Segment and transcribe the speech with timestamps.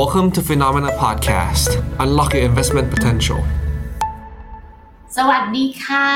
[0.00, 1.70] Welcome to Phenomena Podcast.
[2.02, 3.40] Unlock your investment potential.
[5.16, 6.08] สวัสดีค่ะ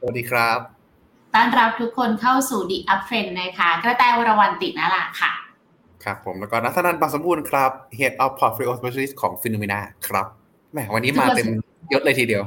[0.00, 0.58] สวัสดีครับ
[1.34, 5.32] ต้อนรับทุกคนเข้าสู่ The Up Trend นะคะ กระแตวรวันตินาละค่ะ
[6.04, 10.26] ครับผมแล้วก็นัทนันท์บางสมบูรณ์ครับ Head of Portfolio Specialist ของ Phenomena ครับ
[10.72, 11.46] แหมวันนี้มาเต็ม
[11.92, 12.42] ยศเลยทีเดียว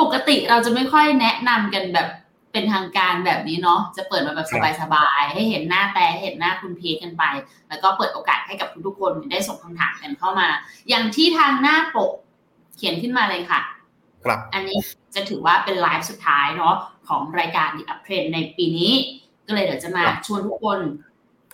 [0.00, 2.08] ปกติเราจะไม่ค่อยแนะนำกันแบบ
[2.52, 4.48] เป็นทางการแบบนี้เนาะจะเปิดมาแบบ
[4.82, 7.24] สบายๆให้เห็นหน้าแต่เห็นหน้าคุณพีทกันไป
[7.68, 10.48] แล้วก็เปิดโอกาสให้กับทุกๆคนได้ส่งคำถามกันเข้ามา
[10.88, 12.12] อย่างที่ทางหน้าปก
[12.76, 13.60] เขียนขึ้นมาเลยค่ะ
[14.24, 14.78] ครับอันนี้
[15.14, 16.74] จะถือว่าเป็นไลฟ์สุดท้ายเนาะ
[17.08, 18.92] ของรายการ The Up Trend ในปีนี้
[19.46, 20.78] ก็เลยเดี๋ยวจะมาชวนทุกคน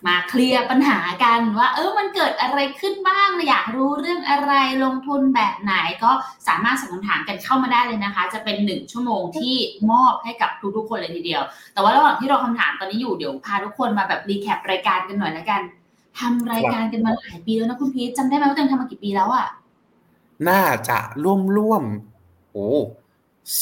[0.07, 4.53] มาเคลียร์ปัญหากันว่า เออมันเกิดอะไรขึ้นบ้างอยากรู้เรื่องอะไร
[4.85, 6.11] ลงทุนแบบไหนก็
[6.49, 9.55] สามารถส่งคำถามกันเข้ามาได้เลยนะคะ จะเป็นหนึ่งชั่วโมงที่
[9.91, 15.62] มอบให้กับทุกๆคนเลยทีเดียว แต่ว่าระหว่างที่เราคำถามตอนนี้อยู่เดี๋ยวพาทุกคนมาแบบรีแคปรายการกันหน่อยแล้วกัน
[16.19, 19.47] ทำรายการกันมาหลายปีแล้วนะคุณพีชจำได้ไหมว่าตัวเองทำมากี่ปีแล้วอะ
[20.48, 21.83] น่าจะร่วมร่วม
[22.53, 22.69] โอ้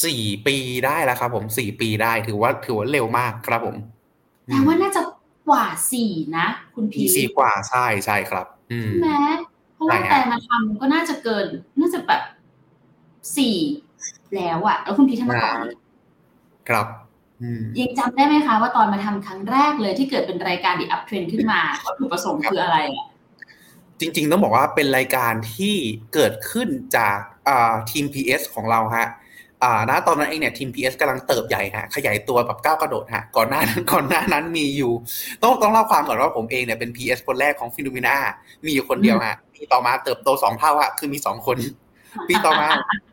[0.03, 3.75] สี่ปีได้แล้วครับผมสี่ปีได้ถือว่าถือว่าเร็วมากครับผม
[4.45, 5.01] แต่ว่าน่าจะ
[5.47, 9.09] กว่าสี่นะ คุณพีมีสี่กว่าใช่ใช่ครับอืมใช่ไหม
[9.73, 11.45] เพราะว่าใช่ฮะแต่มาทำก็น่าจะเกิน
[11.79, 12.21] น่าจะแบบ
[13.37, 13.57] สี่
[14.35, 15.57] แล้วอะแล้วคุณพีทำมาก่อน
[16.69, 16.87] ครับ
[17.41, 23.07] อืมยังจำได้ไหมคะว่าตอนมาทำครั้งแรกเลยที่เกิดเป็นรายการ The Up Trend ขึ้นมาวัตถุประสงค์คืออะไรอะ
[23.99, 25.75] จริง ๆ ต้องบอกว่าเป็นรายการที่
[26.13, 29.07] เกิดขึ้นจากอ่าทีม PS ของเราฮะ
[29.63, 34.93] อ่าณตอนนั้นเองเนี่ยทีม PS กำลังเติบใหญ่ฮะขยายตัวแบบก้าวกระโดดฮะก่อนหน้านั้นก่อนหน้านั้นมีอยู่
[35.43, 38.15] ต้องต้องเล่าความก่อนว่าผมเองเนี่ยเป็น PS คนแรกของฟิโนเมนา
[38.65, 41.57] มีอยู่คนเดียวฮะปีต่อมาเติบโตสองเท่าฮะคือมีสองคน
[42.27, 42.67] ปีต่อมา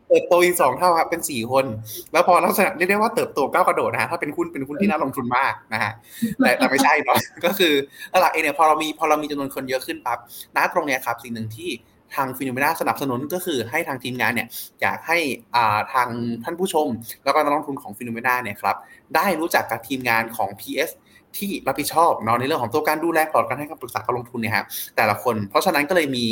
[0.08, 1.64] เติบโตอีกสองเท่าครับเป็นสี่คน
[2.12, 5.92] แล้วพอลักษณะเรียกได้ว่าเติบโตก้าวกระโดดนะฮะถ้าเป็นหุ้นเป็นหุ้นที่น่าลงทุนมากนะฮะ
[6.38, 7.72] แต่แต่ไม่ใช่เนาะก็คือ
[8.20, 10.18] หลักเองเนี่ยพอเรามีพอเรามีจำนวนคนเยอะขึ้นปั๊บ
[10.56, 11.70] ณตรงเนี้ยครับสิ่งหนึ่งที่
[12.14, 14.48] ทาง FINNOMENA สนับสนุนก็คือให้ทางทีมงานเนี่ย
[14.80, 15.19] อยากให้
[15.55, 16.08] อ่าทาง
[16.44, 16.86] ท่านผู้ชม
[17.25, 18.76] แล้วก็นักลงทุนของ FINNOMENA เนี่ยครับ
[19.15, 20.91] ได้รู้จักกับทีมงานของ PS
[21.37, 24.66] ที่รับผิดชอบเนาะในเรื่องของตัวการดูแลพอร์ตการให้คำปรึกษาการลงทุนเนี่ยครับ
[24.97, 26.26] แต่ละคน เพราะฉะนั้นก็เลยมี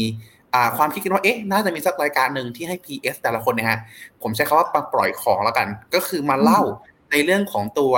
[0.54, 3.78] อ่าความคิดกันว่าเอ๊ะน่าจะมีสักรายการหนึ่งที่ให้ PS แต่ละคนเนี่ยฮะ
[4.22, 6.62] ผมใช้คำว่ามาปล่อยของแล้วกัน ก็คือมาเล่า
[7.12, 7.94] ในเรื่องของตัว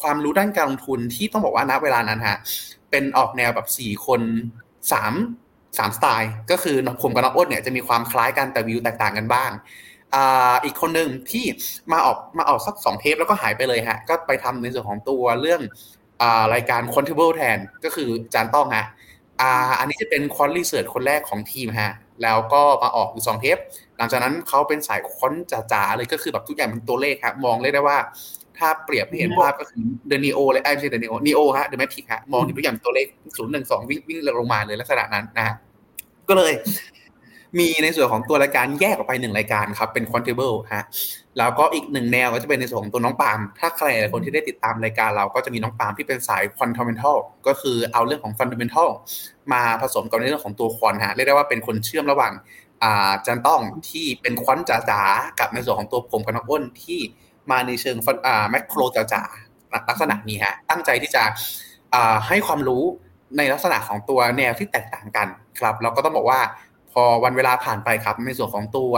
[0.00, 2.38] ความรู้ด้านการลงทุนที่ต้องบอกว่าณเวลานั้นฮะ
[2.90, 4.20] เป็นออกแนวแบบสี่คน
[4.92, 5.12] สาม
[5.78, 9.50] สามสไตล์ก็คือผมกับน้องอ้นเนี่ยจะมีความคล้ายกันแต่วิวแตกต่างกันบ้าง
[10.64, 11.44] อีกคนหนึ่งที่
[11.92, 15.60] มาออกมาออกสักสองเทปแล้วก็หายไปเลยฮะ ก็ไปทำในส่วนของตัวเรื่อง
[16.22, 16.24] อ
[16.54, 18.86] รายการ c o n t a b l e แทนก็คือจานต้องฮะ
[19.40, 21.92] อ่าอันนี้จะเป็นคอนรีเสิร์ชคนแรกของทีมฮะ
[22.22, 23.58] แล้วก็มาออกอยู่สองเทป
[23.96, 25.34] หลังจากนั้นเขาเป็นสายคอน
[25.72, 27.98] จ๋าๆเลยก็คือแบบทุกอย่างเป็นตัวเลขฮะมองเลยได้ว่า
[28.58, 33.06] ถ้าเปรียบให้เห็นภาพก็คือเดนีโอเลยไอ้ไม่ใช่เดนีโอนีโอฮะเดอะแมทริกฮะมองเห็นทุกอย่างเป็นตัวเลข
[33.36, 35.54] ศูนย์หนึ่งสองวิ่งวิ่งลงมาเลยลักษณะนั้นนะฮะ
[36.28, 36.52] ก็เลย
[37.58, 40.84] มีในส่วนของตัวรายการแยกออกไปหนึ่งรายการครับ เป็น Quantable ฮะ
[41.38, 47.16] แล้วก็อีกหนึ่งแนวก็จะเป็นในส่วนของตัวน้องปาล์มถ้าใครหลายคนที่ได้ติดตามรายการเราก็จะมีน้องปาล์มที่เป็นสาย Fundamental
[47.46, 48.88] ก็คือเอาเรื่องของ Fundamental
[49.52, 52.32] มาผสมกับในเรื่องของตัวควอนฮะเรียกได้ว่าเป็นคนเชื่อมระหว่าง
[52.82, 53.60] อ่าจันต้อง
[53.90, 57.00] ที่เป็นควอนจ๋าๆกับในส่วนของตัวผมกับน้องอ้นที่
[57.50, 57.96] มาในเชิง
[58.26, 61.22] อ่าแมคโครจ๋าๆลักษณะนี้ฮะตั้งใจที่จะ
[61.94, 62.82] อ่าให้ความรู้
[63.36, 65.28] ในลักษณะของตัวแนวที่แตกต่างกัน
[65.58, 66.40] ครับเราก็ต้องบอกว่า
[66.92, 68.92] พอวันเวลาผ่านไปครับในส่วนของตัว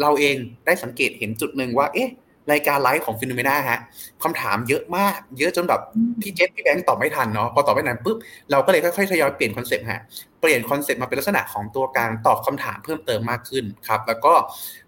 [0.00, 0.36] เราเอง
[0.66, 2.08] ได้สังเกตเห็นจุดหนึ่งว่า เอ๊ะ
[2.50, 3.80] รายการไลฟ์ของ FINNOMENA ฮะ
[4.22, 5.80] คำถามเยอะมาก เยอะจนแบบ
[6.22, 8.16] พี่เจษพี่แบงค์ตอบไม่ทันเนาะพอตอบไม่ทันปุ๊บ
[8.50, 10.02] เราก็เลยค่อยๆทยอยเปลี่ยน concept ฮะ
[10.40, 14.32] เปลี่ยน concept มาเป็นลักษณะของตัวการตอบคำถามเพิ่มเติมมากขึ้นครับ แล้วก็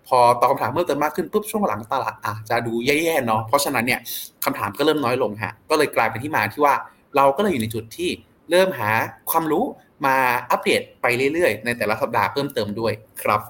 [0.09, 4.01] พอตอบคำถามเพิ่มเติมมากขึ้นปุ๊บช่วงหลังตลาดอาจจะดูแย่ๆเนาะเพราะฉะนั้นเนี่ย
[4.45, 6.75] คำถามก็เริ่มน้อยลงฮะก็เลยกลายเป็นที่มาที่ว่า
[7.17, 8.11] เราก็เลยอยู่ในจุดที่
[8.51, 8.91] เริ่มหา
[9.31, 9.65] ความรู้
[10.07, 10.17] มา
[10.51, 12.93] อัปเดตไปเรื่อยๆ ในแต่ละสัปดาห์เพิ่มเติมด้วย
[13.23, 13.41] ครับ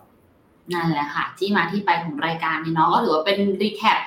[0.72, 3.98] นั่นแหละค่ะ ที่มาที่ไปของรายการนี้เนาะก็ถือว่าเป็นรีแคป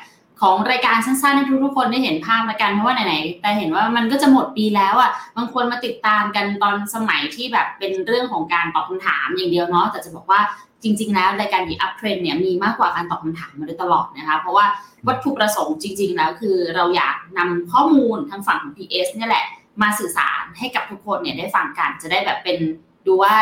[0.41, 10.41] ของรายการสั้นๆให้ทุกๆคนได้เห็นภาพละกันเพราะว่าไหนๆแต่เห็นว่ามันก็จะหมดปีแล้วอะบางคนมาติดตามกันตอนสมัยที่แบบเป็นเรื่องของการตอบคำถามอย่างเดียวเนาะแต่จะบอกว่า
[10.83, 14.65] จริง ๆ แล้วรายการ The Up Trend เนี่ยมีมากกว่าการตอบคำถามมาโดยตลอดนะคะ เพราะว่า
[15.07, 19.45] วัตถุประสงค์จริง ๆ แล้วคือเราอยากนำข้อมูลทางฝั่งของ PS เนี่ยแหละ
[19.81, 22.57] มาสื่อสารให้กับทุกคนเนี่ยได้ฟังกันจะได้แบบเป็น
[23.05, 23.33] ดูว่า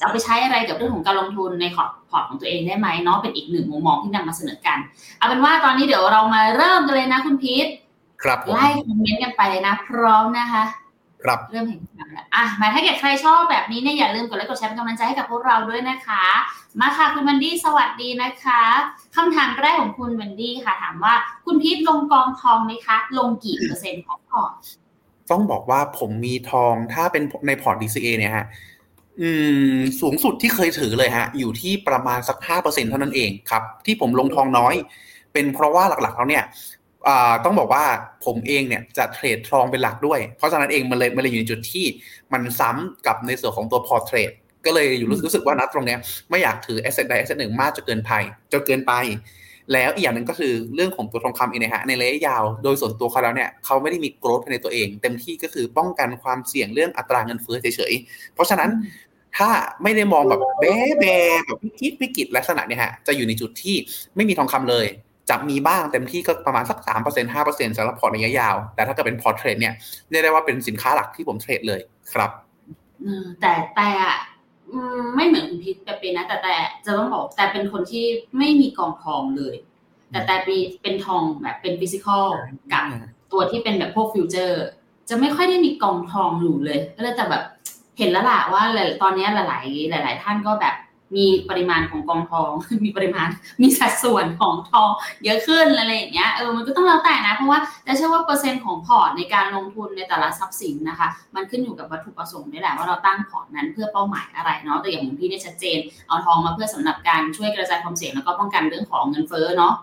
[0.00, 4.78] จะเอาไปใช้อะไรกับเรื่องของการลงทุนในพอร์ตพอร์ตของตัวเองได้ไหมเนาะเป็นอีกหนึ่งมุมมองที่นำมาเสนอกัน
[5.18, 7.66] เอาเป็นว่าตอนนี้เดี๋ยวเรามาเริ่มกันเลยนะคุณพีท
[8.22, 10.64] ครับผมไล่ comment กันไปเลยนะ พร้อมนะคะ
[11.24, 16.24] ครับเริ่มเห็นกันแล้วอะมาถ้าเกิดใครชอบแบบนี้เนี่ยอย่าลืมกดไลค์กดแชร์เป็นกำลังใจให้กับพวกเราด้วยนะคะ
[16.80, 18.62] มาค่ะคุณวันดี้สวัสดีนะคะ
[19.16, 21.14] คำถามแรกของคุณวันดี้ค่ะ ถามว่า
[21.46, 24.52] คุณพีทลงกองทองไหมคะ ลงกี่เปอร์เซ็นต์ของพอร์ต
[25.30, 28.46] ต้องบอกว่าผมมีทองถ้าเป็นในพอร์ต DCA เนี่ยฮะ
[29.20, 29.30] อื
[29.76, 34.74] ม สูงสุดที่เคยถือเลยฮะ อยู่ที่ประมาณสักห้าเปอร์เซ็นต์เท่านั้นเองครับ ที่ผมลงทองน้อย
[35.32, 36.44] เป็นเพราะว่าหลักๆแล้วเนี่ย
[37.44, 37.84] ต้องบอกว่า
[38.24, 41.86] ผมเองเนี่ยจะ trade ทองเป็นหลักด้วย เพราะฉะนั้นเองมันเลยมันเลยอยู่ในจุดที่
[42.32, 44.30] มันซ้ำกับในส่วนของตัวพอร์ต trade
[44.64, 45.98] ก็เลยอยู่รู้สึกว่านัดตรงเนี้ย
[46.30, 48.12] ไม่อยากถือ asset ใด asset หนึ่งมากจนเกินไป
[48.52, 48.92] จนเกินไป
[49.72, 58.70] แล้วอีกอย่างหนึ่งก็คือเรื่องของตัวทองคำเองนะฮะในระยะยาวโดยส่วนตัวเขาแล้วเนี่ยเขาไม่ได้มี growth ภายในตัวเอง เต็มที่ก็คือป้องกันความเสี่ยงเรื่องอัตราเงินเฟ้อเฉยๆเพราะฉะนั้น
[59.36, 59.48] ถ้า
[59.82, 61.04] ไม่ได้มองแบบแบ๊แบ
[61.46, 63.76] แบบพิกิตพิกิตลักษณะเนี่ยฮะจะอยู่ในจุดที่
[64.16, 64.86] ไม่มีทองคำเลย
[65.30, 69.74] จะมีบ้างเต็มที่ก็ประมาณสักสามเปอร์เซ็นห้าเปอร์เซ็นสำหรับพอร์ตระยะยาว แต่ถ้าเกิดเป็นพอร์ต trade เนี่ย
[70.10, 71.80] เรียกได้ว่าเป็นสินค้าหลักที่ผม trade เลย
[72.12, 72.30] ครับ
[73.40, 73.90] แต่แต่
[75.16, 76.56] ไม่เหมือนคุณพิษแต่เป็นนะ แต่แต่
[76.86, 78.04] จะต้องบอกแต่เป็นคนที่
[78.38, 79.56] ไม่มีกองทองเลย
[80.10, 82.26] แต่แต่มีเป็นทองแบบเป็น physical
[82.72, 82.84] กับ
[83.32, 84.64] ตัวที่เป็นแบบพวก future
[85.08, 87.44] จะไม่ค่อยได้มีกองทองอยู่เลย ก็เลยแต่แบบ
[87.98, 88.62] เห็นแล้วล่ะว่า
[89.02, 89.44] ตอนนี้หลา
[89.98, 90.74] ย ๆ หลาย ๆ ท่านก็แบบ
[91.16, 92.50] มีปริมาณของกองทอง
[92.84, 93.28] มีปริมาณ
[93.62, 94.90] มีสัดส่วนของทอง
[95.24, 105.78] เยอะขึ้นอะไรอย่างเงี้ย เออ มันก็ต้องแล้วแต่นะ เพราะว่าจะเชื่อว่าเปอร์เซ็นต์ของพอร์ตในการลงทุนในแต่ละทรัพย์สินนะคะ มันขึ้นอยู่กับวัตถุประสงค์นี่แหละว่าเราตั้งพอร์ตนั้นเพื่อเป้าหมายอะไรเนาะ แต่อย่างของพี่เนี่ยชัดเจน
[106.08, 109.74] เอาทองมาเพื่อสำหรับการช่วยกระจายความเสี่ยงแล้วก็ป้องกันเรื่องของเงินเฟ้อเนาะ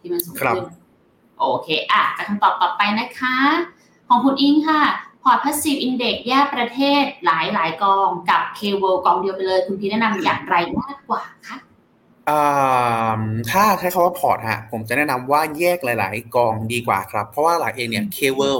[0.00, 0.64] ที่มันสูงขึ้น
[1.38, 3.36] โอเค อะจากคำตอบต่อไปนะคะ
[4.08, 4.82] ของคุณอิงค่ะ
[5.24, 11.58] พอร์ต passive index แยกประเทศหลายหลายกองกับ K-World กองเดียวไปเลย คุณพี่แนะนำอย่างไรมากกว่าคะ
[13.50, 18.58] ถ้าใช้คำว่าพอร์ตฮะผมจะแนะนำว่าแยกหลาย ๆ กองดีกว่าครับ เพราะว่าหลายเองเนี่ยเคเวล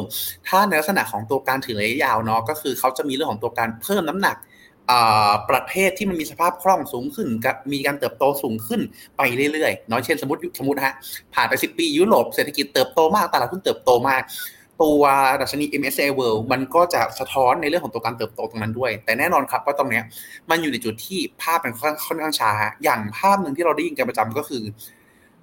[0.49, 4.37] ถ้าในลักษณะของตัวการถือระยะยาวเนาะก็คือเขาจะมีเรื่องของตัวการเพิ่มน้ำหนัก
[5.51, 7.29] ประเทศที่มันมีสภาพคล่องสูงขึ้น
[7.73, 8.81] มีการเติบโตสูงขึ้น
[9.17, 9.23] ไป
[9.53, 10.95] เรื่อยๆ น้อยเช่นสมมติสมมติฮะ
[11.35, 14.23] ผ่านไปสิปียุโรปเศรษฐกิจเติบโตมากตลาดหุ้นเติบโตมาก
[14.83, 15.03] ตัว
[15.41, 20.01] ดัชนี MSCI World มันก็จะสะท้อนในเรื่องของตัวการเติบโตตรงนั้นด้วย แต่แน่นอนครับว่าตรงนี้
[20.51, 22.51] มันอยู่ในจุดที่ภาพเป็นค่อนข้างช้า
[22.85, 24.63] อย่างภาพหนึ่งที่เราได้ยินกันประจำก็คือ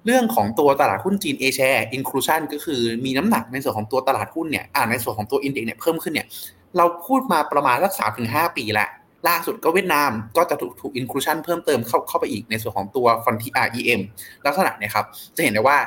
[0.06, 6.26] เรื่องของตัวตลาดหุ้นจีน A share inclusion ก็คือมีน้ำหนักในส่วนของตัวตลาดหุ้นเนี่ยอ่าในส่วนของตัวอินเด็กซ์เนี่ยเพิ่มขึ้นเนี่ย
[6.76, 8.88] เราพูดมาประมาณสักสามถึงห้าปีแล้ว
[9.28, 14.00] ล่าสุดก็เวียดนามก็จะถูกถูก inclusion เพิ่มเติมเข้าเข้าไปอีกในส่วนของตัวฟอนที REM
[14.46, 15.06] ลักษณะเนี่ยครับ
[15.36, 15.78] จะเห็นได้ว่า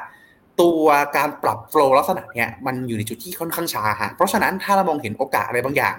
[0.62, 0.86] ตัว
[1.18, 5.96] การปรับโฟล์ลักษณะเนี้ยมันอยู่ในจุดที่ค่อนข้างช้าฮะเพราะฉะนั้นถ้าเรามองเห็นโอกาสอะไรบางอย่าง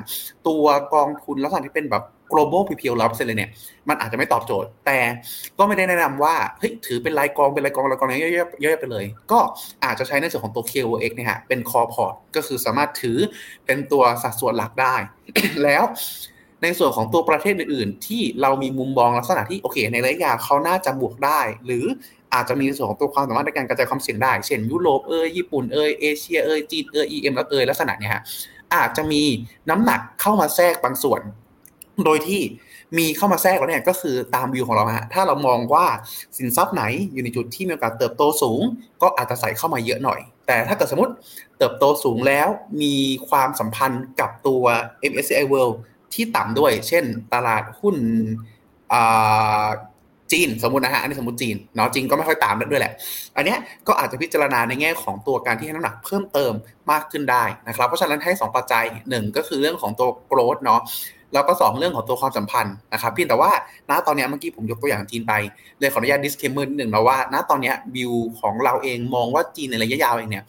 [0.48, 0.64] ตัว
[0.94, 3.50] กองทุนลักษณะที่เป็นแบบ global p p l ร้อยเปอร์เซ็นต์เลยเนี่ย
[3.88, 4.98] มันอาจจะไม่ตอบโจทย์ แต่
[5.58, 9.38] ก็ไม่ได้แนะนำว่าเฮ้ยถือเป็นรายกองเป็นรายกองรายกองเยอะๆเยอะๆไปเลย ก็
[9.84, 13.18] อาจจะใช้ในส่วนของตัว KOX เนี่ยฮะเป็น core port ก็คือสามารถถือ
[13.66, 14.94] เป็นตัวสัดส่วนหลักได้
[15.62, 15.84] แล้ว
[16.62, 21.84] ในส่วนของตัวประเทศอื่น ๆ ที่เรามีมุมมองลักษณะที่โอเค ในระยะยาวเขาน่าจะบวกได้ หรือ
[22.34, 28.22] อาจจะมีส่วนของตัวความสามารถในการกระจายความเสี่ยงได้ เช่นยุโรปเอยญี่ปุ่นเอยเอเชียเอยจีนเอยเอ็มแล้วเอยลักษณะเนี้ยฮะ
[28.74, 29.22] อาจจะมี
[29.70, 31.20] น้ำหนักเข้ามาแทรกบางส่วน
[32.04, 32.42] โดยที่
[32.98, 35.86] มีเข้ามาแทรกแล้วเนี่ยก็คือตามวิวของเราฮะถ้าเรามองว่า
[36.36, 36.82] สินทรัพย์ไหน
[37.12, 38.60] อยู่ในจุดที่มีโอกาสเติบโตสูง
[39.02, 41.12] ก็อาจจะใส่เข้ามาเยอะหน่อย แต่ถ้าเกิดสมมติ
[41.58, 42.48] เติบโตสูงแล้ว
[42.82, 42.94] มี
[43.28, 44.62] ความสัมพันธ์กับตัว
[45.10, 45.74] MSCI World
[46.14, 47.96] ที่ต่ำด้วย เช่นตลาดหุ้น
[50.32, 52.92] จีนสมมตินะฮะอันนี้สมมติจีนเนาะจีนก็ไม่ค่อยตามด้วยแหละ
[53.36, 53.58] อันเนี้ย
[53.88, 56.52] ก็อาจจะพิจารณาในแง่ของตัวการที่ให้น้ำหนักเพิ่มเติม
[56.90, 60.80] มากขึ้นได้นะครับเพราะฉะนั้นให้ 2 ปัจจัยหนึ่งก็คือเรื่องของตัวโกรดเนาะ
[61.32, 63.50] แล้วก็ 2 เรื่องของตัวความสัมพันธ์นะครับเพียงแต่ว่า
[63.90, 65.32] ณตอนนี้เมื่อกี้ผมยกตัวอย่างจีนไป
[65.80, 70.44] เลยขออนุญาต disclaimer นิดหนึ่งนะว่าณตอนนี้วิวของเราเองมองว่าจีนในระยะยาวเองเนี่ย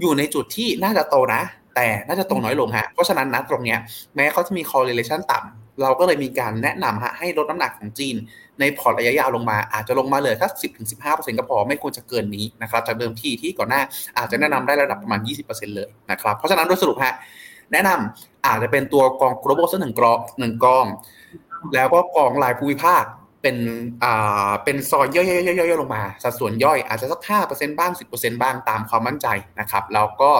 [0.00, 1.42] อยู่ในจุดที่น่าจะโตนะ
[1.76, 3.78] แต่น่าจะโตน้อยลงฮะเพราะฉะนั้นณตรงเนี้ย
[4.14, 8.16] แม้เขาจะมี correlation ต่ำ เราก็เลยมีการแนะนำฮะให้ลดน้ำหนักของจีน
[8.60, 13.82] ในพอร์ตระยะยาวลงมา อาจจะลงมาเลยสักสิบถึงสิบห้าเปอร์เซ็นต์ก็พอไม่ควรจะเกินนี้นะครับจากเดิมที่ที่ก่อนหน้า
[14.18, 17.14] อาจจะแนะนำได้ระดับประมาณยี่สิบเปอร์เซ็นต์เลยนะครับเพราะฉะนั้นโดยสรุปฮะ
[17.72, 20.86] แนะนำอาจจะเป็นตัวกอง global สักหนึ่งกองหนึ่งกอง
[21.74, 23.04] แล้วก็กองรายภูมิภาค
[23.42, 23.56] เป็น
[24.04, 25.24] อ่าเป็นซอยย่อ
[25.66, 29.26] ยๆๆลงมา สัดส่วนย่อยอาจจะสักห้าเปอร์เซ็นต์บ้างสิบเปอร์เซ็นต์บ้างตามความมั่นใจ
[29.60, 30.30] นะครับแล้วก็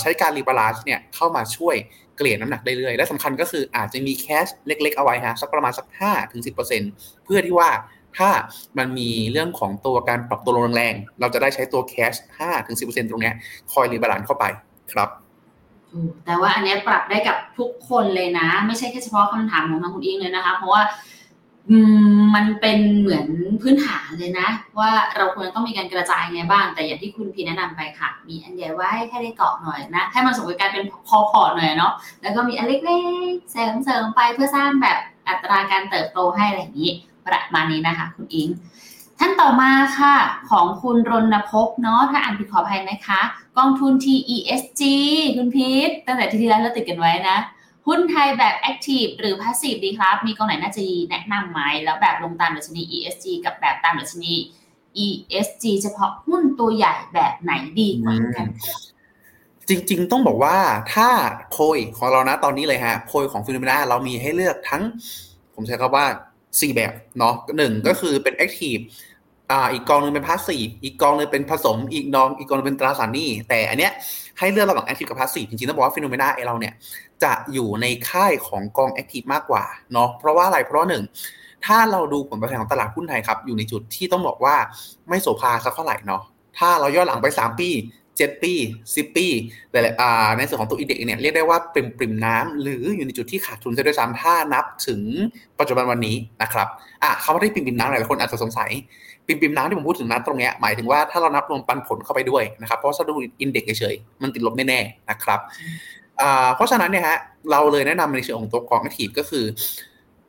[0.00, 1.76] ใช้การ rebalance เนี่ยเข้ามาช่วย
[2.16, 6.90] เกลี่ยน้ำหนักได้เรื่อยและสำคัญก็คืออาจจะมี cash เล็ก ๆ เอาไว้ฮะสักประมาณสักห้าถึงสิบเปอร์เซ็นต์
[7.24, 7.70] เพื่อที่ว่า
[8.18, 8.30] ถ้า
[8.78, 13.32] มันมีเรื่องของตัวการปรับตัวลงแรงเราจะได้ใช้ตัว cash ห้าถึงสิบเปอร์เซ็นต์ตรงนี้
[13.72, 14.44] คอย rebalance เข้าไป
[14.92, 15.08] ครับ
[16.24, 20.82] แต่ว่าอันนี้ปรับได้กับทุกคนเลยนะ ไม่ใช่แค่เฉพาะคำถามของทางคุณอิงเลยนะคะ เพราะว่า
[22.34, 23.26] มันเป็นเหมือน
[23.62, 31.92] พื้นฐานเลยนะ ว่าเราควรต้องมีการกระจายไงบ้าง แต่อย่างที่คุณพีแนะนำไปค่ะ มีอันใหญ่ไว้แค่ได้เกาะหน่อยนะให้มันสมกับการเป็นพอร์ตพอร์ตหน่อยเนาะ
[32.22, 36.92] แล้วก็มีอันเล็กๆเสริมเสริมไปเพื่อสร้างแบบอัตราการเติบโตให้อะไรอย่างนี้
[37.26, 38.48] ประมาณนี้นะคะ คุณอิง
[39.18, 40.16] ท่านต่อมาค่ะ
[40.50, 43.20] ของคุณรณพกเนาะถ้าอ่านผิดขออภัยนะคะ
[43.58, 44.82] กองทุน TESG
[45.36, 47.38] คุณพีทตั้งแต่ที่ที่แล้วเราติดกันไว้นะ
[47.86, 54.32] หุ้นไทยแบบ Active หรือ Passive ดีครับ มีกองไหนน่าจะแนะนำไหม แล้วแบบลงตามดัชนี ESG กับแบบตามดัชนี
[55.06, 58.46] ESG เฉพาะหุ้นตัวใหญ่แบบไหนดีกว่ากัน
[59.68, 60.56] จริง ๆ ต้องบอกว่า
[60.94, 64.82] ถ้าพอร์ตของเรานะตอนนี้เลยฮะพอร์ตของ Finnomena เรามีให้เลือกทั้ง
[65.54, 66.06] ผมใช้คำว่า
[66.60, 73.92] สี่แบบเนาะหนึ่งก็คือเป็น Active อีกกองหนึ่งเป็น passive อีกกองนึงเป็นผสม อีกนอง อีกกองนึงเป็นตราสารหนี้ แต่อันเนี้ย
[74.38, 76.74] ให้เลือกระหว่าง active กับ passive จริงๆต้องบอกว่า Finnomena เอเราเนี่ย
[77.24, 81.02] จะอยู่ในค่ายของกอง active มากกว่าเนาะ เพราะว่าอะไร เพราะหนึ่ง
[81.66, 84.54] ถ้าเราดูผลประกอบของตลาดหุ้นไทยครับ อยู่ในจุดที่ต้องบอกว่า
[85.08, 86.22] ไม่โสภาสักเท่าไหร่เนาะ
[86.58, 87.70] ถ้าเราย้อนหลังไป 3 ปี
[88.18, 88.52] เจ็ดปี
[88.96, 89.26] สิบปี
[89.70, 89.78] แต่
[90.38, 95.02] ในส่วนของตัวอินเด็กเนี่ยเรียกได้ว่าเป็นปริมน้ำหรืออยู่ในจุดที่ขาดทุนจะด้วยซ้ำถ้านับถึง
[95.58, 96.68] ปัจจุบันวันนี้นะครับ
[97.02, 98.70] อะคำว่าที่ปริมปริมน้ำหลายคนอาจจะสงสัย
[99.26, 105.40] ปิมปิมน้ำที่ผมพูดถึงนั้นตรงนี้หมายถึงว่าถ้าเรานับรวมปันผลเข้าไปด้วยนะครับ เพราะถ้าดูอินเด็กเฉยๆมันติดลบแน่ๆนะครับ
[106.54, 107.18] เพราะฉะนั้นเนี่ยฮะ
[107.50, 109.44] เราเลยแนะนำในเชิงของตัวกองแอคทีฟก็คือ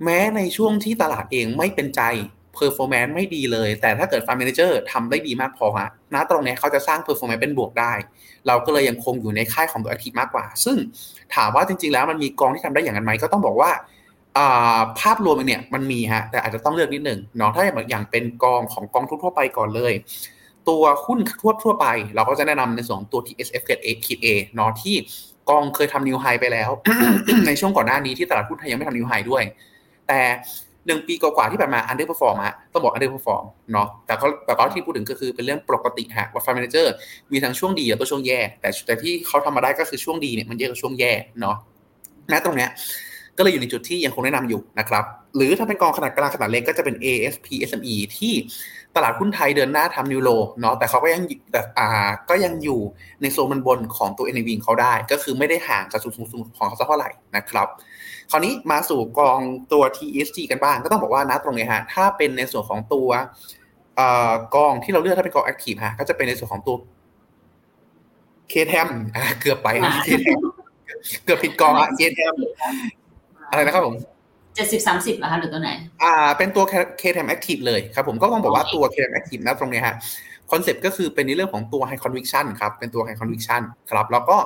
[0.04, 2.02] แม้ในช่วงที่ตลาดเองไม่เป็นใจ
[2.56, 7.94] performance ไม่ดีเลย แต่ถ้าเกิด fund manager ทำได้ดีมากพอฮะณตรงนี้เขาจะสร้าง performance เป็นบวกได้
[8.48, 10.78] เราก็เลยยังคงอยู่ในค่ายของตัว active มากกว่า ซึ่ง
[11.36, 13.72] ถามว่าจริง ๆ แล้วมันมีกองที่ทำได้อย่างนั้นไหมก็ต้องบอกว่า
[15.00, 19.94] ภาพรวมเนี่ยมันมีฮะแต่อาจจะต้องเลือกนิดหนึ่งเนาะถ้าอย่างเป็นกองของกองทั่วไปก่อนเลย
[20.70, 24.96] ตัวหุ้นทั่วทั่วไป เราก็จะแนะนำในส่วนตัว TSF เกรด A ขีด A เนาะที่
[25.50, 26.70] กองเคยทำ new high ไปแล้ว
[27.48, 29.44] ในช่วงก่อนหน้านี้ที่ตลาดหุ้นไทยยังไม่ทำ new high ด้วย
[30.08, 30.20] แต่
[30.88, 36.94] หนึ่งปีกว่าที่ผ่านมา underperform ฮะต้องบอก underperform เนาะแต่ก็แต่ก็ที่พูดถึงก็คือเป็นเรื่องปกติฮะว่า fund manager
[37.32, 41.12] มีทั้งช่วงดีแล้วก็ช่วงแย่ แต่แต่ที่เขาทำมาได้ก็คือช่วงดีเนี่ยมันเยอะกว่าช่วงแย่
[41.42, 41.58] เนาะ
[42.30, 42.70] แม้ตรงเนี้ย
[43.38, 45.04] ก็เลยอยู่ในจุดที่ยังคงแนะนำอยู่นะครับ
[45.36, 48.34] หรือถ้าเป็นกองขนาดกลางขนาดเล็กก็จะเป็น ASP SME ที่
[48.96, 51.88] ตลาดหุ้นไทยเดินหน้าทำ new lowเนาะแต่เขาก็ยังแต่อ่า
[52.30, 52.80] ก็ยังอยู่
[53.22, 57.68] ในโซนบนบนของตัว NAV เขาได้ ก็คือไม่ได้ห่างจากสูงสูงของเขาสักเท่าไหร่นะครับ
[58.32, 59.40] คราวนี้มาสู่กอง
[59.72, 63.10] ตัว TSG กันบ้าง ก็ต้องบอกว่านะตรงนี้ฮะถ้าเป็นในส่วนของตัว
[64.56, 66.76] กองที่เราเลือกถ้าเป็นกองแอคทีฟฮะก็จะเป็นในส่วนของตัว
[68.50, 68.88] เคแทม
[69.42, 69.68] เกือบไป
[70.04, 70.42] เคแทม
[71.24, 72.34] เกือบผิดกองอะเคแทม
[73.50, 73.96] อะไรนะครับผม
[74.56, 75.72] เจ็ดสิบสามสิบเหรอคะหรือตัวไหน
[76.04, 76.64] อ่า เป็นตัว
[77.02, 79.96] KTM Active เลยครับผมก็ต้องบอกว่าตัว KTM Active นะตรงนี้ฮะ
[80.52, 83.62] คอนเซ็ปต์ก็คือเป็นในเรื่องของตัว High Conviction ครับ เป็นตัว High Conviction
[83.92, 84.38] ครับ แล้วก็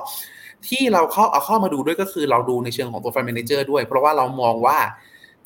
[0.68, 4.78] ที่เราเข้าเอาเข้ามาดูด้วยก็คือเราดูในเชิงของตัว fund manager ด้วย เพราะว่าเรามองว่า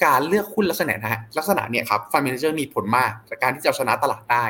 [0.05, 4.45] การเลือกหุ้นลักษณะนะฮะลักษณะเนี่ยครับ fund manager มีผลมากในการที่จะชนะตลาดได้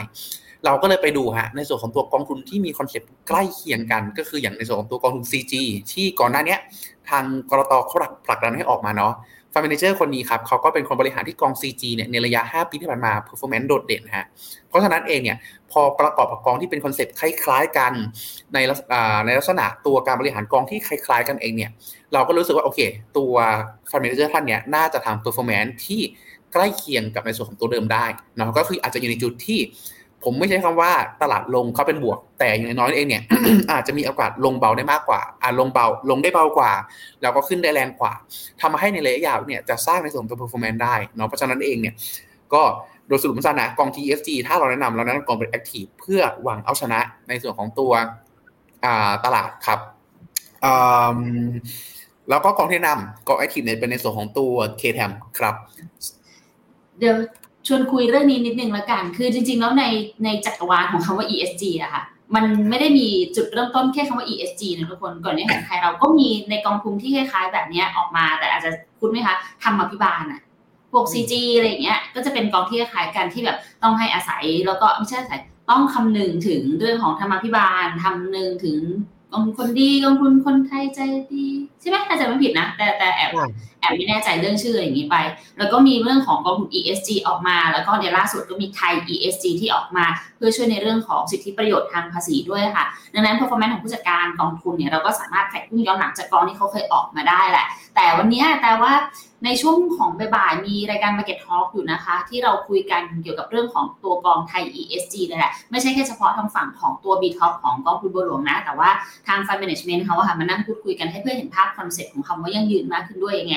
[0.64, 5.54] เราก็เลยไปดูฮะในส่วนของตัวกองทุนที่มีคอนเซ็ปต์ใกล้เคียงกัน ก็คืออย่างในส่วนของตัวกองทุน CG
[5.92, 6.56] ที่ก่อนหน้านี้
[7.10, 7.72] ทาง ก.ล.ต.
[7.86, 9.14] เขาผลักดันให้ออกมาเนาะ
[9.52, 14.26] fund manager คนนี้ครับเขาก็เป็นคนบริหารที่กอง CG เนี่ยในระยะ 5 ปีที่ผ่านมา performance โดดเด่นฮะ
[14.68, 15.36] เพราะฉะนั้นเองเนี่ย
[15.70, 17.92] พอประกอบกับกองที่เป็นคอนเซ็ปต์คล้ายๆกัน
[18.54, 18.58] ใน
[19.26, 21.70] ในลักษณะตัวการบริหารกองที่คล้ายๆกันเองเนี่ย
[22.12, 22.80] เราก็รู้สึกว่าโอเค
[23.18, 23.34] ตัว
[23.90, 26.00] fund manager ท่านเนี่ยน่าจะทำ performance ที่
[26.52, 28.06] ใกล้เคียงกับในส่วนของตัวเดิมได้
[28.36, 29.60] นะก็คืออาจจะอยู่ในจุดที่
[30.24, 33.22] ผมไม่ใช้คำว่าตลาดลงเขาเป็นบวก แต่อย่างน้อยเองเนี่ย
[33.72, 36.72] อาจจะมีโอกาสลงเบาได้มากกว่าอ่าลงเบาลงได้เบากว่า
[37.22, 38.12] แล้วก็ขึ้นได้แรงกว่า
[38.62, 41.94] ทำให้ในระยะยาวเนี่ยจะสร้างในส่วนของตัว performance ได้เนาะเพราะฉะนั้นเองเนี่ย
[42.54, 42.62] ก็
[43.08, 47.92] โดยสรุปสั้นนะกอง TSG ถ้าเราแนะนำเราแนะนำกองเป็น Active เพื่อหวังเอาชนะในส่วนของตัว
[49.24, 49.80] ตลาดครับ
[52.30, 55.54] แล้วก็กองที่นำกอง Active เนี่ยเป็นในส่วนของตัว KTM ครับ
[56.98, 57.16] เดี๋ยว
[57.66, 59.84] ชวนคุยเรื่องนี้นิดนึงละกัน คือจริง ๆ แล้วใน
[60.24, 62.02] ในจักรวาลของคำว่า ESG อะค่ะ
[62.34, 70.40] มันไม่ได้มีจุดเริ่มต้นแค่คำว่า ESG นะทุกคน ก่อนนี้ของไทยเราก็มีในกองทุนที่คล้ายๆ แบบนี้ออกมา แต่อาจจะคุ้นไหมคะทำมาพิบาลอะ
[70.92, 75.40] พวก CG อะไรอย่างเงี้ย ก็จะเป็นกองที่คล้ายกันที่แบบต้องให้อาศัย แล้วก็ไม่ใช่อาศัย
[75.70, 78.78] ต้องคำนึงถึงเรื่องของธรรมพิบาลทำนึงถึง
[79.32, 80.98] กองคนดีกองทุนคนไทยใจ
[81.32, 81.46] ดี
[81.80, 83.30] ใช่ไหมถ้าจะไม่ผิดนะ แต่แต่แอบ
[83.84, 85.16] แอบไม่แน่ใจเรื่องชื่ออย่างนี้ไป
[85.58, 98.92] แล้วก็มีเรื่องของกองทุน ESG ออกมา แล้วก็ในล่าสุดก็มีไทย ESG ที่ออกมา เพื่อช่วยในเรื่องของสิทธิประโยชน์ทางภาษีด้วยค่ะ ดังนั้น performance ของผู้จัดการกองทุนเนี่ยเราก็สามารถ track ย้อนหลังจากกองที่เขาเคยออกมาได้แหละ แต่วันนี้แต่ว่า
[99.44, 108.90] ในช่วงของบ่ายมีรายการ Market Talk อยู่นะคะ ที่เราคุยกันเกี่ยวกับเรื่องของตัวกองไทย ESG เลยแหละ ไม่ใช่แค่เฉพาะทางฝั่งของตัว B Top ของกองทุนบัวหลวงนะ แต่ว่า
[109.28, 113.56] ทาง Fund Management เขาค่ะมานั่งพูดคุยกันให้เพื่อเห็นภาพคอนเซ็ปต์ของคำว่ายั่งยืนมากขึ้นด้วยยังไง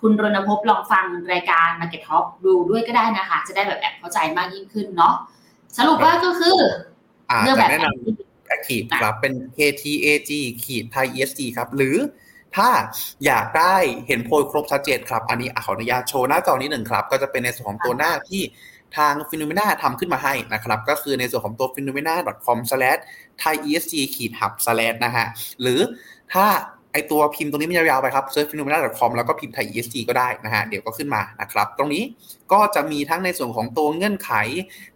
[0.00, 5.14] คุณรณพบลองฟังรายการ Market Talk ดูด้วยก็ได้นะคะ จะได้แบบแอบเข้าใจมากยิ่งขึ้นเนาะ
[5.78, 6.58] สรุปว่าก็คือ
[7.42, 10.30] เรื่องแบบแนะนำแอคทีฟครับเป็น KTAG
[10.62, 11.96] ขีดไทย ESG ครับ หรือ
[12.56, 12.68] ถ้า
[13.26, 13.76] อยากได้
[14.06, 18.42] เห็นโพยครบชัดเจนครับ อันนี้ขออนุญาตโชว์หน้าจอนี้หนึ่งครับ ก็จะเป็นในส่วนของตัวหน้าที่
[18.96, 21.88] ทาง p h e n o m e n a ทำขึ้นมาให้นะครับ ก็คือในส่วนของตัว p h e n
[21.90, 22.14] o m e n a
[22.46, 22.70] c o m t
[23.44, 25.26] h a i esg ขีด hub slash นะฮะ
[25.60, 25.80] หรือ
[26.34, 26.46] ถ้า
[26.92, 30.62] ไอตัวพิมพ์ตรงนี้มันยาวๆไปครับ search p h e n o m e n a com แล้วก็พิมพ์ thai esg ก็ได้นะฮะ
[30.66, 32.02] เดี๋ยวก็ขึ้นมานะครับ ตรงนี้
[32.52, 34.32] ก็จะมีทั้งในส่วนของตัวเงื่อนไข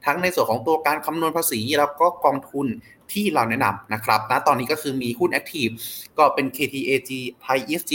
[0.07, 2.67] ทั้งในส่วนของตัวการคำนวณภาษี แล้วก็กองทุน
[3.13, 5.73] ที่เราแนะนำนะครับนะตอนนี้ก็คือมีหุ้น Active
[6.19, 7.11] ก็เป็น KTAG
[7.45, 7.95] Thai ESG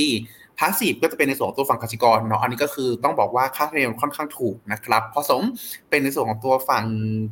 [0.60, 5.42] พาสซีฟก็จะเป็นในส่วนของตัวฝั่งกสิกรเนาะอันนี้ก็คือต้องบอกว่าค่าเรียนค่อนข้างถูกนะครับผสม
[5.90, 6.86] เป็นในส่วนของตัวฝั่ง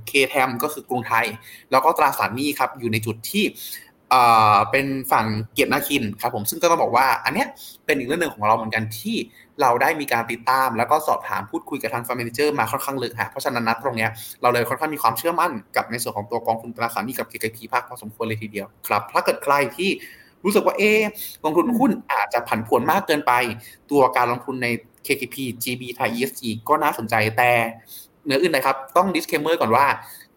[0.09, 1.25] KTM ก็คือกรุงไทย
[1.71, 3.43] แล้วก็ตราสารหนี้ครับอยู่ในจุดที่
[4.71, 7.47] เป็นฝั่งเกียรตินาคินครับผมซึ่งก็ต้องบอกว่าอันเนี้ย
[7.85, 9.15] เป็นอีกเรื่องหนึ่งของเราเหมือนกันที่
[9.61, 14.09] เราได้มีการติดตาม แล้วก็สอบถามพูดคุยกับทางฟันเมนเจอร์มาค่อนข้างลึกฮะเพราะฉะนั้นนัดตรงเนี้ย
[14.41, 19.89] เราเลยค่อนข้างมีความเชื่อมั่นกับในส่วนของตัวกองทุนตราสารหนี้กับ KKP ภาคพอสมควรเลยทีเดียวครับถ้าเกิดใครที่
[20.43, 20.83] รู้สึกว่าเอ
[21.43, 23.33] กองทุนหุ้นอาจจะผันผวนมากเกินไป
[23.91, 24.67] ตัวการลงทุนใน
[25.07, 27.51] KKP GB Thai ESG ก็น่าสนใจแต่
[28.23, 29.85] เหนืออื่นนะครับ ต้อง disclaimer ก่อนว่า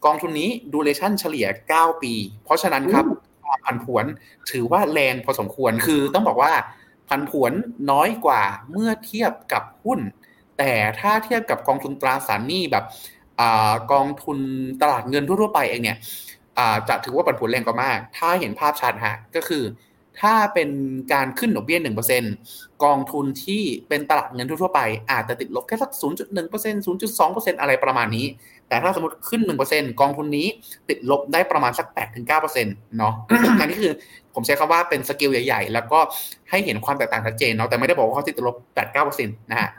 [0.05, 1.47] กองทุนนี้ duration เฉลี่ย
[1.77, 2.13] 9 ปี
[2.45, 3.05] เพราะฉะนั้นครับ
[3.45, 4.05] ความผันผวน
[4.51, 6.53] ถือว่าแรงพอสมควรคือต้องบอกว่า
[7.09, 7.53] ผันผวน
[7.91, 10.01] น้อยกว่าเมื่อเทียบกับหุ้น
[10.59, 12.85] แต่ถ้าเทียบกับกองทุนตราสารหนี้แบบ
[13.41, 13.43] อ
[13.93, 14.39] กองทุน
[14.83, 15.99] ตลาดเงินทั่วๆไปเองเนี่ย
[16.89, 19.63] จะถือว่าผันผวนแรงกว่ามาก ถ้าเห็นภาพชัดฮะก็คือ
[20.21, 20.71] ถ้าเป็น
[21.13, 22.23] การขึ้นดอกเบี้ยหนึ่งเปอร์เซ็น
[22.85, 24.81] กองทุนที่เป็นตลาดเงินทั่วไป
[25.11, 28.27] อาจจะติดลบแค่สักศูนย์จุดหนึ่งเปอร์เซ็นต์ศูนย์จุดสองเปอร์เซ็นต์อะไรประมาณนี้
[28.69, 30.47] แต่ถ้าสมมติขึ้นหนึ่งเปอร์เซ็นต์กองทุนนี้
[30.89, 33.13] ติดลบได้ประมาณสักแปดถึงเก้าเปอร์เซ็นต์เนาะ
[33.61, 33.93] อันนี้คือ
[34.35, 35.99] ผมใช้คำว่าเป็นสเกลใหญ่ๆ แล้วก็
[36.51, 39.71] ให้เห็นความแตกต่างชัดเจนเนาะแต่ไม่ได้บอกว่าเขาติดลบแปดเก้าเปอร์เซ็นต์นะฮะ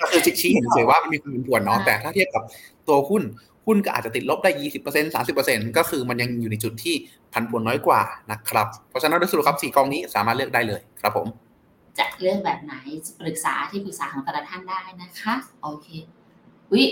[0.00, 2.42] ก็คือชี้เห็นเฉยว่ามันมีความผันผวนเนาะแต่ถ้าเทียบกับ
[2.88, 3.22] ตัวหุ้น
[3.70, 6.94] หุ้นก็อาจจะติดลบได้ยี่สิบเปอร์เซ็นต์สามสิบเปอร์เซ็นต์ก็คือมันยังอยู่ในจุดที่
[7.32, 8.00] ผันผวนน้อยกว่า
[8.30, 11.26] นะครับ เพราะฉะนั้นโดยสรุปครับสี่กองนี้สามารถเลือกได้เลยครับผม
[11.98, 12.74] จะเลือกแบบไหน
[13.20, 15.88] ปรึกษาที่ปรึกษาของแต่ละท่านได้นะคะโอเค
[16.72, 16.84] วิ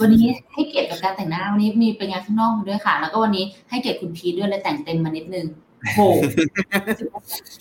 [0.00, 5.46] วันนี้ให้เกียรติกับการแต่งหน้าวันนี้มีไปงานข้างนอกมาด้วยค่ะ แล้วก็วันนี้ให้เกียรติคุณพีด้วยเลยแต่งเต็มมานิดนึง
[5.94, 6.00] โห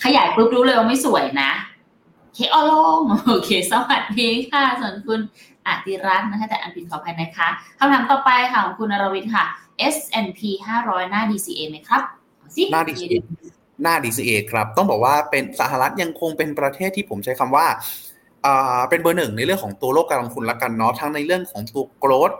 [0.04, 1.52] ขยายปุ๊บรู้เลยว่าไม่สวยนะ
[2.38, 5.20] เคออลงโอเค สวัสดีค่ะ ส่วนคุณ
[5.66, 7.48] อาติรัตน์นะคะแต่อันผิดขออภัยนะคะ
[7.80, 9.46] คำถามต่อไปค่ะของคุณอรวิทย์ค่ะ
[9.94, 10.40] S&P
[10.78, 12.02] 500 หน้า DCA ไหมครับ
[12.72, 13.14] หน้า DCA
[13.84, 17.66] หน้า DCA ครับ ต้องบอกว่าเป็นสหรัฐยังคงเป็นประเทศที่ผมใช้คำว่า
[18.90, 22.32] เป็นเบอร์หนึ่งในเรื่องของตัวโลกการลงทุนละกันเนาะทั้งในเรื่องของตัวโกรด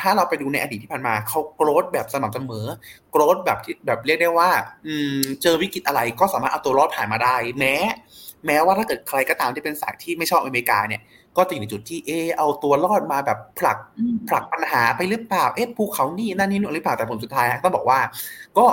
[0.00, 2.66] ถ้าเราไปดูในอดีตที่ผ่านมาเขาโกรดแบบสม่ำเสมอ
[3.10, 4.50] โกรดแบบที่แบบเรียกได้ว่า
[5.42, 7.74] เจอวิกฤตอะไรก็สามารถเอาตัวรอดผ่านมาได้ แม้
[8.46, 11.00] แม้ว่าถ้าเกิดใครก็ตามที่เป็นสายที่ไม่ชอบอเมริกาเนี่ย
[11.36, 13.78] ก็จะอยู่ในจุดที่เอเอาตัวรอดมาแบบผลัก
[14.28, 17.98] ผลักปัญหาไปหรือเปล่าเอ๊ะภูเขานี่นั่นนี่นู่นหรือเปล่าแต่ผลสุดท้ายต้องบอกว่า
[18.58, 18.66] ก็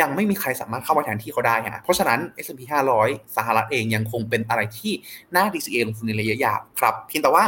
[0.00, 2.60] ยังไม่มีใครสามารถเข้ามาแทนที่เขาได้ฮะเพราะฉะนั้น S&P
[2.98, 4.92] 500 สหรัฐเองยังคงเป็นอะไรที่
[5.34, 7.44] น่า DCA ลงทุนในระยะยาวครับ เพียงแต่ว่า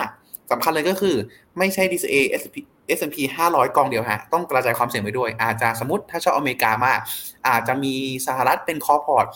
[0.51, 1.17] สำคัญเลยก็คือ
[1.59, 2.57] ไม่ใช่ DCA S&P
[2.99, 3.17] S&P
[3.49, 6.99] 500 กองเดียวฮะ ต้องกระจายความเสี่ยงไปด้วย อาจจะสมมติถ้าชอบอเมริกามาก
[7.49, 7.95] อาจจะมี
[8.27, 9.27] สหรัฐเป็นคอพอร์ต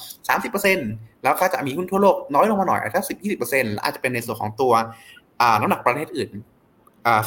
[0.57, 3.01] 30%แล้วก็จะมีหุ้นทั่วโลกน้อยลงมาหน่อยอาจจะ
[3.43, 4.73] 10-20%อาจจะเป็นในส่วนของตัว
[5.61, 6.31] น้ำหนักประเทศอื่น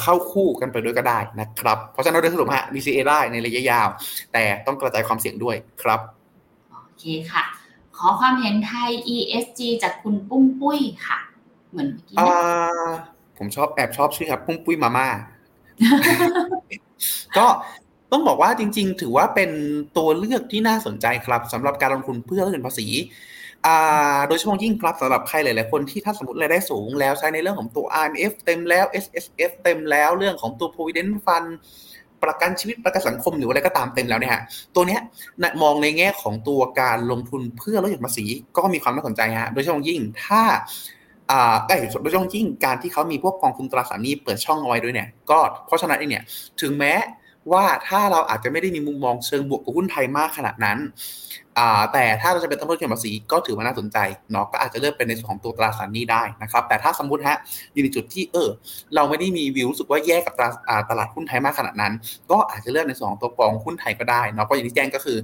[0.02, 3.88] เข้าคู่กันไปด้วยก็ได้นะครับ เพราะฉะนั้นโดยสรุปฮะ DCA ได้ในระยะยาว
[4.32, 6.00] แต่ต้องกระจายความเสี่ยงด้วยครับ
[6.70, 7.44] โอเคค่ะ
[7.96, 11.18] ขอความเห็นไทย ESG จากคุณปุ้มปุ้ยค่ะ
[11.70, 12.16] เหมือนเมื่อกี้
[13.38, 15.08] ผมชอบแอบชอบชื่อครับ ปุ้มปุ้ยมาม่า
[17.38, 17.46] ก็
[18.12, 19.50] ต้องบอกว่าจริง ๆ ถือว่าเป็น
[19.96, 22.86] ตัวเลือกที่น่าสนใจครับสำหรับการลงทุนเพื่อลดเงินภาษี
[24.28, 31.48] โดยเฉพาะยิ่งครับสำหรับใครหลาย ๆ คนที่ถ้าสมมติรายได้สูงแล้วใช้ในเรื่องของตัว RMF เต็มแล้ว SSF เต็มแล้วเรื่องของตัว provident fund
[32.22, 34.42] ประกันชีวิตประกันสังคมหรืออะไรก็ตามเต็มแล้วเนี่ยฮะ
[34.74, 35.00] ตัวเนี้ย
[35.62, 38.24] มองในแง่ของตัวการลงทุนเพื่อลดหย่อนภาษี
[38.56, 40.42] ก็มีความน่าสนใจฮะโดยเฉพาะยิ่งถ้า
[41.30, 46.24] อ่าไอ้โดยเฉพาะยิ่งการที่เขามีพวกกองทุนตราสารหนี้เปิดช่องเอาไว้ด้วยเนี่ย ก็เพราะฉะนั้นเองเนี่ย
[46.60, 46.94] ถึงแม้
[47.52, 50.78] ว่าถ้าเราอาจจะไม่ได้มีมุมมองเชิงบวกกับหุ้นไทยมากขนาดนั้น
[51.92, 53.98] แต่ถ้าเราจะเป็นต้องลดเก็บภาษีก็ถือว่าน่าสนใจ
[54.32, 57.38] เนาะก็อาจจะเลือกเป็นในส่วนของตัวตราสารนี้ได้นะครับ แต่ถ้าสมมติฮะ
[57.72, 58.48] อยู่ในจุดที่เออ
[58.94, 60.34] เราไม่ได้มีวิวรู้สึกว่าแยกกับ
[60.90, 61.92] ตลาดหุ้นไทยมากขนาดนั้น
[62.30, 65.18] ก็อาจจะเลือกในส่วนของตัวกองหุ้นไทยก็ได้เนาะก็อย่างที่แจ้งก็คือ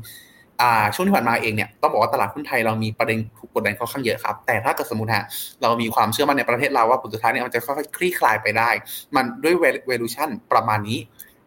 [0.95, 5.25] ช่วงที่ผ่านมาเองเนี่ยต้องบอกว่าตลาดหุ้นไทยเรามีประเด็นถูกกดดันค่อนข้างเยอะครับ แต่ถ้าเกิดสมมติฮะ
[5.63, 8.71] เรามีความเชื่อมั่นในประเทศเราว่าผลสุดท้ายเนี่ยมันจะค่อยๆคลี่คลายไปได้
[9.17, 9.55] มันด้วย
[9.89, 10.99] valuation ประมาณนี้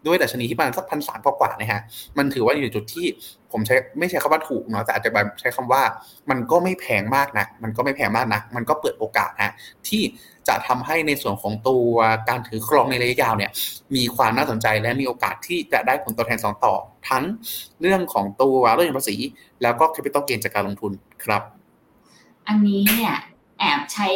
[0.07, 1.81] ด้วยดัชนีที่ประมาณสักพันสามกว่านะฮะ
[2.17, 3.07] มันถือว่าอยู่จุดที่
[3.51, 5.81] ผมใช้ไม่ใช่คำว่าถูกเนาะแต่อาจจะใช้คำว่า
[6.29, 9.53] มันก็ไม่แพงมากนะมันก็ไม่แพงมากนะมันก็เปิดโอกาสฮะ
[9.87, 10.03] ที่
[10.47, 11.93] จะทำให้ในส่วนของตัว
[12.29, 13.51] การถือครองในระยะยาวเนี่ย
[13.95, 16.73] มีความน่าสนใจและมีโอกาสที่จะได้ผลตอบแทนสองต่อ
[17.09, 17.23] ทั้ง
[17.81, 19.15] เรื่องของตัวเรื่องภาษี
[19.61, 20.91] แล้วก็แคปิตอลเกนจากการลงทุน
[21.23, 21.41] ครับ
[22.47, 23.13] อันนี้เนี่ย
[23.59, 24.09] แอบใช้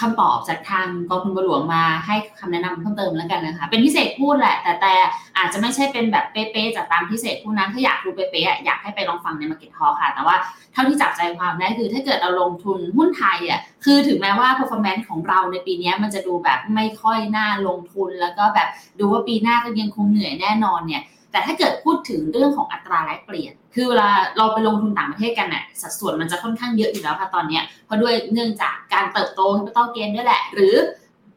[0.00, 4.94] คำตอบจากทางกองทุนบัวหลวงมาให้คำแนะนำเพิ่มเติมแล้วกันนะคะเป็นพิเศษพูดแหละ แต่แต่
[5.38, 10.36] อาจจะไม่ใช่เป็นแบบเป๊ะๆจากตามพิเศษพูดนั้นถ้าอยากรู้เป๊ะๆอยากให้ไปลองฟังใน Market Talk ค่ะ แต่ว่า
[10.72, 30.74] เท่าที่จับใจความได้คือถ้าเกิดเราลงทุนหุ้นไทยอะคือถึงแม้ว่า performance ของเราในปีนี้มันจะดูแบบไม่ค่อยน่าลงทุน แล้วก็แบบดูว่าปีหน้าก็ยังคงเหนื่อยแน่นอนเนี่ยแต่ถ้าเกิดพูดถึงเรื่องของอัตราแลกเปลี่ยน คือเวลาเราไปลงทุนต่างประเทศกันเนี่ยสัดส่วนมันจะค่อนข้างเยอะอยู่แล้วค่ะตอนนี้เพราะด้วยเนื่องจากการเติบโต capital gain ด้วยแหละ หรือ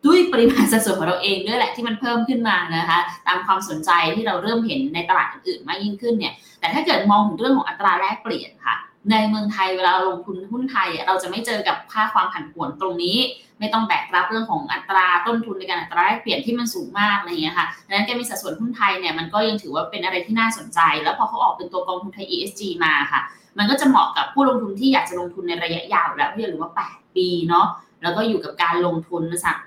[0.06, 8.76] ด้วยปริมาณสัดส่วนของเราเองด้วยแหละที่มันเพิ่มขึ้นมานะคะ ตามความสนใจที่เราเริ่มเห็นในตลาดอื่นๆมากยิ่งขึ้นเนี่ยแต่ถ้าเกิดมองถึงเรื่องของอัตราแลกเปลี่ยนค่ะ
[9.12, 13.18] ในเมืองไทยเวลาลงทุนหุ้นไทยเราจะไม่เจอกับค่าความผันผวนตรงนี้
[13.60, 23.22] ไม่ต้องแบกรับเรื่องของอัตราต้นทุนในการอัตราแลกเปลี่ยนที่มันสูงมากอะไรเงี้ยค่ะดังนั้นการมีสัดส่วนหุ้นไทยเนี่ยมันก็ยังถือว่าเป็นอะไรที่น่าสนใจ แล้วพอเขาออกเป็นตัวกองทุนไทย ESG มาค่ะ
[23.58, 27.68] มันก็จะเหมาะกับผู้ลงทุนที่อยากจะลงทุนในระยะยาวแล้วที่หรือว่า 8 ปีเนาะ
[28.04, 29.58] แล้วก็อยู่กับการลงทุนนะสัก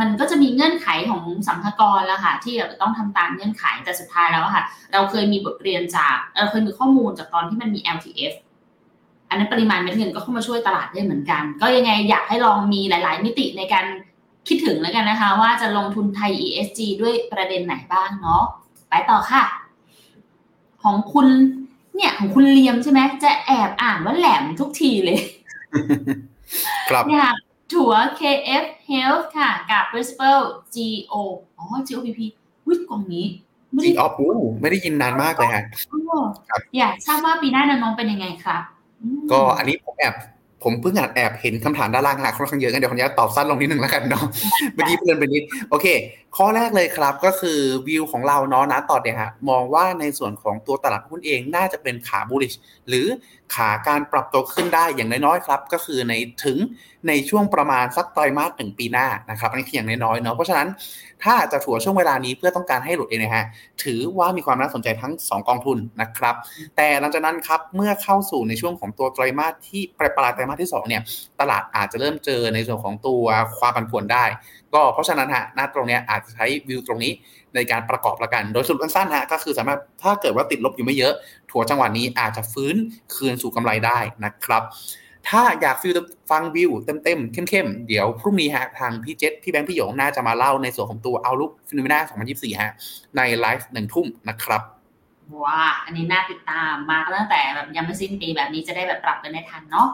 [0.00, 8.34] มันก็จะมีเงื่อนไขของสัมภาระแล้วค่ะ ที่เราต้องทำตามเงื่อนไขแต่สุดท้ายแล้วค่ะ เราเคยมีบทเรียนจากเราเคยมีข้อมูลจากตอนที่มันมี LTF
[9.34, 13.86] อันนั้นปริมาณเม็ดเงินก็เข้ามาช่วยตลาดได้เหมือนกัน ก็ยังไงอยากให้ลองมีหลาย ๆ มิติในการ
[14.48, 18.42] คิดถึงแล้วกันนะคะ ว่าจะลงทุนไทย ESG ด้วยประเด็นไหนบ้างเนาะ
[18.90, 19.44] ไปต่อค่ะ
[20.82, 21.26] ของคุณ
[21.94, 25.18] เนี่ยของคุณเลียมใช่ไหมจะแอบอ่านว่าแหลมทุกทีเลย
[26.88, 27.26] ครับเนี่ย
[27.72, 30.38] ถั่ว KF Health ค่ะ กับ Principal
[30.74, 31.14] GO
[31.58, 32.20] อ๋อ GOPP
[32.66, 33.26] วิกล่องนี้
[33.84, 34.12] จีออฟ
[34.60, 35.62] ไม่ได้ยินนานมากเลยฮะ
[36.76, 38.62] อยากทราบว่าปีหน้าน้องเป็นยังไงครับ
[39.30, 40.14] ก็อันนี้ผมแอบ
[40.64, 44.24] ผมเพิ่งอ่านแอบเห็นคำถามด้านล่างหาค่อนข้างเยอะกันเดี๋ยวขออนุญาตตอบสั้นลงนิดนึงแล้วกันเนาะ
[44.74, 45.86] เมื่อกี้เพลินไปนิดโอเค
[46.36, 52.54] ข้อแรกเลยครับก็คือวิวของเราเนาะนะต่อเนี่ยฮะมองว่าในส่วนของตัวตลาดหุ้นเองน่าจะเป็นขาบูลิช
[52.88, 53.06] หรือ
[53.54, 56.58] ขาการปรับตัวขึ้นได้อย่างน้อยๆครับ ก็คือในถึง
[57.08, 60.68] ในช่วงประมาณสักไตรมาสหนึ่งปีหน้านะครับอันนี้เพียงน้อยๆเนาะเพราะฉะนั้น
[61.24, 63.44] ถ้าจะถัวช่วงเวลานี้เพื่อต้องการให้หลุดเองนะฮะ
[63.82, 66.34] ถือว่ามีความน่าสนใจทั้ง 2 กองทุนนะครับ
[66.76, 71.02] แต่หลังจากนั้นครับเมื่อเข้าสู่ในช่วงของตัวไตรมาสที่ปลายปลายไตรมาสที่2เนี่ย
[71.40, 73.24] ตลาดอาจจะเริ่มเจอในส่วนของตัว
[73.58, 74.24] ความผันผวนได้
[74.74, 77.12] ก็เพราะฉะนั้นฮะหน้าตรงเนี้ยอาจจะใช้วิวตรงนี้
[77.54, 81.12] ในการประกอบละกัน โดยสรุปสั้นๆฮะก็คือสามารถถ้าเกิดว่าติดลบอยู่ไม่เยอะ
[81.54, 82.76] ถัวจังหวะนี้อาจจะฟื้น
[83.14, 84.62] คืนสู่กำไรได้นะครับ
[85.28, 85.98] ถ้าอยากฟีล
[86.30, 91.98] ฟังวิวเต็มๆเข้มๆ เดี๋ยวพรุ่งนี้ฮะทางพี่เจษพี่แบงค์พี่หยงน่าจะมาเล่าในส่วนของตัว outlook FINNOMENA
[92.30, 92.72] 2024 ฮะ
[93.16, 94.62] ในไลฟ์หนึ่งทุ่มนะครับ
[95.42, 99.88] ว้าอันนี้น่าติดตามมาตั้งแต่แบบยังไม่สิ้นปีแบบนี้จะได้แบบปรับกันได้ทันเนาะ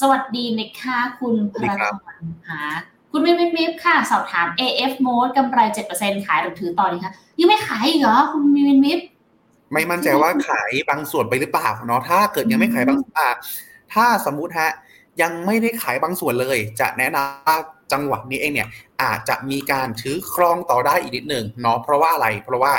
[0.00, 1.82] สวัสดีนะคะคุณพระธ
[2.22, 2.64] รค่ะ
[3.12, 5.58] คุณมิมมิมค่ะ สอบถาม AFMOAT กำไร
[5.92, 9.00] 7%ขายหรือถือต่อดีคะยังไม่ขายอีกเหรอ คุณมิมมิม
[9.72, 13.28] ไม่มั่นใจว่าขายบางส่วนไปหรือเปล่าเนาะถ้าเกิดยังไม่ขายบางอ่า
[13.94, 14.70] ถ้าสมมุติฮะ
[15.22, 17.56] ยังไม่ได้ขายบางส่วนเลย จะแนะนำว่า
[17.92, 18.68] จังหวะนี้เองเนี่ย
[19.02, 22.72] อาจจะมีการถือครองต่อได้อีกนิดหนึ่งเนาะเพราะว่าอะไรเพราะว่า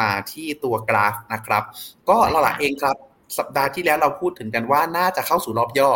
[0.00, 1.62] มาที่ตัวกราฟนะครับ
[2.08, 2.96] ก็เราละเองครับ
[3.38, 5.90] สัปดาห์ที่แล้วเราพูดถึงกันว่าน่าจะเข้าสู่รอบย่อ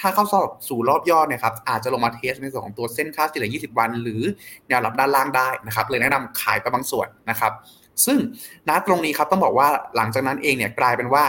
[0.00, 0.24] ถ้าเข้า
[0.68, 4.22] สู่รอบย่อเนี่ยครับอาจจะลงมาเทสในส่วนของตัวเส้นค่าเฉลี่ย 20 วัน หรือ
[4.68, 7.52] แนวรับด้านล่างได้นะครับเลยแนะนำขายไปบางส่วนนะครับ
[8.06, 8.18] ซึ่ง
[8.68, 11.24] ณตรงนี้ครับต้องบอกว่าหลังจากนั้นเองเนี่ยกลายเป็นว่า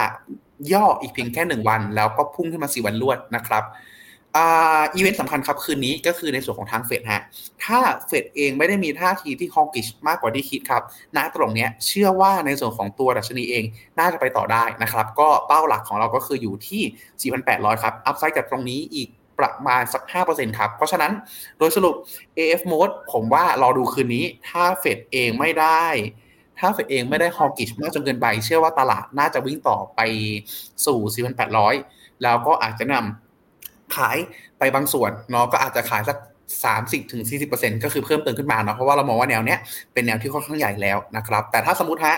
[0.72, 3.64] ย่ออีกเพียงแค่หนึ่งวัน แล้วก็พุ่งขึ้นมาสี่วันรวดนะครับ
[4.36, 7.22] อีเวนต์สำคัญครับคืนนี้ก็คือในส่วนของทางเฟดฮะ
[7.64, 10.82] ถ้าเฟดเองไม่ได้มีท่าทีที่ hawkish มากกว่าที่คิดครับ
[11.16, 13.64] ณตรงเนี้ยเชื่อว่าในส่วนของตัวดัชนีเอง
[13.98, 21.12] น่าจะไปต่อได้นะครับ ก็เป้าหลักของเราก็คืออยู่ที่ 4,800 ครับ upside จากตรงนี้อีกประมาณสัก 5%ครับ เพราะฉะนั้น
[21.58, 21.94] โดยสรุป
[22.36, 25.84] AF mode ผมว่ารอดูคืนนี้ ถ้าเฟดเองไม่ได้
[26.60, 30.00] ถ้าเฟดเองไม่ได้ฮอกิชมากจนเกินไป เชื่อว่าตลาดน่าจะวิ่งต่อไป
[30.86, 31.26] สู่
[31.62, 34.16] 4,800 แล้วก็อาจจะนำขาย
[34.58, 36.16] ไปบางส่วนเนาะก็อาจจะขายสัก
[36.64, 37.34] สามสถึงสี
[37.84, 39.58] ก็คือเพิ่มเติมขึ้นมาเนาะเพราะว่าเรามองว่าแนวเนี้ย
[39.92, 42.16] เป็นแนวที่ค่อนข้างใหญ่แล้วนะครับแต่ถ้าสมมติฮะ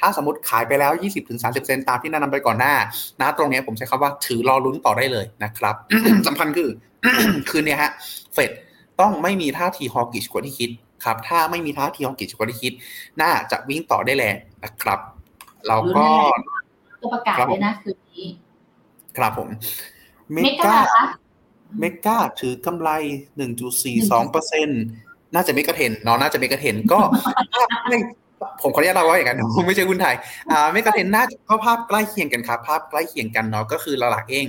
[0.00, 2.74] ถ้าสมมติขายไปแล้ว 20-30%ถึงเซนตามที่แนะนำไปก่อนหน้า
[3.20, 5.74] นะตรงนี้ผมใช้คำว่าถือรอลุ้นต่อได้เลยนะครับ
[6.26, 6.70] สำคัญคือ
[7.50, 7.92] คืนนี้ฮะ
[8.34, 8.50] เฟด
[9.00, 10.70] ต้องไม่มีท่าทีฮอกิชกว่าที่คิด
[11.04, 12.72] ครับถ้าไม่มีท่าทีฮอกิชกว่าที่คิด
[13.20, 15.00] น่าจะวิ่งต่อได้แรงนะครับ
[15.66, 16.06] เราก็
[17.02, 18.26] ก็ประกาศเลยนะคืนนี้
[19.16, 19.48] ครับผม
[20.32, 20.76] เมกา
[21.80, 22.90] เมกาถือกำไร
[23.60, 24.68] 1.42เปอร์เซ็น
[25.34, 26.98] น่าจะเมกะเทนเนาะน่าจะเมกะเทนก็
[27.88, 27.98] ไม่
[28.62, 30.14] ผมขออนุญาตเราว่าอย่างนั้นผมไม่ใช่หุ้นไทย
[30.50, 34.46] อ่าเมกะเทนน่าจะก็ภาพใกล้เคียงกันครับ ภาพใกล้เคียงกันเนาะก็คือหลักเอง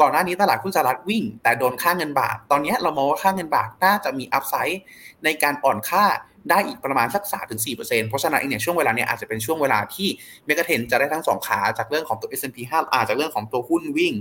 [0.00, 4.80] ก่อนหน้านี้ตลาดหุ้นสหรัฐวิ่ง แต่โดนค่าเงินบาท ตอนนี้เรามองว่าค่าเงินบาทน่าจะมีอัพไซด์
[5.24, 6.04] ในการอ่อนค่า
[6.50, 10.08] ได้อีกประมาณสักสาถึงสี่เปอร์เซ็นเพราะฉะนั้นเนี่ยช่วงเวลาเนี้ยอาจจะเป็นช่วงเวลาที่
[10.46, 14.14] เมกะเทนจะได้ทั้งสองขาจากเรื่องของตัว S&P 5อาจากเรื่องของตัวหุ้นวิ่ง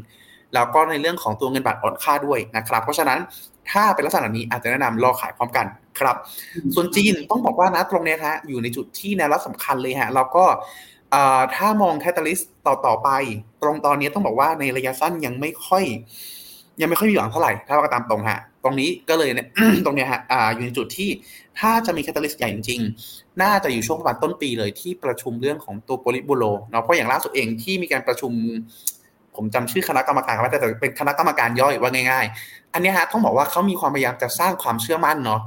[0.54, 3.20] แล้วก็ในเรื่องของตัวเงินบาทอ่อนค่าด้วยนะครับ เพราะฉะนั้น
[3.72, 5.66] ถ้าเป็นลักษณะนี้อาจจะแนะนำรอขายพร้อมกัน
[6.00, 6.16] ครับ
[6.74, 10.46] ส่วนจีนต้องบอกว่านะตรงนี้ฮะอยู่ในจุดที่แนวรับสำคัญเลยฮะแล้วก็
[11.56, 13.10] ถ้ามอง catalyst ต่อต่อไป
[13.62, 15.84] ตรงตอนนี้ต้องบอกว่าในระยะสั้นยังไม่ค่อย
[16.82, 19.48] ยังไม่ค่อยมีหวังเท่าไหร่ถ้าว่ากันตามตรงฮะตรงนี้ก็เลยเนี่ย
[19.86, 20.22] ตรงเนี้ยฮะ
[20.54, 21.10] อยู่ในจุดที่
[21.60, 28.32] ถ้าจะมี catalyst ใหญ่จริงๆ น่าจะอยู่ช่วงประมาณต้นปีเลยที่ประชุมเรื่องของตัวโปลิบูโรเนาะเพราะอย่างล่าสุดเองที่มีการประชุม
[29.36, 35.42] ผมจำชื่อคณะกรรมการไม่ได้แต่เป็นคณะกรรมการย่อยว่าง่าย ๆ อันนี้ฮะต้องบอกว่าเขามีความพยายามจะสร้างความเชื่อมั่นเนาะ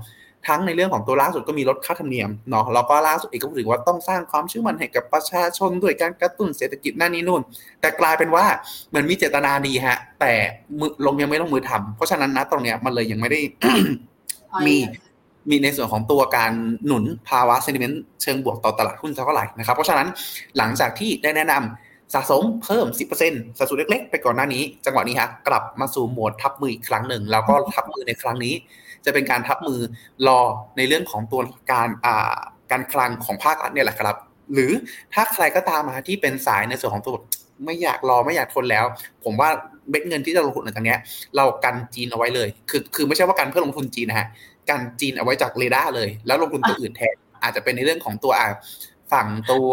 [0.49, 7.43] ทั้งในเรื่องของตัวล่าสุดก็มีลดค่าธรรมเนียมเนาะแล้วก็ล่าสุดอีกก็ถือว่าต้องสร้างความเชื่อมั่นให้กับประชาชนด้วยการกระตุ้นเศรษฐกิจนั่นนี่นู่น
[7.81, 8.45] แต่กลายเป็นว่า
[8.89, 10.33] เหมือนมีเจตนาดีฮะ แต่
[10.79, 13.41] มือลงยังไม่ลงมือทำเพราะฉะนั้นนะตรงเนี้ยมันเลยยังไม่ได้
[14.67, 14.77] มี
[15.51, 16.53] มีในส่วนของตัวการ
[16.87, 20.09] หนุนภาวะเซนิเมนต์เชิงบวกต่อตลาดหุ้นเท่าไหร่นะครับ เพราะฉะนั้น
[20.57, 22.87] หลังจากที่ได้แนะนำสะสมเพิ่ม
[23.23, 28.55] 10%สัดส่วนเล็ก ๆ ไปก่อนหน้านี้ จังหวะนี้ฮะกลับมาสู่โหมดทับมืออีกครั้งหนึ่ง แล้วก็ทับมือในครั้งนี้
[29.05, 29.81] จะเป็นการทับมือ
[30.27, 30.41] รอ
[30.77, 31.41] ในเรื่องของตัว
[31.73, 32.37] การอ่า
[32.71, 34.17] การคลังของภาครัฐเนี่ยแหละครับ
[34.55, 34.73] หรือ
[35.15, 37.17] ถ้าใครก็ตามมาที่เป็นสายในส่วนของตัว
[37.65, 38.85] ไม่อยากรอไม่อยากทนแล้ว
[39.25, 39.49] ผมว่า
[39.91, 40.97] เม็ดเงินที่จะลงทุนในตรงนี้
[41.37, 44.29] เรากันจีนเอาไว้เลย คือคือไม่ใช่ว่ากันเพื่อลงทุนจีนนะฮะ
[44.71, 48.33] กันจีนเอาไว้จากเรดาร์เลย แล้วลงทุนตัวอื่นแทนอาจจะเป็นในเรื่องของตัว
[49.13, 49.73] ฝั่งตัว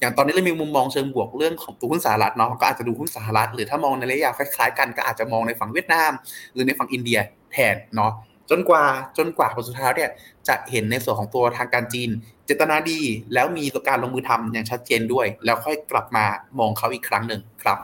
[0.00, 6.12] อย่างตอนนี้เรามีมุมมองเชิงบวกเรื่องของตัวหุ้นสหรัฐเนาะก็อาจจะดูหุ้นสหรัฐ หรือถ้ามองในระยะคล้ายๆกันก็อาจจะมองในฝั่งเวียดนาม
[6.52, 7.18] หรือในฝั่งอินเดีย
[7.52, 8.12] แทนเนาะ
[8.50, 8.84] จนกว่า
[9.18, 10.10] จนกว่าผลสุดท้ายเนี่ย
[10.48, 12.10] จะเห็นในส่วนของตัวทางการจีน
[12.46, 13.00] เจตนาดี
[13.34, 16.24] แล้วมีการลงมือทำอย่างชัดเจนด้วย แล้วค่อยกลับมา
[16.58, 17.78] มองเขาอีกครั้งหนึ่งครับ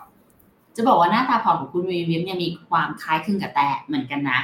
[0.76, 4.40] จะบอกว่าหน้าตาพอร์ตของคุณวีวิมเนี่ยมีความคล้ายคลึงกับแต่เหมือนกันนะ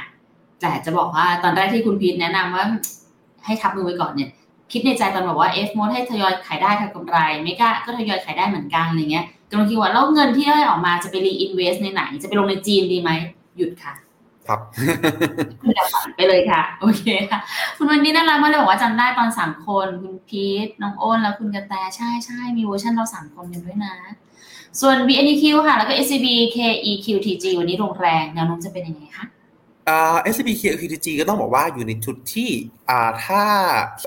[0.61, 2.65] แต่จะบอกว่าตอนแรกที่คุณพีทแนะนำว่า
[3.45, 4.29] ให้ทับมือไว้ก่อนเนี่ย
[4.71, 13.11] คิดในใจตอนบอกว่า AFMOAT ให้ทยอยขายได้ทำกำไรไม่กล้าก็ทยอยขายได้เหมือนกันอะไรเงี้ยกำลังคิดว่าแล้วเงินที่ได้ออกมาจะไป reinvest ในไหน จะไปลงในจีนดีไหม
[13.57, 13.93] หยุดค่ะ
[14.47, 14.59] ครับ
[15.61, 17.39] คุณดาวฝันไปเลยค่ะ โอเคค่ะ
[17.77, 23.95] คุณวันนี้น่ารักมากเลยบอกว่าจำได้ตอนสามคน คุณพีทน้องโอ้น แล้วคุณกระแตใช่ใช่มีเวอร์ชันเราสามคนกันด้วยนะ
[24.81, 29.25] ส่วน BNQ ค่ะ แล้วก็ SCB KEQTG วันนี้โรงแรงแนวโน้มจะเป็นยังไงคะ
[29.87, 32.49] อ่า SCB KEQTG ก็ต้องบอกว่าอยู่ในจุดที่
[32.89, 33.41] อ่าถ้า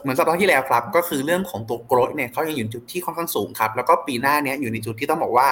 [0.00, 5.48] เหมือนสัปดาห์ที่แล้วครับ ก็คือเรื่องของตัวโกรดเนี่ยเขายังอยู่จุดที่ค่อนข้างสูงครับ แล้วก็ปีหน้าเนี้ยอยู่ในจุดที่ต้องบอกว่า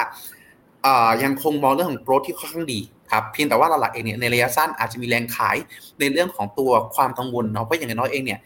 [0.85, 5.57] อ่ายังคงมองเรื่องของ growth ที่ค่อนข้างดี ครับเพียงแต่ว่าหลักๆเองเนี่ยในระยะสั้นอาจจะมีแรงขาย
[5.99, 8.39] ในเรื่องของตัวความกังวลเนาะเพราะอย่างน้อยเองเนี่ย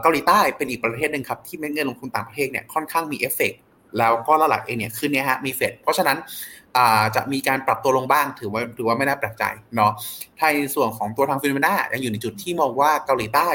[0.00, 3.52] เกาหลีใต้เป็นอีกประเทศหนึ่งครับที่เม็ดเงินลงทุนต่างประเทศเนี่ยค่อนข้างมีเอฟเฟก
[3.98, 6.18] แล้วก็หลักๆเองเนี่ยคืนนี้ฮะมีเฟดเพราะฉะนั้น
[7.16, 9.44] จะมีการปรับตัวลงบ้างถือว่าถือว่าไม่น่าแปลกใจ
[9.76, 9.92] เนาะ
[10.38, 13.48] ในส่วนของตัวทาง FINNOMENA ยังอยู่ในจุดที่มองว่าเกาหลีใต้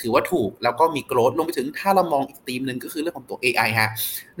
[0.00, 3.90] ถือว่าถูกแล้วก็มี growth ลงไปถึงถ้าเรามองอีกธีมหนึ่งก็คือเรื่องของตัว AI ฮะ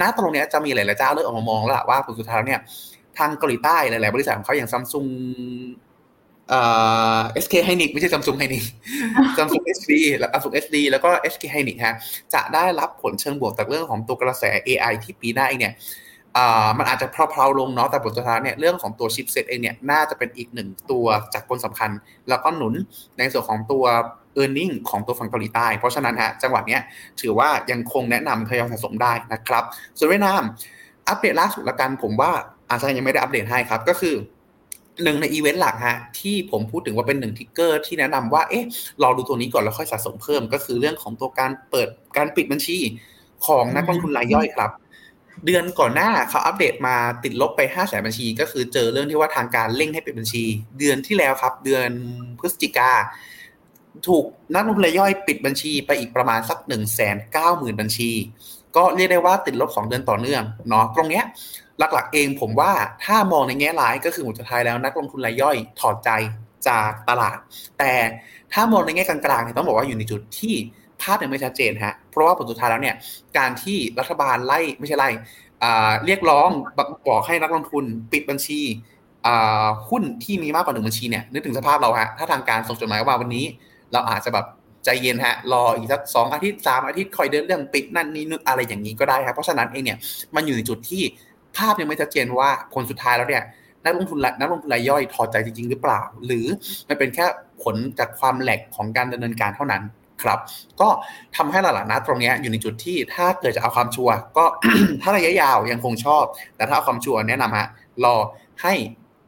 [0.00, 2.60] ณตรงนี้จะมีหลายๆเจ้าเริ่มออกมามองแล้วว่าผลสุดท้ายเนี่ย
[3.18, 5.06] ทางเกาหลีใต้หลาย ๆ บริษัทของเขาอย่างซัมซุง
[6.48, 6.60] เอ่
[7.18, 8.62] อ SK Hynix ไม่ใช่ Samsung Hynix
[9.36, 11.94] Samsung SD แล้ว Samsung SD แล้วก็ SK Hynix ฮะ
[12.34, 15.74] จะได้รับผลเชิงบวกจากเรื่องของตัวกระแส AI ที่ปีหน้าเองเนี่ย
[16.78, 21.90] มันอาจจะเพลาๆลงเนาะแต่ผลสุดท้ายเนี่ยเรื่องของตัวชิปเซตเองเนี่ยน่าจะเป็นอีกหนึ่งตัวจากคนสำคัญ
[22.28, 22.74] แล้วก็หนุน
[23.18, 23.84] ในส่วนของตัว
[24.42, 26.78] e a r n i n g ของตัวฝั่งเกาหลีใต้ เพราะฉะนั้นฮะจังหวะนี้
[27.20, 29.64] ถือว่ายังคงแนะนำทยอยสะสมได้นะครับ
[29.98, 30.42] ส่วนเวียดนาม
[31.08, 32.32] อัปเดตล่าสุดละกันผมว่า
[32.68, 34.14] อาจจะยังไม่ได้อัปเดตให้ครับ ก็คือ
[35.02, 38.64] หนึ่งในอีเวนต์หลักฮะที่ผมพูดถึงว่าเป็นหนึ่ง trigger ที่แนะนำว่าเอ๊ะ
[39.02, 42.78] รอดูตัวนี้ก่อนแล้วค่อยสะสมเพิ่ม ก็คือเรื่องของตัวการเปิดการปิดบัญชี
[43.46, 44.70] ของนักลงทุนรายย่อยครับ
[45.46, 50.44] เดือนก่อนหน้าเขาอัปเดตมาติดลบไป5้าแสนบัญชี ก็คือเจอเรื่องที่ว่าทางการเร่งให้ปิดบัญชี
[50.78, 51.90] เดือนที่แล้วครับ เดือน
[52.38, 52.90] พฤศจิกา
[54.08, 54.24] ถูก
[54.54, 58.10] นักลงทุนรายย่อยปิดบัญชีไปอีกประมาณสัก1นึ่งแสนเก้าหมื่นบัญชี
[58.76, 61.24] ก็เรียกได้ว่าติดลบ 2 เดือนต่อเนื่องเนาะตรงเนี้ย
[61.78, 62.72] หลักๆเองผมว่า
[63.04, 66.10] ถ้ามองในแง่ร้ายก็คือสุดท้ายแล้วนักลงทุนรายย่อยถอดใจ
[66.68, 67.36] จากตลาด
[67.78, 67.92] แต่
[68.52, 70.54] ถ้ามองในแง่กลางๆเนี่ยต้องบอกว่าอยู่ในจุดที่
[71.02, 72.96] ภาพยังไม่ชัดเจนฮะเพราะว่าผลสุดท้ายแล้วเนี่ย
[73.38, 75.10] การที่รัฐบาลไล่ไม่ใช่ไล่
[76.04, 76.50] เรียกร้อง
[77.08, 78.60] บอกให้นักลงทุนปิดบัญชี
[79.88, 83.44] หุ้นที่มีมากกว่าหนึ่งบัญชีเนี่ยนึกถึงสภาพเราฮะถ้าทางการส่งจดหมายว่าวันนี้
[83.92, 84.46] เราอาจจะแบบ
[84.84, 89.98] ใจเย็นฮะรออีกสักสองอาทิตย์สามอาทิตย์คอยเดินเรื่องปิดนั่นนี่นึกอะไรอย่างนี้ก็ได้ครับเพราะฉะนั้นเองเนี่ย
[90.34, 91.02] มันอยู่ในจุดที่
[91.58, 93.44] ภาพยังไม่ชัดเจนว่าผลสุดท้ายแล้วเนี่ย
[93.84, 96.46] นักลงทุนนักลงทุนรายย่อยถอดใจจริง ๆ หรือเปล่า หรือ
[96.88, 97.26] มันเป็นแค่
[97.62, 99.82] ผลจากความแหลกของการดำเนินการเท่านั้น
[100.22, 100.38] ครับ
[100.80, 100.88] ก็
[101.36, 104.44] ทำให้หลักๆนะตรงนี้อยู่ในจุดที่ถ้าเกิดจะเอาความชัวร์ก็
[105.02, 106.24] ถ้าระยะยาวยังคงชอบ
[106.56, 107.68] แต่ถ้าเอาความชัวร์แนะนำฮะ
[108.04, 108.16] รอ
[108.62, 108.74] ให้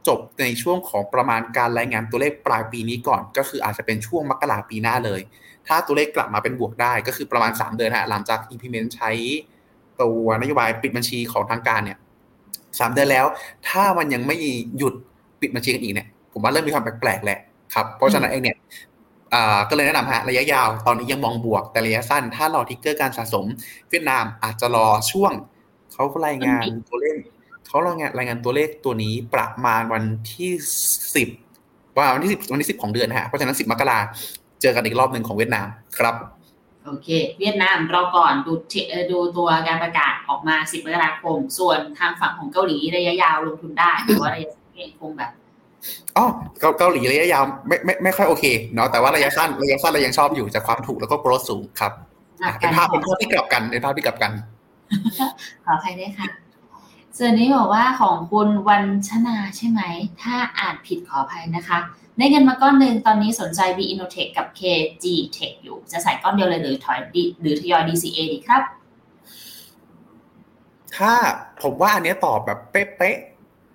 [0.07, 5.21] จบในช่วงของประมาณการรายงานตัวเลขปลายปีนี้ก่อน ก็คืออาจจะเป็นช่วงมกราปีหน้าเลย
[5.67, 9.11] ถ้าตัวเลขกลับมาเป็นบวกได้ก็คือประมาณ 3 เดือนฮะหลังจาก implement ใช้
[10.01, 11.97] ตัวนโยบายปิดบัญชีของทางการเนี่ย
[12.79, 13.25] สามเดือนแล้ว
[13.69, 14.35] ถ้ามันยังไม่
[14.77, 14.93] หยุด
[15.41, 17.39] ปิดบัญชีกันอีกเนี่ยผมว่าเริ่มมีความแปลกๆแหละ
[17.73, 18.57] ครับเพราะฉะนั้นเองเนี่ย
[19.69, 23.45] ก็เลยแนะนำฮะระยะยาวตอนนี้ยังมองบวกแต่ระยะสั้น ถ้ารอทิกเกอร์การสะสม
[23.89, 25.33] เวียดนามอาจจะรอช่วง
[25.91, 27.15] เขารายงานตัวเลข
[27.67, 30.03] เขารายงานรายงานตัวเลขตัวนี้ประมาณวัน
[30.33, 30.51] ที่
[31.15, 31.29] สิบ
[32.15, 33.99] วันที่สิบวันที่สิบของเดือนฮะเพราะฉะนั้นสิบมกรา
[34.61, 36.15] เจอกันอีกรอบหนึ่งของเวียดนามครับ
[36.89, 38.53] โอเค เวียดนามเราก่อนดู
[39.11, 45.31] ดูตัวการประกาศออกมาสิบมกราคม ส่วนทางฝั่งของเกาหลีระยะยาวลงทุนได้หรือว่าระยะสั้นคงแบบ
[46.17, 46.25] อ๋อ
[46.79, 51.93] เกาหลีระยะยาวไม่ไม่ไม่ค่อยโอเคเนาะแต่ว่าระยะสั้นระยะสั้นเรายังชอบอยู่จากความถูกแล้วก็โกรธสูงครับ
[52.59, 54.31] เป็นภาพเป็นภาพที่กลับกันเป็นภาพที่กลับกัน
[55.65, 56.27] ขออภัยด้วยค่ะ
[57.17, 59.81] ส่วนนี้บอกว่าของคุณวันชนาใช่ไหม
[60.21, 61.79] ถ้าอ่านผิดขออภัยนะคะ
[62.19, 65.05] ได้เงินมาก้อนหนึ่งตอนนี้สนใจ B Innotech กับ KG
[65.37, 66.99] Tech อยู่ จะใส่ก้อนเดียวเลยหรือถอย
[67.41, 68.63] หรือทยอย DCA ดีครับ
[70.97, 71.13] ถ้า
[71.61, 73.17] ผมว่าอันนี้ตอบแบบเป๊ะ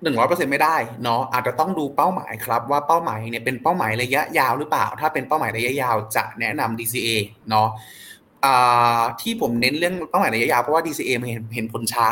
[0.03, 7.09] หนึ่งร้อยเปอร์เซ็นไม่ได้เนาะอาจจะต้องดูเป้าหมายครับ ว่าเป้าหมายเนี่ยเป็นเป้าหมายระยะยาวหรือเปล่า ถ้าเป็นเป้าหมายระยะยาวจะแนะนำ DCA
[7.51, 7.69] เนาะ
[9.21, 12.09] ที่ผมเน้นเรื่องเป้าหมายระยะยาวเพราะว่า DCA มันเห็นเห็นผลช้า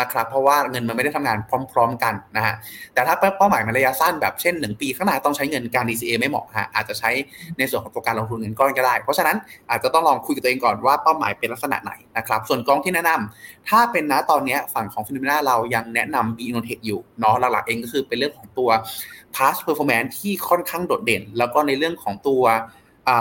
[0.00, 1.38] นะครับเพราะว่าเงินมันไม่ได้ทำงาน
[1.72, 2.54] พร้อม ๆ กันนะฮะ
[2.94, 7.10] แต่ถ้าเป้าหมายมันระยะสั้นแบบเช่น 1 ปีข้างหน้าต้องใช้เงินการ DCA ไม่เหมาะฮะอาจจะใช้
[7.58, 9.36] ในส่วนของตัวการลงทุนเงินก้อนก็ได้ เพราะฉะนั้น
[9.70, 18.70] อาจจะต้องลองคุยกับตัวเองก่อนว่าเป้าหมายเป็นลักษณะไหนนะครับส่วนกองที่แนะนำถ้าเป็นนะตอนนี้ฝั่งของฟิน o มนาเรายังแนะนำ B Innotech อยู่เนาะหลักๆเองก็คือเป็นเรื่องของตัว
[19.34, 22.42] past performance ที่ค่อนข้างโดดเด่น แล้วก็ในเรื่องของตัว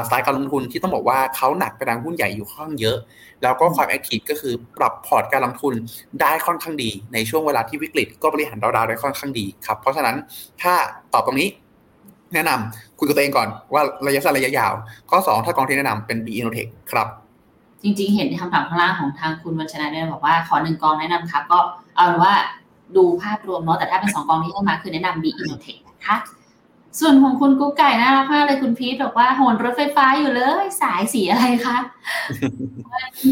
[0.08, 2.98] สไตล์การลงทุนที่ต้องบอกว่าเขาหนักไปทางหุ้นใหญ่อยู่ค่อนข้างเยอะ
[3.44, 5.74] แล้วก็ความแอคทีฟก็คือปรับพอร์ตการลงทุน
[6.22, 10.16] ได้ค่อนข้างดี ในช่วงเวลาที่วิกฤตก็บริหารดาวได้ค่อนข้างดีครับ เพราะฉะนั้น
[10.62, 10.74] ถ้า
[11.14, 11.50] ตอบตรงนี้
[12.34, 14.74] แนะนำคุยกับตัวเองก่อนว่าระยะสั้นระยะยาว
[15.10, 17.08] ข้อ 2 ถ้ากองที่แนะนำเป็น B Innotech ครับ
[17.84, 21.60] จริงๆ เห็นคำถามข้างล่างของทางคุณวัชนะเนี่ยบอกว่าขอหนึ่งกองแนะนำครับ ก็
[21.96, 22.34] เอาว่า
[22.96, 26.16] ดูภาพรวมเนาะแต่ถ้าเป็นสองกองที่ให้มาคือแนะนำ B Innotech นะคะ
[27.00, 31.78] ส่วนของคุณกุ๊กไก่น่ารักมากเลยคุณพีทบอกว่าโหนรถไฟฟ้าอยู่เลย สายสีอะไรคะ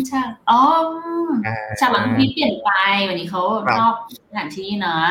[0.07, 0.61] ใช่อ๋อ
[1.79, 2.69] ฉากหลังคุณพีทเปลี่ยนไป
[3.09, 3.41] วันนี้เขา
[3.77, 3.93] ชอบ
[4.27, 5.05] สถานที่เนาะ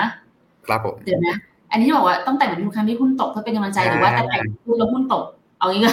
[0.66, 1.36] ครับผมเดี๋ยวนะ
[1.70, 5.24] อันนี้บอกว่าต้องแต่งทุกครั้งที่หุ้นตกเพื่อเป็นกำลังใจหรือว่าแต่งหุ้นแล้วหุ้นตก
[5.58, 5.90] เอางี้ก็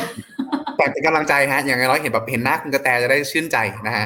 [0.77, 4.05] แต่เป็นกำลังใจฮะ อย่างน้อยเห็นแบบเห็นหน้าคุณกระแตจะได้ชื่นใจนะฮะ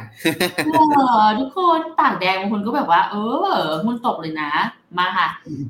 [1.39, 3.15] ทุกคนปากแดงบางคนก็แบบว่า เอ
[3.55, 4.51] อหุ้นตกเลยนะ
[4.97, 5.27] มาค่ะ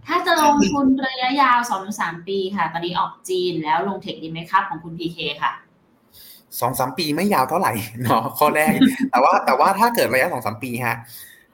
[0.08, 5.52] ถ้าจะลงทุนระยะยาวสองสามปีค่ะ ตอนนี้ออกจีนแล้วลงเทคดีไหมครับ ของคุณพีเคค่ะ
[6.60, 7.74] สองสามปีไม่ยาวเท่าไหร่
[8.04, 8.74] เนาะข้อแรก
[9.12, 10.96] แต่ว่าแต่ว่าถ้าเกิดระยะสองสามปีฮะ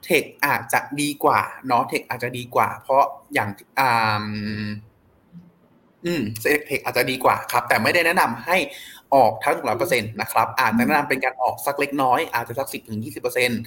[0.04, 3.48] เทคอาจจะดีกว่าเนาะเทคอาจจะดีกว่า เพราะอย่าง
[3.80, 4.24] อ่า
[6.06, 6.22] อืม
[6.66, 8.56] เทคอาจจะดีกว่าครับ แต่ไม่ได้แนะนำให้
[9.14, 13.60] ออกทั้งร้อยเปอร์เซ็นต์นะครับอาจจะแนะนำเป็นการออกสักเล็กน้อย อาจจะสักสิบถึงยี่สิบเปอร์เซ็นต์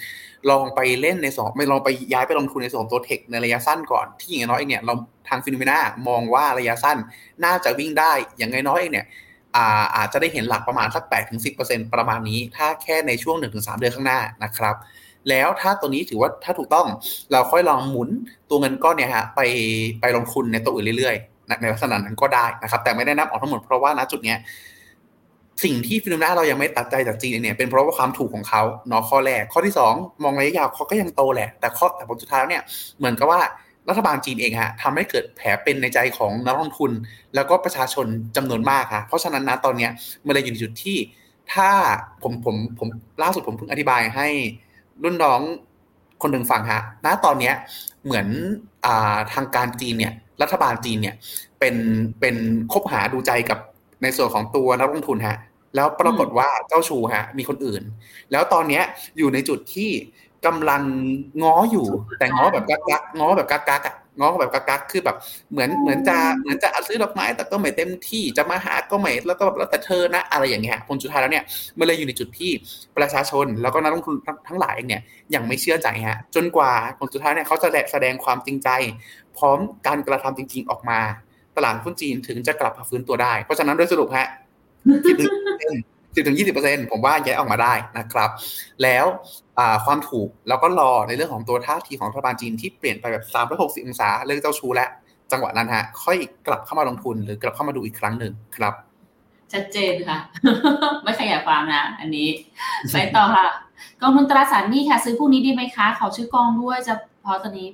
[0.49, 4.93] ลองไปเล่นในสองไม่ลองไปย้ายไปลงทุนในส่วนตัวเทคในระยะสั้นก่อน ที่อย่างน้อยเนี่ยเรา
[5.28, 6.97] ทางฟิโนเมนามองว่าระยะสั้น
[7.45, 9.06] น่าจะวิ่งได้อย่างน้อยเนี่ย
[9.56, 14.75] อาอาจจะได้เห็นหลักประมาณสักแปดถึงสิบเปอร์เซ็นประมาณนี้ ถ้าแค่ในช่วงหนึ่งถึงสามเดือนข้างหน้านะครับ
[15.30, 16.88] แล้วถ้าตัวนี้ถือว่าถ้าถูกต้อง
[17.32, 18.10] เราค่อยลองหมุน
[18.49, 19.41] ตัวเงินก้อนเนี่ยฮะไป
[20.02, 24.38] ไปลงทุนในตัวอื่นเรื่อยๆ ในลักษณะนั้นก็ได้นะครับ แต่ไม่ได้นับออกทั้งหมดเพราะว่าณจุดเนี้ย
[25.63, 32.63] สิ่งที่ฟิโนเมนาเรายังไม่ตัดใจจากจีนเนี่ยเป็นเพราะว่าความถูกของเขาเนาะข้อแรกข้อที่ 2 มองระยะยาวเขาก็ยังโตแหละ แต่ข้อแต่ผลสุดท้ายเนี่ย
[32.97, 33.41] เหมือนกับว่า
[33.89, 36.91] รัฐบาลจีนเองฮะทำให้เกิดแผลเป็นในใจของนักลงทุน
[37.35, 39.91] แล้วก็ประชาชนจำนวนมากค่ะเพราะฉะนั้นนะตอนเนี้ย
[40.25, 40.97] มันเลยอยู่ในจุดที่
[41.53, 41.69] ถ้า
[42.23, 42.88] ผมผมผม
[43.23, 44.27] ล่าสุดผมเพิ่งอธิบายให้
[45.03, 45.41] รุ่นน้อง
[46.21, 47.53] คนหนึ่งฟังฮะณตอนเนี้ย
[48.05, 48.27] เหมือน
[48.85, 48.88] อ
[49.33, 51.15] ทางการจีนเนี่ย รัฐบาลจีนเนี่ย
[51.60, 51.75] เป็น
[52.19, 52.36] เป็น
[52.73, 53.60] คบหาดูใจกับ
[54.04, 55.38] ในส่วนของตัวนักลงทุนฮะ
[55.75, 57.84] แล้วปรากฏว่าเจ้าชูฮะ มีคนอื่น
[58.32, 58.84] แล้วตอนเนี้ย
[59.17, 59.91] อยู่ในจุดที่
[60.45, 60.82] กำลัง
[61.43, 61.88] ง้ออยู่
[62.19, 65.17] แต่ง้อแบบกักกักง้อแบบกักกักอะ ง้อแบบกักกักคือแบบ
[65.51, 71.43] เหมือนเหมือนจะเหมือนจะซื้อดอกไม้ แต่ก็ไม่เต็มที่จะมาหาก็ไม่แล้วก็แบบแล้วแต่เธอนะอะไรอย่างเงี้ยผลสุดท้ายแล้วเนี่ย
[71.79, 72.51] มันเลยอยู่ในจุดที่
[72.97, 74.15] ประชาชน แล้วก็นักลงทุน
[74.47, 75.01] ทั้งหลายเนี่ย
[75.36, 78.69] ยังไม่เชื่อใจฮะจนกว่าผลสุดท้ายเนี่ยเขาจะแสดงความจริงใจ
[79.38, 80.99] พร้อมการกระทำจริง ๆออกมา
[81.58, 84.27] ตลาดหุ้นจีนถึงจะกลับมาฟื้นตัวได้ เพราะฉะนั้นโดยสรุปฮะ
[86.15, 88.29] สิบถึงยี่สิบเปอร์เซ็นผมว่าย้ายออกมาได้นะครับ
[88.83, 89.05] แล้ว
[89.85, 94.87] ความถูกแล้วก็รอในเรื่องของตัวท่าทีของรัฐบาลจีนที่เปลี่ยนไปแบบสามร้อยหกสิบองศาเรื่องเจ้าชู้และ
[95.31, 98.73] จังหวะนั้นฮะ ค่อยกลับเข้ามาลงทุนหรือกลับเข้ามาดูอีกครั้งหนึ่งครับ
[99.53, 100.17] ชัดเจนค่ะ
[101.03, 102.27] ไม่ขยายความนะ อันนี้
[102.93, 103.45] ไปต่อค่ะ
[104.01, 106.93] กองทุนตราสารหนี้ค่ะ ซื้อพวกนี้ดีไหมคะขอชื่อกองด้วยจะ
[107.23, 107.69] พอตอนนี้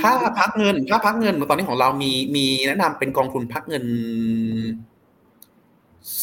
[0.00, 3.84] ถ้าพักเงินถ้าพักเงินตอนนี้ของเรามีมีแนะนำเป็นกองทุนพักเงิน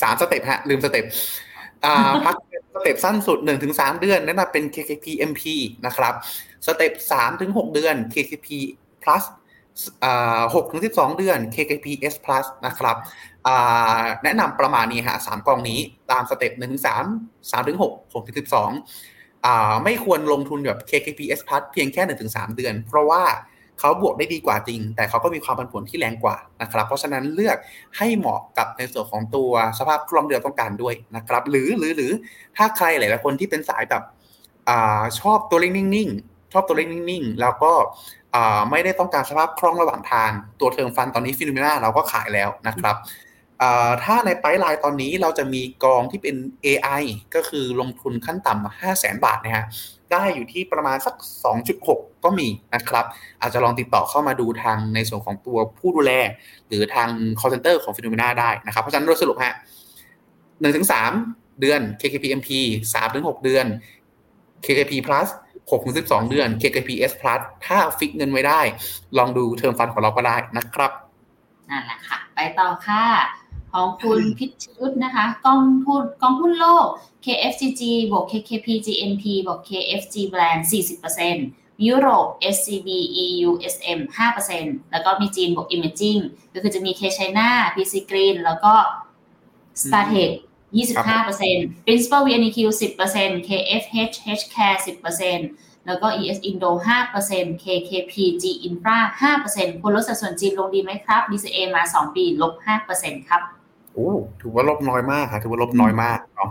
[0.02, 1.06] สาม step ฮะ ลืม step
[2.26, 2.36] พัก
[2.74, 5.42] step สั้นสุดหนึ่งถึงสามเดือนนั่นเป็น KKP MP
[5.86, 6.14] นะครับ
[6.66, 8.48] step สามถึงหกเดือน KKP
[9.04, 9.24] plus
[10.56, 12.98] หกถึงสิบสองเดือน KKP S Plus นะครับ
[14.24, 15.80] แนะนำประมาณนี้ฮะสามกองนี้
[16.12, 17.04] ตามสเต็ปหนึ่งถึงสาม
[17.52, 18.72] สามถึงหกหกถึงสิบสอง
[19.84, 23.24] ไม่ควรลงทุนแบบ KKP S Plus เพียงแค่หนึ่งถึงสามเดือน เพราะว่า
[23.80, 27.58] เขาบวกได้ดีกว่าจริง แต่เขาก็มีความผันผวนที่แรงกว่านะครับ เพราะฉะนั้นเลือก
[27.98, 32.12] ให้เหมาะกับในส่วนของตัวสภาพคล่องเดือต้องการด้วยนะครับ หรือหรือหรือ
[32.58, 34.04] ถ้าใครหลายๆคนที่เป็นสายแบบ
[34.70, 34.72] อ
[35.20, 37.74] ชอบตัวเล็กนิ่งๆ ชอบตัวเล็กนิ่งๆ แล้วก็
[38.72, 42.96] ไม่ได้ต้องการสภาพคล่องระหว่างทาง ตัว term fund ตอนนี้ FINNOMENA เราก็ขายแล้วนะครับ
[44.04, 47.04] ถ้าใน pipeline ตอนนี้เราจะมีกองที่เป็น AI
[47.36, 49.66] ก็คือลงทุนขั้นต่ำห้าแสนบาทนะฮะ
[50.12, 51.16] ได้อยู่ที่ประมาณสัก
[51.70, 53.06] 2.6 ก็มีนะครับ
[53.42, 56.12] อาจจะลองติดต่อเข้ามาดูทางในส่วนของตัวผู้ดูแล
[56.68, 59.54] หรือทาง call center ของ FINNOMENA ได้นะครับ เพราะฉะนั้นโดยสรุปฮะ
[60.62, 61.12] หนึ่งถึงสาม
[61.62, 62.50] เดือน KKPMP
[62.94, 63.66] สามถึงหกเดือน
[64.66, 65.28] KKP plus
[65.72, 68.62] หกถึงสิบสองเดือน KKPS plus ถ้าฟิกเงินไว้ได้
[69.18, 70.92] ลองดูเทอมฟันของเราก็ได้นะครับ
[71.70, 73.04] นั่นแหละค่ะ ไปต่อค่ะ
[73.78, 76.88] ของคุณพิชุดนะคะกองทุนกองทุนโลก
[77.26, 80.62] KFGG บวก KKP GNP บวก KFG Brand
[81.24, 82.90] 40%ยุโรป SCB
[83.26, 84.00] EU SM
[84.46, 86.22] 5%แล้วก็มีจีนบวก Imaging
[86.54, 88.74] ก็คือจะมี K China PC Green แล้วก็
[89.82, 90.34] StarTech
[90.76, 94.78] 25% Principal VNQ 10% KFHHCARE
[95.36, 96.72] 10%แล้วก็ ES Indo
[97.16, 99.00] 5% KKP G Infra
[99.42, 102.54] 5%คุณลดสัดส่วนจีนลงดีไหมครับ DCA มา 2 ปี ลบ
[102.92, 103.44] 5%ครับ
[103.98, 106.50] โอ้ถือว่าลบน้อยมากค่ะถือว่าลบน้อยมากเนาะ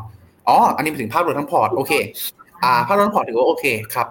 [0.48, 1.92] อ๋อ อันนี้เป็นถึงภาพรวมทั้งพอร์ตโอเค
[2.64, 4.06] อ่า ภาพรวมทั้งพอร์ตถือว่าโอเคครับ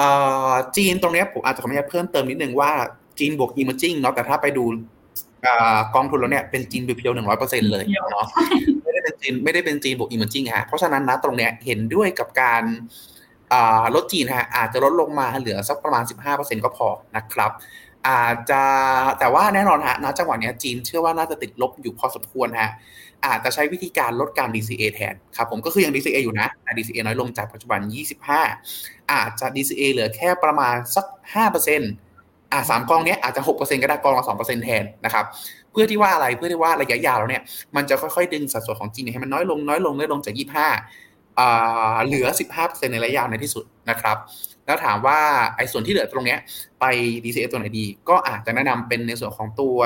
[0.00, 2.70] อ่าจีนตรงนี้ผมอาจจะขออนุญาตเพิ่มเติมนิดนึงว่า
[3.18, 4.64] จีนบวก emerging เนาะแต่ถ้าไปดู
[5.94, 8.26] กองทุนแล้วเนี่ยเป็นจีนเพียวหนึ่งร้อยเปอร์เซ็นเลยเนาะ
[8.84, 12.62] ไม่ได้เป็นจีนไม่ได้เป็นจีนบวกอิมเมจิงฮะเพราะฉะนั้นนะตรงเนี้ยเห็นด้วยกับการ
[13.94, 16.02] ลดจีนฮะอาจจะลดลงมาเหลือสักประมาณ
[16.34, 17.50] 15%ก็พอนะครับ
[18.08, 18.62] อาจจะ
[19.18, 22.70] แต่ว่าแน่นอนฮะณจังหวะนี้จีนเชื่อว่าน่าจะติดลบอยู่พอสมควรฮะ
[23.26, 27.80] อาจจะใช้วิธีการลดการ DCA แทนครับผมก็คือยัง DCA อยู่นะแต่ DCA น้อยลงจากปัจจุบัน
[28.44, 31.06] 25 อาจจะ DCA เหลือแค่ประมาณสัก
[31.78, 35.24] 5%อ่าสามกองนี้อาจจะ 6%ก็ได้กองละ2%แทนนะครับ
[35.72, 37.42] เพื่อที่ว่าอะไรเพื่อที่ว่าระยะยาวแล้วเนี่ย
[37.76, 40.68] มันจะค่อยๆ ดึงสัดส่วนของจีนให้มันน้อยลงน้อยลงน้อยลงจาก 25อ่า
[42.06, 42.26] เหลือ
[42.58, 44.16] 15%ในระยะยาวในที่สุดนะครับ
[44.66, 45.18] แล้วถามว่า
[45.56, 46.38] ไอ้ส่วนที่เหลือตรงเนี้ย
[46.80, 46.84] ไป
[47.24, 49.78] DCF ตัวไหนดี ก็อาจจะแนะนำเป็นในส่วนของตัว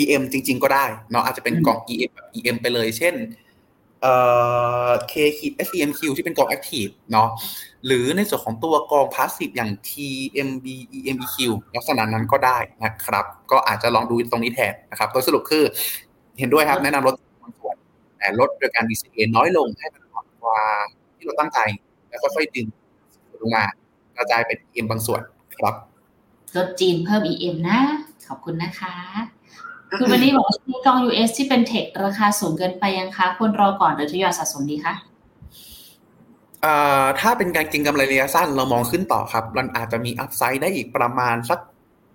[0.00, 3.14] EM จริง ๆ ก็ได้เนาะอาจจะเป็นกอง EM แบบ EM ไปเลย เช่น
[4.02, 4.14] เอ่
[4.88, 5.14] อ K
[5.66, 7.28] SEMQ ที่เป็นกอง Active เนาะ
[7.86, 10.66] หรือในส่วนของตัวกอง Passive อย่าง TMB
[10.98, 11.36] EMEQ
[11.76, 15.64] ลักษณะนั้นก็ได้นะครับ ก็อาจจะลองดูตรงนี้แทนนะครับโดยสรุปคือ
[16.38, 17.14] เห็นด้วยครับแนะนำลด
[17.60, 17.76] ส่วน
[18.18, 20.02] แต่ลดโดยการ DCA น้อยลงให้มัน
[20.42, 20.60] กว่า
[21.16, 21.58] ที่เราตั้งใจ
[22.08, 22.66] แล้วค่อยๆดึง
[23.40, 23.64] ลงมา
[24.16, 25.22] กระจายเป็น EM บางส่วน
[25.58, 25.74] ครับ
[26.56, 27.80] ลดจีนเพิ่ม EM นะ
[28.28, 28.94] ขอบคุณนะคะ
[29.98, 34.94] คือวันนี้บอกว่ามีกอง US ที่เป็นเทคราคาสูงเกินไปยังคะควรรอก่อนหรือทยอยสะสมดีคะ
[37.20, 41.58] ถ้าเป็นการกินกำไรระยะสั้นเรามองขึ้นต่อครับ มันอาจจะมีอัพไซด์ได้อีกประมาณสัก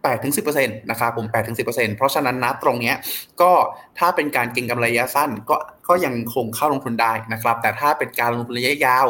[0.04, 2.96] 8ถึง10%นะครับผม8ถึง10%เพราะฉะนั้นนะตรงเนี้ย
[3.42, 3.52] ก็
[4.00, 5.56] ถ้าเป็นการเก็งกำไรระยะสั้นก็
[5.88, 9.08] ก็ยังคงเข้าลงทุนได้นะครับ แต่ถ้าเป็นการลงทุนระยะยาว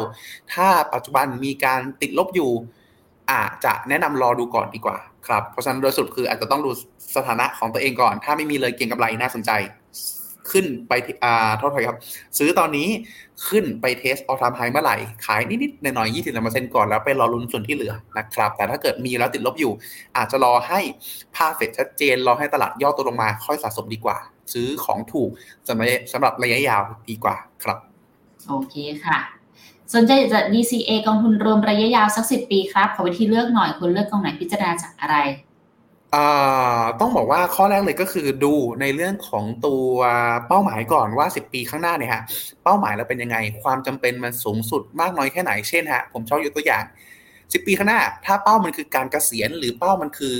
[0.52, 2.50] ถ้าปัจจุบันมีการติดลบอยู่
[3.32, 6.70] อาจจะแนะนำรอดูก่อนดีกว่าครับเพราะฉะนั้นโดยสุดคืออาจจะต้องดู
[7.16, 9.50] สถานะของตัวเองก่อน ถ้าไม่มีเลยเก็งกำไรน่าสนใจ
[10.50, 10.92] ขึ้นไป
[11.24, 11.98] อ่าเท่าไหร่ครับ
[12.38, 12.88] ซื้อตอนนี้
[13.48, 19.72] ขึ้นไปเทสออทามไฮเมื่อไหร่ ขายนิดๆหน่อยๆยี่สิบเปอร์เซ็นต์ก่อนแล้วไปรอลุ้นส่วนที่เหลือนะครับ แต่ถ้าเกิดมีแล้วติดลบอยู่
[20.16, 20.80] อาจจะรอให้
[21.36, 24.16] ภาพเฟดชัดเจน รอให้ตลาดย่อตัวลงมาค่อยสะสมดีกว่า
[24.52, 25.30] ซื้อของถูก
[25.68, 27.78] สำหรับสำหรับระยะยาวดีกว่าครับ
[28.48, 28.74] โอเค
[29.04, 29.18] ค่ะ
[29.94, 35.16] สนใจจะ DCA กองทุนรวมระยะยาวสักสิปีครับขอวิธีเลือกหน่อยคุณเลือกกองไหนพิจารณาจากอะไร
[37.00, 39.88] ต้องบอกว่าข้อแรกเลยก็คือดูในเรื่องของตัว
[40.48, 42.22] เป้าหมายก่อนว่า 10 ปีข้างหน้าเนี่ยฮะ
[42.64, 46.84] เป้าหมายเราเป็นยังไง ความจำเป็นมันสูงสุดมากน้อยแค่ไหนเช่นฮะผมชอบยกตัวอย่าง
[47.30, 50.36] 10 ปีข้างหน้า ถ้าเป้ามันคือการเกษียณ หรือเป้ามันคือ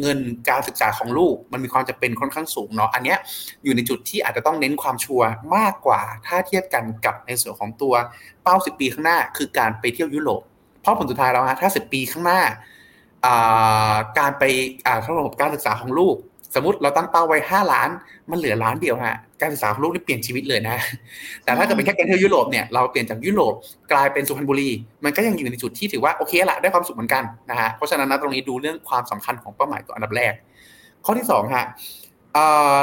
[0.00, 0.18] เงิน
[0.48, 3.18] การศึกษาของลูก มันมีความจำเป็นค่อนข้างสูงเนาะอันเนี้ย
[3.64, 7.94] อยู่ในจุดที่อาจจะต้องเน้นความชัวร์มากกว่า ถ้าเทียบกันกับในส่วนของตัว
[8.42, 10.42] เป้า 10 ปีข้างหน้า คือการไปเที่ยวยุโรป
[10.82, 12.40] เพราะผลสุดท้ายแล้วฮะถ้า 10 ปีข้างหน้า
[14.18, 14.44] การไป
[14.86, 16.16] อ่าระบบการศึกษาของลูก
[16.54, 17.88] สมมติเราตั้งเป้าไว้ห้าล้าน
[18.30, 20.76] มันเหลือล้านเดียวฮะการศึกษาของลูกนี่เปลี่ยนชีวิตเลยนะ
[21.44, 23.54] แต่ถ้าเกิดเป็นแค่การเที่ยวยุโรปเนี่ยเราเปลี่ยนจากยุโรป
[23.92, 24.70] กลายเป็นสุพรรณบุรี
[25.04, 30.32] มันก็ยังอยู่ในจุดที่ถือว่าโอเคละได้ความสุขเหมือนกันนะฮะเพราะฉะนั้นนะตรงนี้ดูเรื่องความสำคัญของเป้าหมายตัวอันดับแรก
[31.04, 31.64] ข้อที่สองฮะ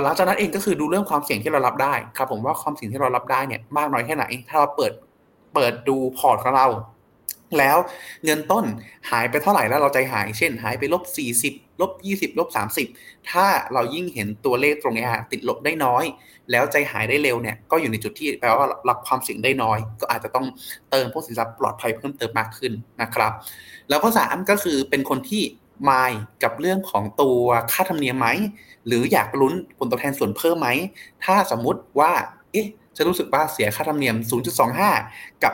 [0.03, 4.93] หลังจากนั้นเองก็คือดูเรื่องความเสี่ยงที่เรารับได้ครับผมว่าความเสี่ยงที่เรารับได้เนี่ยมากน้อยแค่ไหน ถ้าเราเปิด
[5.53, 6.67] เปิดดูพอร์ตของเรา
[7.59, 7.77] แล้ว
[8.25, 8.65] เงินต้น
[9.11, 11.03] หายไปเท่าไหร่แล้วเราใจหาย เช่น หายไปลบ
[11.45, 12.49] 40ลบ20ลบ
[12.89, 16.05] 30 ถ้าเรายิ่งเห็นตัวเลขตรงนี้ติดลบได้น้อย
[16.51, 20.45] แล้วใจหายได้เร็วเนี่ยก็อยู่ในจุดที่แปลว่ารับความเสี่ยงได้น้อย ก็อาจจะต้อง
[20.91, 23.31] เติมพวกสินทรัพย์ปลอดภัยเพิ่มเติมมากขึ้นนะครับ
[23.89, 25.43] แล้วข้อสามก็คือเป็นคนที่
[25.89, 26.11] มาย
[26.43, 28.27] กับเรื่องของตัวค่าธรรมเนียมไหม
[28.87, 30.69] หรืออยากลุ้นผลตอบแทนส่วนเพิ่มไหม
[31.23, 32.11] ถ้าสมมุติว่า
[32.51, 34.15] เอ๊ะ จะรู้สึกว่าเสียค่าธรรมเนียม
[34.79, 35.53] 0.25 กับ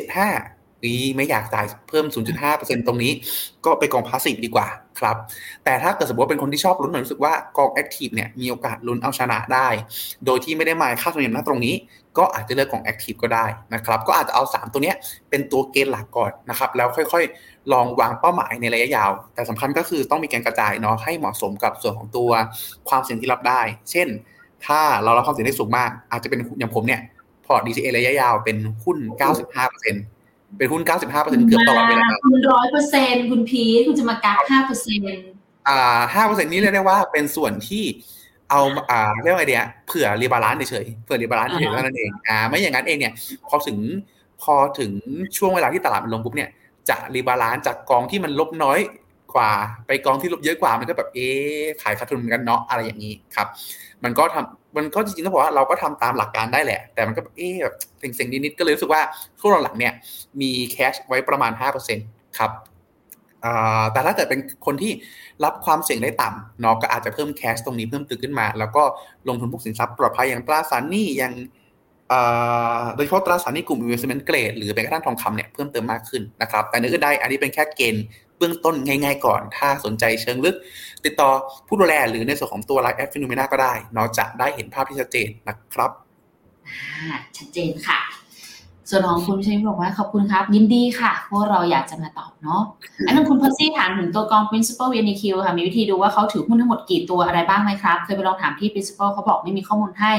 [0.00, 2.06] 0.75 นี่ไม่อยากจ่ายเพิ่ม
[2.42, 3.12] 0.5%ตรงนี้
[3.64, 4.68] ก็ไปกอง passive ดีกว่า
[5.00, 5.16] ครับ
[5.64, 9.68] แต่ถ้าเกิดสมมติว่าเป็นคนที่ชอบลุ้นหน่อยรู้สึกว่ากอง active เนี่ยมีโอกาสลุ้นเอาชนะได้
[10.26, 11.74] โดยที่ไม่ได้หมายค่าธรรมเนียมณตรงนี้
[12.18, 14.92] ก็อาจจะเลือกกอง active ก็ได้นะครับ ก็อาจจะเอา 3 ตัวเนี้
[15.30, 22.30] เป็นตัวเกณฑ์หลักก่อนนะครับ แล้วค่อยๆ ลองวางเป้าหมายในระยะยาว แต่สำคัญก็คือต้องมีการกระจายเนาะให้เหมาะสมกับส่วนของตัว
[22.88, 23.60] ความเสี่ยงที่รับได้
[23.90, 24.08] เช่น
[24.66, 27.00] ถ้าเรารับความเสี่ยงได้สูงมาก อาจจะเป็นอย่างผมเนี่ย
[27.46, 28.98] พอร์ต DCA ระยะยาวเป็นหุ้น
[29.60, 30.15] 95%
[30.58, 35.00] เป็นหุ้น 95%เกือบตลอดเวลาคุณร้อยเปอร์เซ็นคุณพีทคุณจะมากัก5%เปอร์เซ็น
[35.68, 37.84] อ่าห้าเปอร์เซ็นนี้เรียกได้ว่าเป็นส่วนที่
[38.50, 43.12] เอาอ่าเรียกว่าไอเดียเผื่อ rebalance เฉยเผื่อ rebalance เฉยเท่านั้นเองอ่าไม่อย่างนั้นเองเนี่ย
[43.48, 43.78] พอถึง
[44.42, 44.92] พอถึง
[45.36, 46.50] ช่วงเวลาที่ตลาดมันลงปุ๊บเนี่ย
[46.88, 48.78] จะ rebalance จากกองที่มันลบน้อย
[49.34, 49.50] กว่า
[49.86, 51.28] ไปกองที่ลบเยอะกว่ามันก็แบบเอ๊
[51.82, 53.46] ขายขาดทุนกันเนาะอะไรอย่างนี้ครับ
[54.04, 59.02] มันก็ทำ มันก็จริงๆต้องบอกว่าเราก็ทำตามหลักการได้แหละ แต่มันก็เอ๊แบบเซ็งๆนิดๆก็เลยรู้สึกว่า
[59.40, 59.92] ช่วงหลังๆเนี่ย
[60.40, 61.52] มีแคชไว้ประมาณ
[61.94, 62.50] 5%ครับ
[63.92, 64.92] แต่ถ้าเกิดเป็นคนที่
[65.44, 68.82] รับความเสี่ยงได้ต่ำเนาะก็อาจจะเพิ่มแคชตรงนี้เพิ่มตึกขึ้นมา แล้วก็
[69.28, 71.34] ลงทุนพวกสินทรัพย์ปลอดภัยอย่างตราสารหนี้อย่าง
[72.96, 78.04] โดยเฉพาะตราสารหนี้กลุ่ม investment grade หรือแม้กระทั่งทองคำเนี่ยเพิ่มเติมมากขึ้นนะครับ แต่เนึกได้อันนี้เป็นแค่เกณฑ์
[78.38, 80.56] เบื้องต้นง่ายๆก่อน ถ้าสนใจเชิงลึก
[81.04, 81.30] ติดต่อ
[81.66, 85.90] ผู้ดูแลหรือในส่วนของตัว LINE@ FINNOMENA ก็ได้ เนาะจะได้เห็นภาพที่ชัดเจนนะครับ
[87.36, 88.00] ชัดเจนค่ะ
[88.90, 92.62] ส่วนของคุณชนิบอกว่าขอบคุณครับ ยินดีค่ะ พวกเราอยากจะมาตอบเนาะ
[93.06, 100.12] อันนั้นคุณพัซซี่ถามถึงตัวกอง principal VNQ ค่ะ มีวิธีดูว่าเขาถือหุ้นทั้งหมดกี่ตัวอะไรบ้างไหมครับ เคยไปลองถามที่ principal เขาบอกไม่มีข้อมูลให้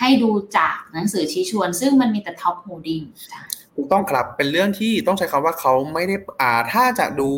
[0.00, 3.04] ให้ดูจากหนังสือชี้ชวน ซึ่งมันมีแต่ top holding
[3.76, 7.30] ถูกต้องครับเป็นเรื่องที่ต้องใช้คำว่าเขาไม่ได้อ่าถ้าจะดู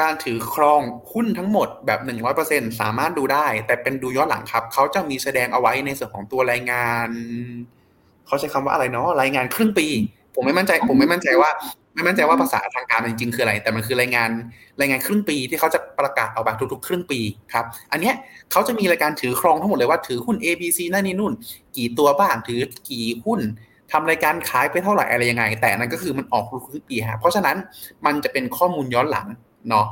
[0.00, 0.80] การถือครอง
[1.12, 2.00] หุ้นทั้งหมดแบบ
[2.40, 7.08] 100%สามารถดูได้ แต่เป็นดูย้อนหลังครับ เขาจะมีแสดงเอาไว้ในส่วนของตัวรายงาน
[8.28, 9.86] เขาใช้คำว่าอะไรเนาะรายงานครึ่งปี
[10.34, 11.50] ผมไม่มั่นใจ ผมไม่มั่นใจว่า
[11.94, 14.30] ไม่มั่นใจว่าภาษาทางการจริงๆคืออะไร แต่มันคือรายงาน
[14.80, 17.20] รายงานครึ่งปีที่เขาจะประกาศออกมาทุกๆ ครึ่งปี
[17.52, 18.14] ครับ อันเนี้ย
[18.52, 21.32] เขาจะมีรายการถือครองทั้งหมดเลยว่าถือหุ้น A B C นั่นนี่นู่น
[21.76, 22.60] กี่ตัวบ้างถือ
[22.90, 23.40] กี่หุ้น
[23.92, 27.56] ทำรายการขายไปเท่าไหร่อะไรยังไง แต่นั้นก็คือมันออกทุกปีฮะเพราะฉะนั้น
[28.06, 29.26] มันจะเป็นข้อมูลย้อนหลัง
[29.68, 29.86] เนาะ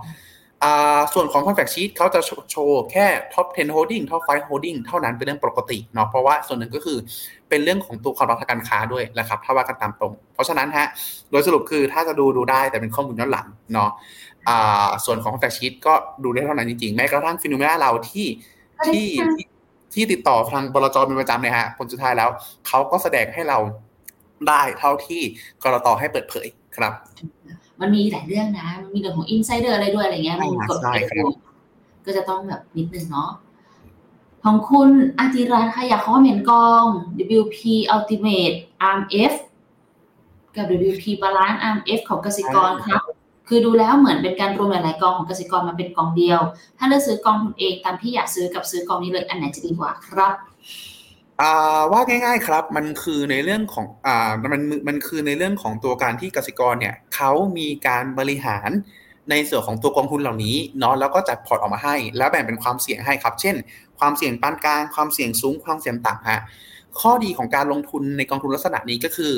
[1.15, 2.21] ส่วนของ contract sheet เขาจะ
[2.51, 6.99] โชว์แค่ top 10 holding top 5 holding เท่านั้นเป็นเรื่องปกติเนาะเพราะว่าส่วนหนึ่งก็คือ
[7.49, 10.87] เป็นเรื่องของตัวความรักทางการค้าด้วยนะครับ ถ้าว่ากันตามตรง เพราะฉะนั้นฮะ
[11.31, 13.91] โดยสรุปคือถ้าจะดูดูได้แต่เป็นข้อมูลย้อนหลังเนาะ
[15.05, 15.95] ส่วนของ contract sheet ก็
[16.25, 18.27] ดูได้เท่านั้นจริงๆ แม้กระทั่งฟิโนเมนาเราที่
[18.87, 19.09] ที่
[19.95, 22.31] ที่ติดต่อทางบลจเป็นประจำเนี่ยฮะผลสุดท้ายแล้ว
[22.69, 23.59] เขาก็แสดงให้เรา
[24.49, 25.23] ได้เท่าที่
[25.63, 26.93] กรตให้เปิดเผยครับ
[27.81, 30.97] มันมีหลายเรื่องนะ มันมีเรื่องของอินไซเดอร์อะไรด้วยอะไรเงี้ยมันกดไป
[32.07, 33.31] ก็จะต้องแบบนิดนึงเนาะ
[34.47, 36.85] ของคุณอาจิรัตค่ะอยากคอมเมนกอง
[37.39, 37.59] WP
[37.95, 38.57] Ultimate
[38.95, 39.35] RMF
[40.57, 43.03] กับ WP Balance RMF ของกสิกรครับ
[43.49, 46.41] คือดูแล้วเหมือนเป็นการรวมหลาย ๆ กองของกสิกรมาเป็นกองเดียว
[46.79, 50.35] ถ้าเลือกซื้อกองทุนเองตามที่อยากซื้อกับซื้อกองนี้เลยอันไหนจะดีกว่าครับ
[51.93, 58.71] ว่าง่ายๆครับมันคือในเรื่องของอ่ามันมันคือในเรื่องของตัวการที่กสิกรเนี่ยเขามีการบริหาร
[59.31, 63.57] ในส่วนของตัวกองทุนเหล่านี้เนาะแล้วก็จัดพอร์ตออกมาให้ แล้วแบ่งเป็นความเสี่ยงให้ครับ เช่น
[63.99, 66.41] ความเสี่ยงปานกลาง ความเสี่ยงสูง ความเสี่ยงต่ำฮะ
[67.01, 69.33] ข้อดีของการลงทุนในกองทุนลักษณะนี้ก็คือ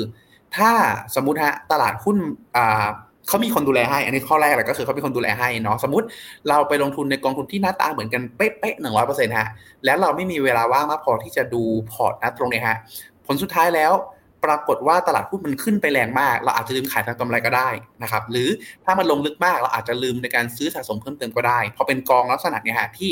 [0.57, 0.71] ถ้า
[1.15, 2.17] สมมติฮะตลาดหุ้น
[2.57, 2.87] อ่า
[3.27, 6.07] เขามีคนดูแลให้ อันนี้ข้อแรกเลยก็คือเขามีคนดูแลให้เนาะสมมติ
[6.49, 9.47] เราไปลงทุนในกองทุนที่หน้าตาเหมือนกันเป๊ะๆหนึ่งร้อยเปอร์เซ็นต์ฮะ
[9.85, 12.77] แล้วเราไม่มีเวลาว่างมากพอที่จะดูพอร์ตนะตรงนี้ฮะ
[13.25, 13.91] ผลสุดท้ายแล้ว
[14.45, 17.69] ปรากฏว่าตลาดหุ้นมันขึ้นไปแรงมาก เราอาจจะลืมขายทำกำไรก็ได้
[18.03, 18.49] นะครับ หรือ
[18.85, 23.09] ถ้ามันลงลึกมากเราอาจจะลืมในการซื้อสะสมเพิ่มเติมก็ได้พอเป็นกองลักษณะเนี้ยฮะที่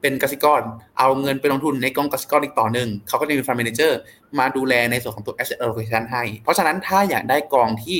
[0.00, 0.62] เป็นกสิกร
[0.98, 3.98] เอาเงินไปลงทุนในกองกสิกรอีกต่อหนึ่ง เขาก็จะมี fund manager
[4.38, 7.98] มาดูแลในส่วนของตัว asset allocation ให้ เพราะฉะนั้นถ้าอยากได้กองที่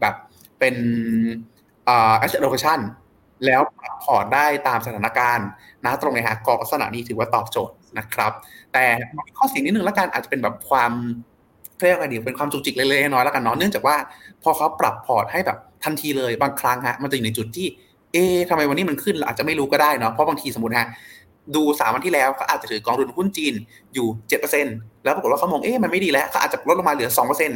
[0.00, 0.14] แบบ
[0.58, 0.74] เป็น
[1.88, 2.80] อ่า asset allocation
[3.46, 3.62] แล้ว
[4.02, 5.48] พอร์ตได้ตามสถานการณ์
[5.84, 8.32] นะตรงนี้ฮะกองลักษณะนี้ถือว่าตอบโจทย์นะครับ
[8.72, 8.84] แต่
[9.36, 10.92] ข้อเสียนิดนึงแล้วกันอาจจะเป็นแบบความ
[11.84, 13.96] เรียกอะไรดีเป็นความจุกจิกเล็กๆน้อยๆแล้วกันเนาะเนื่องจากว่า
[14.42, 17.66] พอเขาปรับพอร์ตให้แบบทันทีเลยบางครั้งฮะมันจะอยู่ในจุดที่
[18.12, 20.86] เอ๊ทำไมวันนี้มันขึ้นเราอาจจะไม่รู้ก็ได้เนาะเพราะบางทีสมมติฮะ
[21.54, 23.54] ดูสามวันที่แล้วเขาอาจจะถือกองทุนหุ้นจีน
[23.94, 24.66] อยู่เจ็ดเปอร์เซ็น
[25.04, 27.50] แล้วปรากฏว่าเขามองเอ๊ะมันไม่ดีแล้วเขาอาจจะลดลงมาเหลือสองเปอร์เซ็น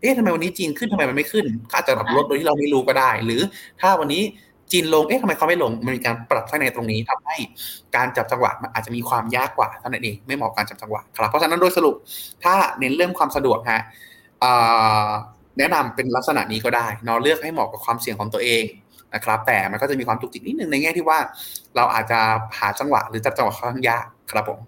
[0.00, 3.40] เอ๊ะทำไมวันนี้จีนขึ้นทำไมมันไม่ขึ้นเขาอาจจะแบบลดโดยที่เราไม่รู้ก็ได้ หรือ
[3.80, 4.22] ถ้าวันนี้
[4.72, 7.36] จีนลง เอ๊ะทำไมเขาไม่ลง มันมีการปรับข้างในตรงนี้ทำให้
[7.96, 11.94] การจับจังหวะมันอาจจะมีความยากกว่าเท่านั้นเองไม่เหมาะการจับจังหวะครับ เพราะฉะนั้นโดยสรุป
[12.44, 13.80] ถ้าเน้นเรื่องความสะดวกฮะ
[15.58, 18.64] แนะนำเป็นลักษณะนี้ก็ได้นาะเลือกให้เหมาะกับความเสี่ยงของตัวเอง
[19.14, 21.18] นะครับ แต่มันก็จะมีความจุกจิกนิดนึงในแง่ที่ว่า
[21.76, 22.20] เราอาจจะ
[22.58, 24.60] หาจังหวะหรือจับจังหวะค่อนข้างยากครับผม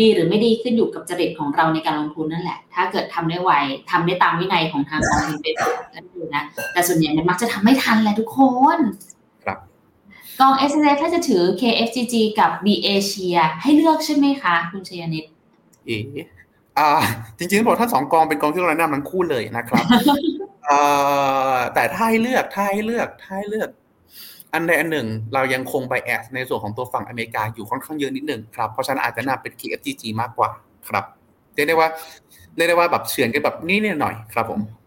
[0.00, 3.52] ดีหรือไม่ดีขึ้นอยู่กับจริตของเราในการลงทุนนั่นแหละ ถ้าเกิดทำได้ไว
[3.90, 5.54] ทำได้ตามวินัยของทางกองทุนเป็น
[5.94, 6.42] ก็ดีนะ
[6.72, 8.38] แต่ส่วนใหญ่มันมักจะทำไม่ทันแหละทุกค
[8.76, 8.78] น
[10.40, 15.24] กอง S S ถ้าจะถือ KFGG กับ B Asia ให้เลือกใช่ไหมคะ คุณชยนิต
[15.86, 15.98] เอ๋
[16.78, 16.88] อ่า
[17.38, 19.84] จริงๆต้องบอกทั้งสองกองเป็นกองที่เราแนะนำทั้งคู่เลยนะครับ
[20.66, 20.78] เอ่
[21.54, 23.68] อแต่ถ้าให้เลือกถ้าให้เลือกถ้าให้เลือก
[24.52, 30.50] อันใดอันหนึ่ง เรายังคงไปแอดในส่วนของตัวฝั่งอเมริกาอยู่ค่อนข้างเยอะนิดหนึ่งครับ เพราะฉะนั้นอาจจะนำเป็น KFGG มากกว่า
[30.88, 31.04] ครับ
[31.54, 31.88] เรียกได้ว่า
[32.56, 34.85] เรียกได้ว่าแบบเฉือนกันแบบนี่นิดหน่อยครับผมแหม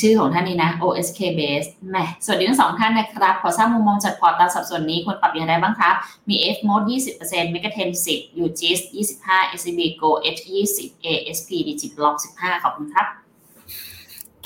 [0.00, 5.94] ชื่อของท่านนี้นะ OSK base แหมสวัสดีทั้งสองท่านนะครับ ขอทราบมุมมองจากพอร์ตตามสัดส่วนนี้ควรปรับอย่างไรบ้างครับ
[6.28, 6.84] มี F mode
[7.20, 8.80] 20% Megaten 10 UGIS
[9.20, 10.40] 25 SCB Go H
[10.74, 13.06] 20 ASP Digiblock 15 ขอบคุณครับ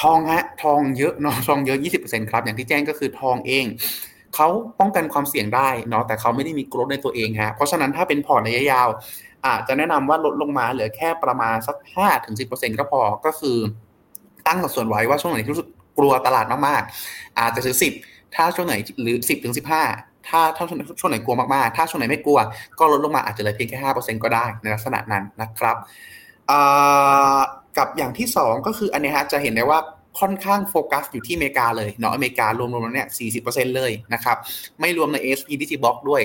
[0.03, 3.64] ทองฮะ ทองเยอะเนาะทองเยอะ 20%ครับ อย่างที่แจ้งก็คือทองเอง
[4.35, 4.49] เขา
[4.81, 8.89] ป้องกันความเสี่ยงได้เนาะแต่เขาไม่ได้มีกรดในตัวเองฮะเพราะฉะนั้นถ้าเป็นพอร์ตระยะยาว
[9.47, 11.76] อาจจะแนะนำว่าลดลงมาเหลือแค่ประมาณสัก
[12.29, 13.59] 5-10%ก็พอก็คือ
[14.49, 15.68] ตั้งสัดส่วนไว้ว่าช่วงไหนที่รู้สึก
[15.99, 17.92] กลัวตลาดมากๆ อาจจะถือสิบ
[18.34, 19.82] ถ้าช่วงไหนหรือสิบถึงสิบห้า
[20.28, 22.38] ถ้าถ้าช่วงไหนกลัวมากๆ ถ้าช่วงไหนไม่กลัว
[22.78, 25.76] ก็ลดลงมาอาจจะเหลือเพียงแค่ห้าเปอร์เซ็นก็ได้ในลักษณะนั้นนะครับ
[27.78, 29.78] กับอย่างที่สองก็คืออันนี้ฮะจะเห็นได้ว่า
[30.20, 34.36] ค่อนข้างโฟกัสอยู่ที่อเมริกาเลยเนาะอเมริการวมๆแล้วเนี่ยสี่สิบเปอร์เซ็นเลยนะครับ
[34.80, 36.22] ไม่รวมใน SP Digiblock ด้วย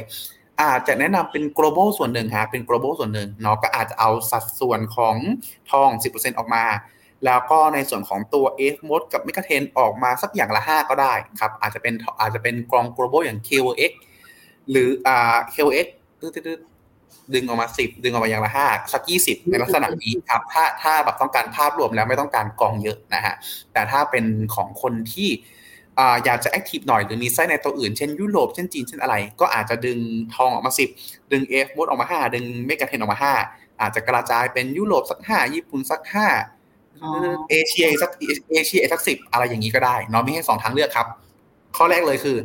[0.61, 5.15] อาจจะแนะนำเป็น global ส่วนหนึ่งฮะเป็น global ส่วนหนึ่งเนาะก็อาจจะเอาสัดส่วนของ
[5.71, 6.63] ทอง 10%ออกมา
[7.25, 13.91] แล้วก็ในส่วนของตัว F mode กับ Mega 10ออกมาสักอย่างละ 5 ก็ได้ครับ อาจจะเป็นอาจจะเป็นกอง global อย่าง KOX
[14.71, 15.87] หรืออ่า KOX
[17.33, 23.33] ดึงออกมา 10 ดึงออกมาอย่างละ 5 สัก 20 ในลักษณะนี้ครับ ถ้าถ้าแบบต้องการภาพรวมแล้วไม่ต้องการกองเยอะนะฮะ
[23.73, 25.29] แต่ถ้าเป็นของคนที่
[26.25, 29.99] อยากจะแอคทีฟหน่อยหรือมีไส้ในตัวอื่นเช่นยุโรปเช่นจีนเช่นอะไร ก็อาจจะดึง
[30.35, 30.71] ทองออกมา
[31.01, 33.19] 10 ดึง F mode ออกมา 5 ดึงเมกะเทนออกมา
[33.49, 36.52] 5 อาจจะกระจายเป็นยุโรปสัก 5 ญี่ปุ่นสัก 5
[37.49, 38.11] เอเชียสัก
[38.51, 41.07] เอเชียสักสิบอะไรอย่างนี้ก็ได้เนาะมีให้สองทางเลือกครับ
[41.77, 42.37] ข้อแรกเลยคือ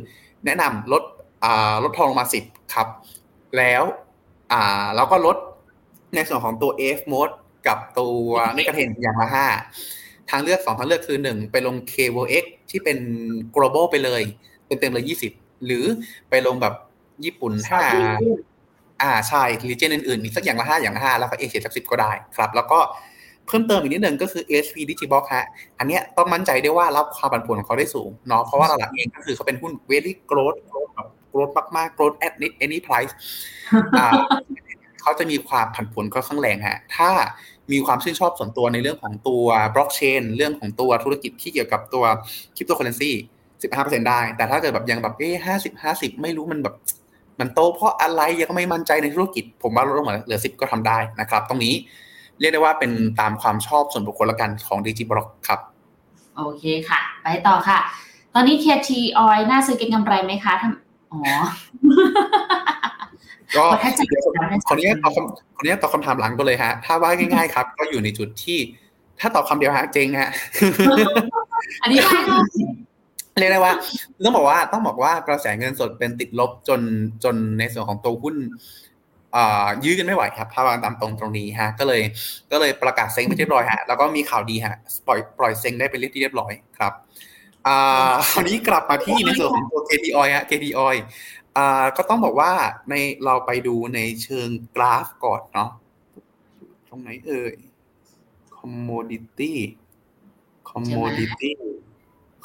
[0.45, 1.03] แนะนำลด
[1.43, 2.43] อ่าลดทองลงมาสิบ
[2.73, 2.87] ครับ
[3.57, 3.83] แล้ว
[4.51, 5.37] อ่าแล้วก็ลด
[6.15, 7.33] ในส่วนของตัว F mode
[7.67, 8.27] กับตัว
[8.57, 9.47] นิกเทนอย่างละห้า
[10.29, 12.97] ทางเลือกสองทางเลือกคือหนึ่งไปลง KVX ที่เป็น
[13.55, 14.21] global ไปเลย
[14.67, 15.31] เต็มๆเลยยี่สิบ
[15.65, 15.83] หรือ
[16.29, 16.73] ไปลงแบบ
[17.25, 17.81] ญี่ปุ่นห้า
[19.01, 22.79] อ่าใช่รีเจนอื่นๆอีกสักอย่างละห้าอย่างละห้าแล้วก็เอเชียสักสิบก็ได้ครับ แล้วก็
[23.49, 25.45] เพิ่มเติมอีกนิดหนึ่งก็คือ ASP DIGIBLOC ฮะ
[25.79, 32.33] อันเนี้ยต้องมั่นใจได้ว่ารับความผันผวนของเขาได้สูงเนาะ เพราะว่าหลักเองก็คือเขาเป็นหุ้น very growth growth แบบ growth มากๆ growth at
[32.65, 33.13] any price
[35.01, 37.09] เขาจะมีความผันผวนค่อนข้างแรงฮะ ถ้า
[37.71, 39.45] มีความชื่นชอบส่วนตัวในเรื่องของตัว
[39.75, 42.03] บล็อกเชนเรื่องของตัวธุรกิจที่เกี่ยวกับตัว
[42.55, 43.11] คริปโตเคอเรนซี
[43.63, 46.75] สิบห้าเปอร์เซ็นได้ แต่ถ้าเกิดแบบยังแบบเอ้ห้าสิบห้าสิบไม่รู้มันแบบ
[47.39, 51.73] มันโตเพราะอะไรยังไม่มั่นใจในธุรกิจ ผมว่าลดลงมาเหลือสิบก็ทำได้นะครับ ตรงนี้
[52.39, 55.59] เรียกได้ว่าเป็นตามความชอบส่วนบุคคลละกันของดิจิบล็อกครับ
[56.37, 57.79] โอเคค่ะ ไปต่อค่ะ
[58.33, 61.19] ตอนนี้เทียทีออยน่าซื้อเก็งกำไรไหมคะทำอ๋อ
[63.57, 63.63] ก็
[64.67, 65.13] ขออนุญาตตอบ
[65.55, 68.59] ขออนุญาตตอบคำถามหลังไปเลยฮะ ถ้าว่าง่ายๆครับ ก็อยู่ในจุดที่
[69.19, 70.31] ถ้าตอบคำเดียวฮะเจงฮะ
[71.81, 73.73] อันนี้ได้เรียกได้ว่า
[74.23, 76.81] ต้องบอกว่าต้องบอกว่ากระแสเงินสดเป็นติดลบจน
[77.23, 78.35] จนในส่วนของตัวหุ้น
[79.83, 82.01] ยื้อกันไม่ไหวครับภาพตามตรงตรงนี้ฮะก็เลย
[82.51, 84.75] ก็เลยประกาศเซ็งไปเรียบร้อยฮะแล้วก็มีข่าวดีฮะ
[85.07, 86.93] ปล่อยปล่อยเซ็งได้เป็นเรียบร้อยครับ
[87.67, 90.95] อ่าคราวนี้กลับมาที่ในส่วนของตัว KTOI ฮะ KTOI
[91.57, 92.51] อ่าก็ต้องบอกว่า
[92.89, 92.93] ใน
[93.25, 95.69] เราไปดูในเชิงกราฟก่อนเนาะ
[96.87, 97.53] ตรงไหนเอ่ย
[98.57, 99.53] commodity
[100.69, 101.51] commodity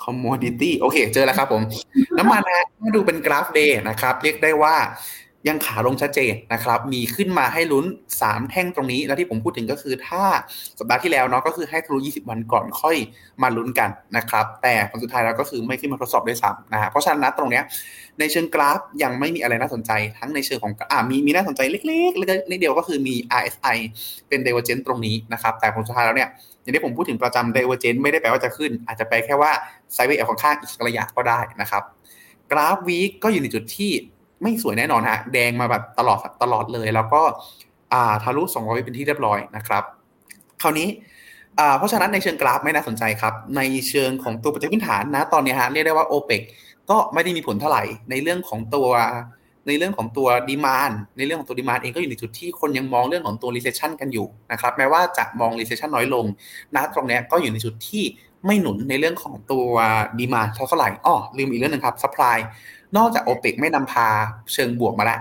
[0.02, 1.62] commodity โอเค เจอแล้วครับผม
[2.18, 4.76] น้ำมันนะมาดูเป็นกราฟเดย์นะครับ เรียกได้ว่า
[5.48, 7.86] ยังขาลงชัดเจนนะครับ มีขึ้นมาให้ลุ้น
[8.20, 10.22] 3 แท่งตรงนี้ แล้วที่ผมพูดถึงก็คือถ้า
[10.78, 12.96] สัปดาห์ที่แล้วเนาะก็คือให้ทะลุ 20 วันก่อนค่อย
[13.42, 17.64] มาลุ้นกันนะครับ แต่ผลสุดท้ายแล้วก็คือไม่ขึ้นมาทดสอบด้วยซ้ำนะฮะเพราะฉะนั้นนะตรงเนี้ย
[18.20, 21.80] ในเชิงกราฟยังไม่มีอะไรน่าสนใจ ทั้งในเชิงของอ่ามีมีน่าสนใจเล็
[22.10, 23.76] กๆเล็กนิดเดียวก็คือมี RSI
[24.28, 26.28] เป็น divergence ตรงนี้นะครับ แต่ผลสุดท้ายแล้วเนี่ย
[26.62, 29.52] อย่างที่ผมพูดถึงประจำ divergence ไม่ได้แปลว่าจะขึ้น อาจจะแปลแค่ว่า
[29.94, 31.82] ไซด์เวย์ของข้างอีกระยะก็ได้นะครับ
[32.52, 33.92] กราฟวีก็อยู่ในจุดที่
[34.42, 39.82] ไม่สวยแน่นอนฮะแดงมาแบบตลอดตลอดเลย แล้วก็ทะลุ200เป็นที่เรียบร้อยนะครับ
[40.62, 40.88] คราวนี้
[41.78, 46.42] เพราะฉะนั้นในเชิงกราฟไม่น่าสนใจครับ ในเชิงของตัวปัจจัยพื้นฐานนะตอนนี้ฮะเรียกได้ว่าโอเปก
[46.90, 48.88] ก็ไม่ได้มีผลเท่าไหร่ในเรื่องของตัว
[49.68, 56.24] ในเรื่องของตัว demand ในเรื่องของตัว demand เองก็อยู่ในจุดที่คนยังมองเรื่องของตัว recession กันอยู่นะครับแม้ว่าจะมอง recession น้อยลง
[56.74, 58.04] นะตรงนี้ก็อยู่ในจุดที่
[58.46, 59.66] ไม่หนุนในเรื่องของตัว
[60.18, 62.38] ดีมานเท่าไหร่อ้อลืมอีกเรื่องหนึ่งครับสป라이
[62.96, 64.08] นอกจากโอเปกไม่นำพา
[64.52, 65.20] เชิงบวกมาแล้ว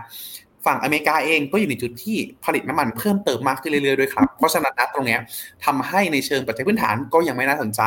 [0.65, 5.17] ฝั่งอเมริกาเองก็อยู่ในจุดที่ผลิตน้ำมันเพิ่มเติมมากขึ้นเรื่อยๆด้วยครับ เพราะฉะนั้นนะตรงนี้
[5.65, 7.82] ทำให้ในเชิงปัจจัยพื้นฐานก็ยังไม่น่าสนใจ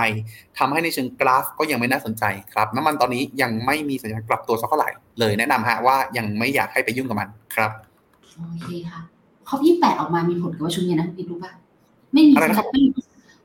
[0.59, 2.25] ทำให้ในเชิงกราฟก็ยังไม่น่าสนใจ
[2.55, 7.71] ครับน้ำมันตอนนี้ยังไม่มีสัญญาณกลับตัวสักเท่าไหร่เลยแนะนำฮะว่ายังไม่อยากให้ไปยุ่งกับมันครับ
[8.51, 9.01] โอเคค่ะ
[9.49, 11.53] คอปยี่แปดออกมามีผลกับว่าชุดนี้นะพี่รู้ป่ะ
[12.13, 12.67] ไม่มีอะไรนะครับ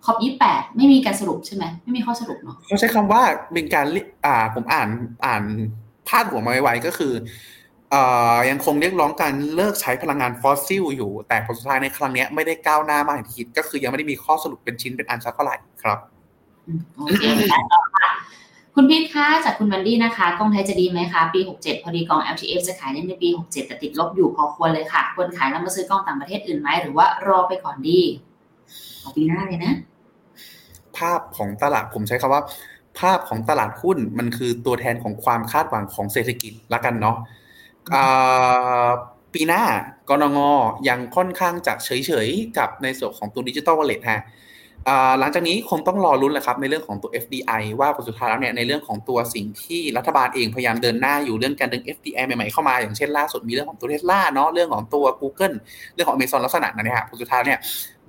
[0.06, 3.22] COP ยี่แปดไม่มีการสรุปใช่ไหมไม่มีข้อสรุปเนาะเขาใช้คำว่า
[3.54, 3.86] เป็นการ
[4.26, 4.90] อ่าผมอ่าน
[5.26, 5.44] อ่าน
[6.08, 7.14] พาดหัวมาไว้ก็คือ
[8.50, 16.00] ยังคงเรียกร้องการเลิกใช้พลังงานฟอสซิลอยู่ แต่ผลสุดท้ายในครั้งนี้ไม่ได้ก้าวหน้ามากอย่างที่คิด ก็คือยังไม่ได้มีข้อสรุปเป็นชิ้นเป็นอันสักเท่าไหร่ครับ
[16.98, 17.62] โอเคค่ะ
[18.76, 28.00] คุณพีทคะจากคุณวันดี้นะคะกองไทยจะดีไหมคะ ปี 67 พอดีกอง LTF จะขายในปี 67 แต่ติดลบอยู่พอควรเลยค่ะ ควรขายแล้วมาซื้อกองต่างประเทศอื่นไหมหรือว่ารอไปก่อนดี
[29.00, 29.74] เอาปีหน้าเลยนะ
[30.98, 32.42] ภาพของตลาดผมใช้คำว่า
[33.00, 37.18] ภาพของตลาดหุ้นมันคือตัวแทนของความคาดหวังของเศรษฐกิจละกันเนาะ
[39.34, 39.64] ปีหน้า
[40.10, 40.40] กรงง
[40.90, 44.22] ยังค่อนข้างจะเฉยๆ กับในส่วนของตัวดิจิตอลวอลเล็ตฮะ
[45.20, 55.56] หลังจากนี้คงต้องรอรุ้นแหละครับในเรื่องของตัว FDI ว่าผลสุดท้ายแล้วเนี่ยในเรื่องของตัวสิ่งที่รัฐบาลเองพยายามเดินหน้าอยู่เรื่องการดึง FDI ใหม่ๆเข้ามาอย่างเช่นล่าสุดมีเรื่องของตัวเทสลาเนาะเรื่องของตัว Google
[55.94, 57.60] เรื่องของ Amazon ลักษณะนั้นเนี่ยผลสุดท้ายเนี่ย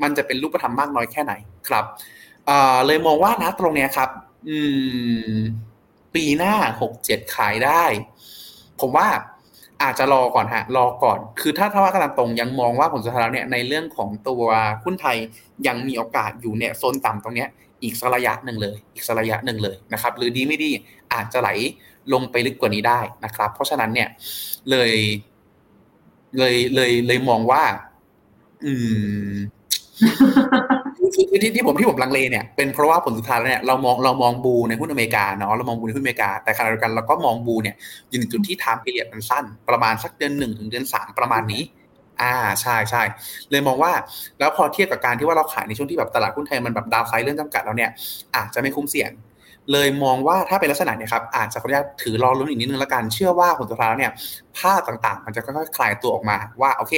[0.02, 1.32] มันจะเป็นรูปธรรมมากน้อยแค่ไหน
[1.68, 1.84] ครับ
[2.86, 4.10] เลยมองว่านะตรงเนี้ยครับ
[6.14, 7.84] ปีหน้าหกเจ็ดขายได้
[8.80, 9.09] ผมว่า
[9.82, 14.43] อาจจะรอก่อนฮะ รอก่อน คือถ้าถ้าว่ากำลังตรงยังมองว่าผลสุดท้ายเนี่ยในเรื่องของตัว
[14.84, 15.16] หุ้นไทย
[15.66, 17.49] ยังมีโอกาสอยู่เนี่ยโซนต่ำตรงเนี้ย
[17.82, 20.70] อีกสักระยะหนึ่งเลย อีกสักระยะหนึ่งเลยนะครับ หรือดีไม่ดี
[21.12, 21.49] อาจจะไหล
[22.12, 24.09] ลงไปลึกกว่านี้ได้นะครับ เพราะฉะนั้นเนี่ย
[24.70, 24.93] เลย
[26.38, 27.62] เลยเลยเลยมองว่า
[28.64, 28.72] อื
[29.30, 29.32] ม
[31.14, 37.74] คือที่ที่ผมที่ผมลังเลเนี่ยเป็นเพราะว่าผลสุดท้ายเนี่ยเรามองเรามองบูในหุ้นอเมริกาเนาะเรามองบูในหุ้นอเมริกาแต่ขณะเดียวกันเราก็มองบูเนี่ย
[38.08, 41.62] อยู่ในจุดที่ไทม์พีเรียดมันสั้น ประมาณสักเดือนหนึ่งถึงเดือนสามประมาณนี้
[42.22, 43.02] อ่าใช่ใช่
[43.50, 43.92] เลยมองว่า
[44.38, 47.90] แล้วพอเทียบกับการที่ว่าเราขายในช่วงที่แบบตลาดหุ้นไทยมันแบบดาวไซด์เรื่องจำกัดแล้วเนี่ย
[48.36, 49.10] อาจจะไม่คุ้มเสี่ยง
[49.72, 54.12] เลยมองว่าถ้าเป็นลักษณะเนี่ยครับอาจจะขออนุญาตถือรอลุ้นอีกนิดนึงแล้วกันเชื่อว่าผลสุดท้ายแล้วเนี่ย
[54.58, 56.94] ภาพต่างๆ มันจะค่อยๆคลายตัวออกมาว่าโอเค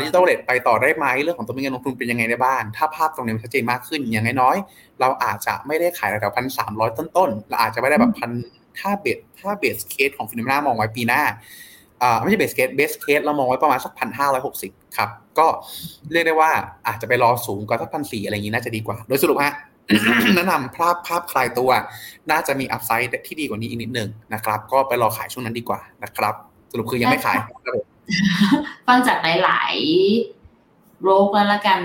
[0.00, 8.30] digital wallet ไปต่อได้ไหมเรื่องของตัวเงินลงทุนเป็นยังไงได้บ้าง ถ้าภาพตรงนี้มันชัดเจนมากขึ้น อย่างน้อยๆเราอาจจะไม่ได้ขายระดับพันสามร้อยต้นๆเราอาจจะไม่ได้แบบพัน
[8.78, 11.22] ถ้า base ถ้า base case ของ FINNOMENA มองไว้ปีหน้า
[12.02, 15.46] อ่าไม่ใช่ base case base case เรามองไว้ประมาณสักพันห้าร้อยหกสิบครับ ก็
[16.12, 16.50] เรียกได้ว่า
[16.86, 19.54] อาจจะไปรอสูงกว่าสักพันสี่อะไรอย่างนี้น่าจะดีกว่า โดยสรุปฮะ
[20.36, 21.70] แนะนำภาพภาพคลายตัว
[22.30, 26.34] น่าจะมีอัพไซด์ที่ดีกว่านี้อีกนิดนึงนะครับ ก็ไปรอขายช่วงนั้นดีกว่านะครับ
[26.72, 27.95] สรุปคือยังไม่ขายครับผม
[28.86, 31.80] ฟังจากหลายๆโรคแล้วละกัน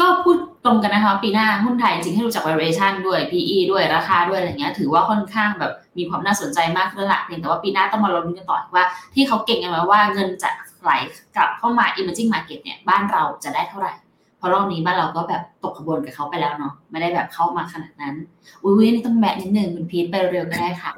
[0.00, 10.50] ก็พูดตรงกันนะคะ ปีหน้าหุ้นไทยจริงให้รู้จัก valuation ด้วย PE ด้วยราคาด้วยอะไรเงี้ย ถือว่าค่อนข้างแบบมีความน่าสนใจมากขึ้นละเพียงแต่ว่าปีหน้าต้องมาลุ้นกันต่อว่าที่เขาเก่งกันมาว่าเงินจะ
[10.82, 10.90] ไหล
[11.36, 13.92] กลับเข้ามา emerging market เนี่ยบ้านเราจะได้เท่าไหร่
[14.38, 18.14] เพราะรอบนี้บ้านเราก็แบบตกขบวนกับเขาไปแล้วเนาะไม่ได้แบบเข้ามาขนาดนั้น
[18.62, 20.90] อุ้ยนี่ต้องแบะนิดนึงคุณพีทไปเร็วก็ได้ค่ะ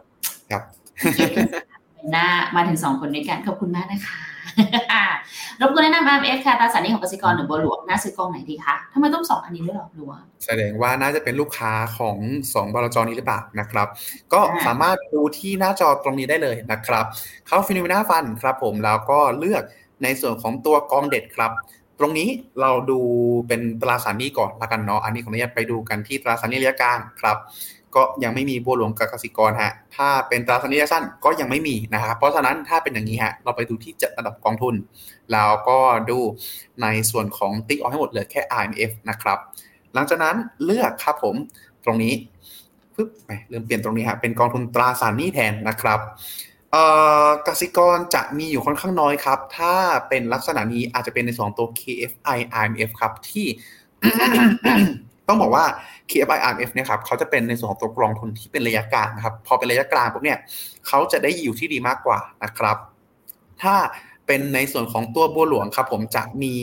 [0.51, 0.63] ครับ
[2.11, 2.27] หน้า
[2.57, 4.19] มาถึงสองคนด้วยกันขอบคุณมากนะคะ
[5.61, 12.17] รบกวนแนะนำ RMF ค่ะตราสารนี้ของกสิกรหรือบัวหลวงน่าซื้อกองไหนดีคะทำไมต้องสองอันนี้ด้วยหรอหรือว่าแสดงว่าน่าจะเป็นลูกค้าของ
[12.55, 13.89] สองบลจนี้หรือเปล่านะครับ
[14.33, 17.05] ก็สามารถดูที่หน้าจอตรงนี้ได้เลยนะครับ
[17.47, 19.63] เข้า FINNOMENA Fund ครับผมแล้วก็เลือก
[20.03, 21.53] ในส่วนของตัวกองเด็ดครับ
[21.99, 22.29] ตรงนี้
[22.61, 23.01] เราดู
[23.49, 27.37] เป็นตราสารหนี้ก่อนละกันเนาะอันนี้ขออนุญาตไปดูกันที่ตราสารหนี้ระยะกลางครับ
[27.97, 34.75] ก็ยังไม่มีบัวหลวงกับกสิกรฮะ ถ้าเป็นตราสารหนี้สั้นก็ยังไม่มีนะครับ เพราะฉะนั้นถ้าเป็นอย่างนี้ฮะ เราไปดูที่จัดระดับกองทุน
[35.33, 35.79] แล้วก็
[36.11, 36.19] ดู
[36.83, 39.39] ในส่วนของติ๊กออกให้หมดเลยแค่ RMF นะครับ
[39.95, 41.35] หลังจากนั้นเลือกครับผม
[41.85, 42.13] ตรงนี้
[42.95, 46.01] ปึ๊บไปเริ่มเปลี่ยนตรงนี้ฮะ เป็นกองทุนตราสารหนี้แทนนะครับ
[47.47, 49.75] กสิกรจะมีอยู่ค่อนข้างน้อยครับ ถ้า
[50.09, 53.47] เป็นลักษณะนี้อาจจะเป็นในสองตัว KFI IMF ครับที่
[55.29, 55.65] ต้องบอกว่า
[56.11, 60.39] KFI RMF เนี่ยครับเขาจะเป็นในส่วนของตัวกองทุนที่เป็นระยะกลางนะครับ พอเป็นระยะกลางปุ๊บเนี่ย
[60.87, 62.77] เขาจะได้อยู่ที่ดีมากกว่านะครับ
[63.63, 63.75] ถ้า
[64.27, 66.55] เป็นในส่วนของตัวบัวหลวงครับผมจะมี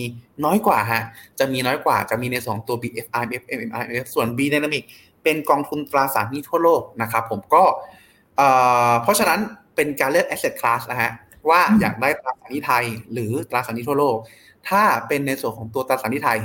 [0.45, 1.03] น้อยกว่าฮะ
[1.39, 4.84] จะมีน้อยกว่าจะมีในสองตัว BF RMF MMRMF ส่วน B Dynamic
[5.24, 7.64] เป็นกองทุนตราสารหนี้ทั่วโลกนะครับผมก็
[9.03, 9.39] เพราะฉะนั้น
[9.76, 11.11] เป็นการเลือก asset class นะฮะ
[11.49, 14.18] ว่าอยากได้ตราสารหนี้ไทย หรือตราสารหนี้ทั่วโลก
[14.70, 16.39] ถ้าเป็นในส่วนของตัวตราสารหนี้ไทย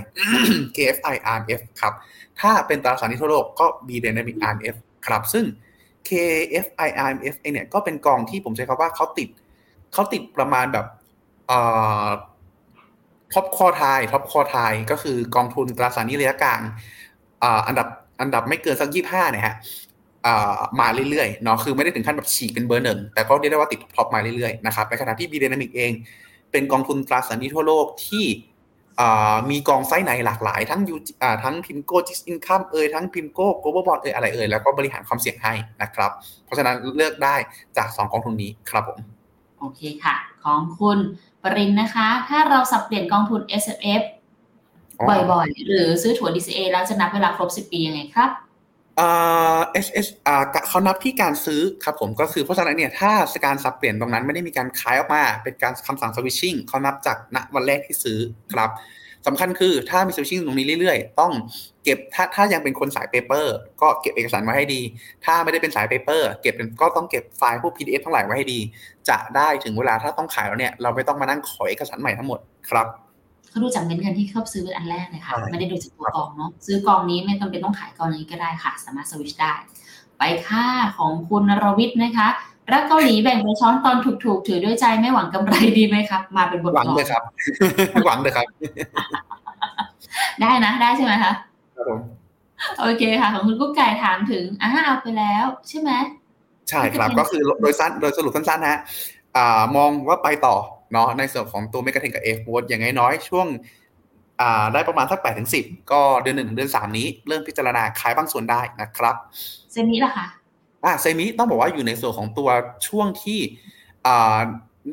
[0.76, 1.94] KFIRF ครับ
[2.40, 5.44] ถ้าเป็นตราสารหนี้ทั่วโลกก็ B Dynamic R F ครับ ซึ่ง
[6.08, 9.28] KFIRF เองเนี่ยก็เป็นกองที่ผมใช้คำว่าเขาติด
[9.92, 10.86] เขาติดประมาณแบบ
[13.32, 16.60] ท็อปคอไทยท็อปคอไทยก็คือกองทุนตราสารหนี้ระยะกลาง
[17.66, 17.88] อันดับ
[18.20, 19.54] อันดับไม่เกินสักยี่ห้าเนี่ยฮะ
[20.80, 25.92] มาเรื่อยๆเนาะคือไม่ได้ถึงขั้นแบบฉีกเป็นเบอร์หนึ่งแต่ก็เรียกได้ว่าติดท็อปมาเรื่อยๆนะครับในขณะที่บีเดนามิกเอง
[26.52, 28.26] เป็นกองทุนตราสารหนี้ทั่วโลกที่
[29.50, 30.96] มีกองไส้ในหลากหลาย ทั้งยู
[31.44, 36.10] ทั้งพิมโก้จิสอินคัมเอ่ยทั้งพิมโก้โกลบอลบอลเอ่ยอะไรเอ่ยแล้วก็บริหารความเสี่ยงให้นะครับ
[36.44, 37.36] เพราะฉะนั้นเลือกได้
[37.76, 38.98] จาก 2 กองทุนนี้ครับผม
[39.60, 40.98] โอเคค่ะ ของคุณ
[41.42, 43.64] ปรินนะคะ ถ้าเราสับเปลี่ยนกองทุน S
[44.00, 44.02] F
[45.08, 48.30] บ่อยๆ หรือซื้อถั่ว DCA แล้วจะนับเวลาครบ 10 ปียังไงครับ
[48.98, 49.10] เอ่
[49.58, 53.12] อ SS อ่าเขานับที่การซื้อครับผมก็คือเพราะฉะนั้นเนี่ยถ้า
[53.46, 58.18] การสับเปลี่ยนตรงนั้นไม่ได้มีการขายออกมาเป็นการคำสั่งสวิชชิ่งเขานับจากณวันแรกที่ซื้อ
[58.52, 58.70] ครับ
[59.26, 61.32] สำคัญคือถ้ามีสวิชชิ่งตรงนี้เรื่อยๆ ต้อง
[61.84, 64.80] เก็บถ้าถ้ายังเป็นคนสายเปเปอร์ก็เก็บเอกสารไว้ให้ดี
[65.24, 68.60] ถ้าไม่ได้เป็นสายเปเปอร์เก็บก็ต้องเก็บไฟล์พวก PDF ทั้งหลายไว้ให้ดี
[69.08, 72.38] จะได้ถึงเวลาถ้าต้องขายแล้วเนี่ยเราไม่ต้องมานั่งขอเอกสารใหม่ทั้งหมด
[72.70, 72.86] ครับ
[73.50, 79.54] เขาดูจากเม็ดเงินที่เข้าซื้อเป็นอันแรกเลยค่ะไม่ได้ดูจากตัวกองเนาะซื้อกองนี้ไม่จำเป็นต้องขายกองนี้ก็ได้ค่ะ สามารถสวิชได้
[80.18, 82.28] ไปค่าของคุณนรวิทย์นะคะ
[82.72, 87.22] รักเกาหลีแบ่งไปช้อนตอนถูกๆ ถือด้วยใจไม่หวังกำไรดีไหมครับ มาเป็นบทหวังเลยครับ
[88.06, 88.46] หวังเลยครับ
[90.40, 91.32] ได้นะ ได้ใช่ไหมคะ
[91.76, 92.00] ครับผม
[92.80, 95.90] โอเคค่ะ ของคุณกุ๊กไก่ถามถึงอ่าเอาไปแล้ว ใช่ไหม
[96.68, 98.78] ใช่ครับก็คือโดยสั้นโดยสรุปสั้นๆนะ
[99.36, 100.56] อ่ามองว่าไปต่อ
[100.92, 103.46] เนาะในส่วนของตัว MEGA 10กับเอฟวออย่างน้อยช่วง
[104.40, 109.14] อ่าได้ประมาณสักแปดถึงสิบก็เดือนหนึ่งถึงเดือนสามนี้ เริ่มพิจารณาขายบางส่วนได้นะครับ
[109.72, 110.26] semi ล่ะคะ
[110.84, 112.48] อ่า semi ต้องบอกว่าอยู่ในส่วนของตัว
[112.88, 113.40] ช่วงที่
[114.06, 114.40] อ่า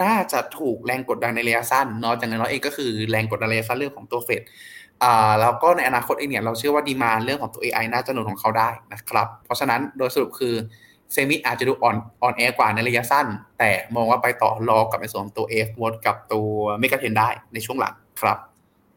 [0.04, 4.42] น่าจะถูกแรงกดดันในระยะสั้นเนาะจากนั้นเราเองก็คือแรงกดดันระยะสั้นเรื่องของตัวเฟด
[5.04, 10.56] อ่าแล้วก็ในอนาคตเองเนี่ยเราเชื่อว่า demand เรื่องของตัว AI น่าจะหนุนของเขาได้นะครับ เพราะฉะนั้นโดยสรุปคือ
[11.16, 13.28] semi อาจจะดูอ่อนอ่อนแอกว่าในระยะสั้น
[13.60, 16.50] แต่มองว่าไปต่อรอกับในส่วนของตัวเอฟวดกับตัว
[16.80, 18.38] MEGA 10ได้ในช่วงหลังครับ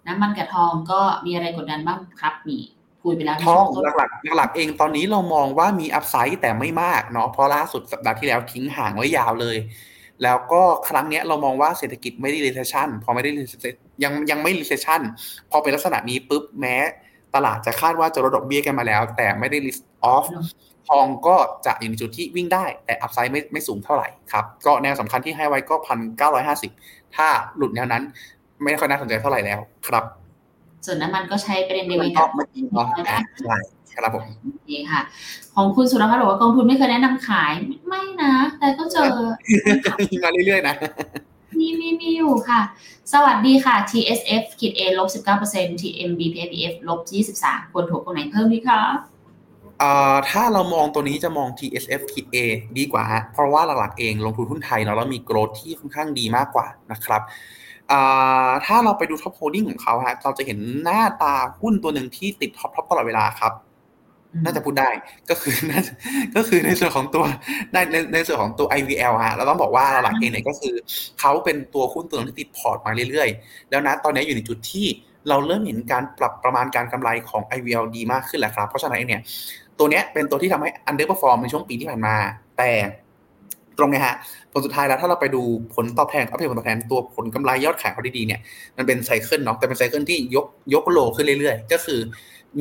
[0.07, 2.59] น้ำมันกับทองก็มีอะไรกดดันบ้างครับมี
[3.03, 3.65] คุยไปแล้วทอง
[3.97, 9.57] หลักๆหลักๆเองตอนนี้เรามองว่ามี upside แต่ไม่มากเนาะเพราะล่าสุดสัปดาห์ที่แล้วทิ้งห่างไว้ยาวเลย
[10.23, 13.31] แล้วก็ครั้งนี้เรามองว่าเศรษฐกิจไม่ได้ recession พอไม่ได้
[14.05, 15.01] ยังยังไม่ recession
[15.51, 16.77] พอเป็นลักษณะนี้ปุ๊บแม้
[17.35, 20.25] ตลาดจะคาดว่าจะลดดอกเบี้ยกันมาแล้ว แต่ไม่ได้ risk off
[20.89, 21.37] ทองก็
[21.67, 26.71] จะอยู่ในจุดที่วิ่งได้ แต่ upside ไม่ไม่สูงเท่าไหร่ครับ ก็แนวสำคัญที่ให้ไว้ก็พันเก้าร้อยห้าสิบ
[27.17, 28.03] ถ้าหลุดแนวนั้น
[28.63, 30.05] ไม่ค่อยน่าสนใจเท่าไหร่แล้วครับ
[30.87, 32.87] ส่วนน้ำมันก็ใช้ประเด็นเดียวกันไม่จริงเนาะ
[33.45, 33.57] ใช่
[33.95, 34.25] ครับผม
[34.69, 35.01] นี่ค่ะ
[35.55, 37.53] ของคุณสุรพัฒน์บอกว่ากองทุนไม่เคยแนะนำขาย
[37.89, 39.09] ไม่นะ แต่ก็เจอ
[40.23, 40.75] มาเรื่อยๆนะ
[41.59, 42.61] มีมีมีอยู่ค่ะ
[43.13, 48.81] สวัสดีค่ะ TSF ขีด A ลบสิบเก้าเปอร์เซ็นต์ TMB PFF ลบยี่สิบสามควรถูกตรงไหนเพิ่มดีคะ
[50.31, 52.37] ถ้าเรามองตัวนี้จะมอง TSF ขีด A
[52.79, 57.23] ดีกว่า เพราะว่าหลักๆเองลงทุนหุ้นไทยเนาะแล้วมี growth ที่ค่อนข้างดีมากกว่านะครับ
[58.67, 63.53] ถ้าเราไปดู top holding ของเขาฮะเราจะเห็นหน้าตาหุ้นตัวหนึ่งที่ติด top top ตลอดเวลาครับ
[64.45, 64.91] น่าจะพูดได้
[65.31, 65.55] ก็คือ
[66.37, 67.25] ก็คือในส่วนของตัว
[67.73, 70.75] ในในในส่วนของตัว IVL ฮะเราต้องบอกว่าหลักเองเนี่ยก็คือ
[71.21, 74.87] เขาเป็นตัวหุ้นตัวนึงที่ติดพอร์ตมาเรื่อยๆ แล้วนะตอนนี้อยู่ในจุดที่
[75.29, 79.21] เราเริ่มเห็นการปรับประมาณการกำไรของ IVL ดีมากขึ้นแล้วครับ เพราะฉะนั้นเนี่ย
[79.79, 82.15] ตัวเนี้ยเป็นตัวที่ทำให้ underperform ในช่วงปีที่ผ่านมา
[82.59, 82.71] แต่
[83.79, 84.17] ตรงนี้ฮะ
[84.53, 85.43] ผลสุดท้ายแล้วถ้าเราไปดู
[85.75, 88.41] ผลตอบแทนเอาเพียงผลตอบแทนตัวผลกำไรยอดขายเขาดีๆเนี่ย
[88.77, 92.01] มันเป็น cycle เนาะแต่เป็น cycle ที่ยกยกโลขึ้นเรื่อยๆ ก็คือ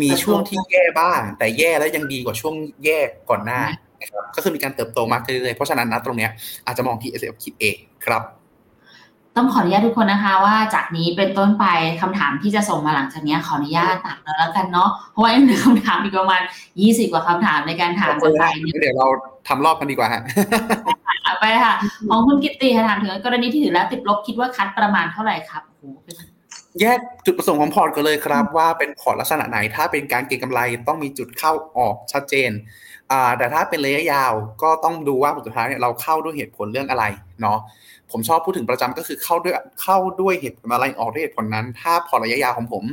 [0.02, 2.56] มีช่วงที่แย่บ้าง แต่แย่แล้วยังดีกว่าช่วง
[2.86, 3.00] แย่
[3.30, 3.62] ก่อนหน้า
[4.02, 6.32] นะครับก็คือมีการเติบโตมากขึ้นเรื่อยๆเพราะฉะนั้นนะตรงเนี้ย
[6.66, 8.22] อาจจะมองที่ S F คิดเองครับ
[9.38, 11.66] ต้องขออนุญาตทุกคนนะคะ ว่าจากนี้เป็นต้นไป
[12.02, 16.42] คำถามที่จะส่งมาหลังจากนี้ขออนุญาตตัดแล้วกันเนาะเพราะว่ายังมีคำถามอีกประมาณ
[16.82, 18.44] ยี่สิบกว่าคำถามในการถามกันไป
[18.82, 19.08] เดี๋ยวเรา
[19.48, 20.22] ทำรอบกันดีกว่าฮะ
[21.42, 21.74] ไปค่ะ
[22.10, 25.90] ของคุณกิตติถามถึงกรณีที่ถือแล้วติดลบคิดว่าคัดประมาณเท่าไหร่ครับโอ้
[26.82, 32.52] แยกจุดประสงค์ของพอร์ตกันเลยครับ ว่าเป็นพอร์ตลักษณะไหน ถ้าเป็นการเก็งกำไรต้องมีจุดเข้าออกชัดเจน
[33.12, 34.34] อ่าแต่ถ้าเป็นระยะยาว
[34.64, 37.04] ก็ต้องดูว่าผลสุดท้ายเนี่ยเราเข้าด้วยเหตุผลเรื่องอะไร
[37.42, 37.58] เนาะ
[38.12, 42.84] ผมชอบพูดถึงประจำก็คือเข้าด้วยเข้าด้วยเหตุผลอะไรออกด้วยเหตุผลนั้น ถ้าพอระยะยาวของผม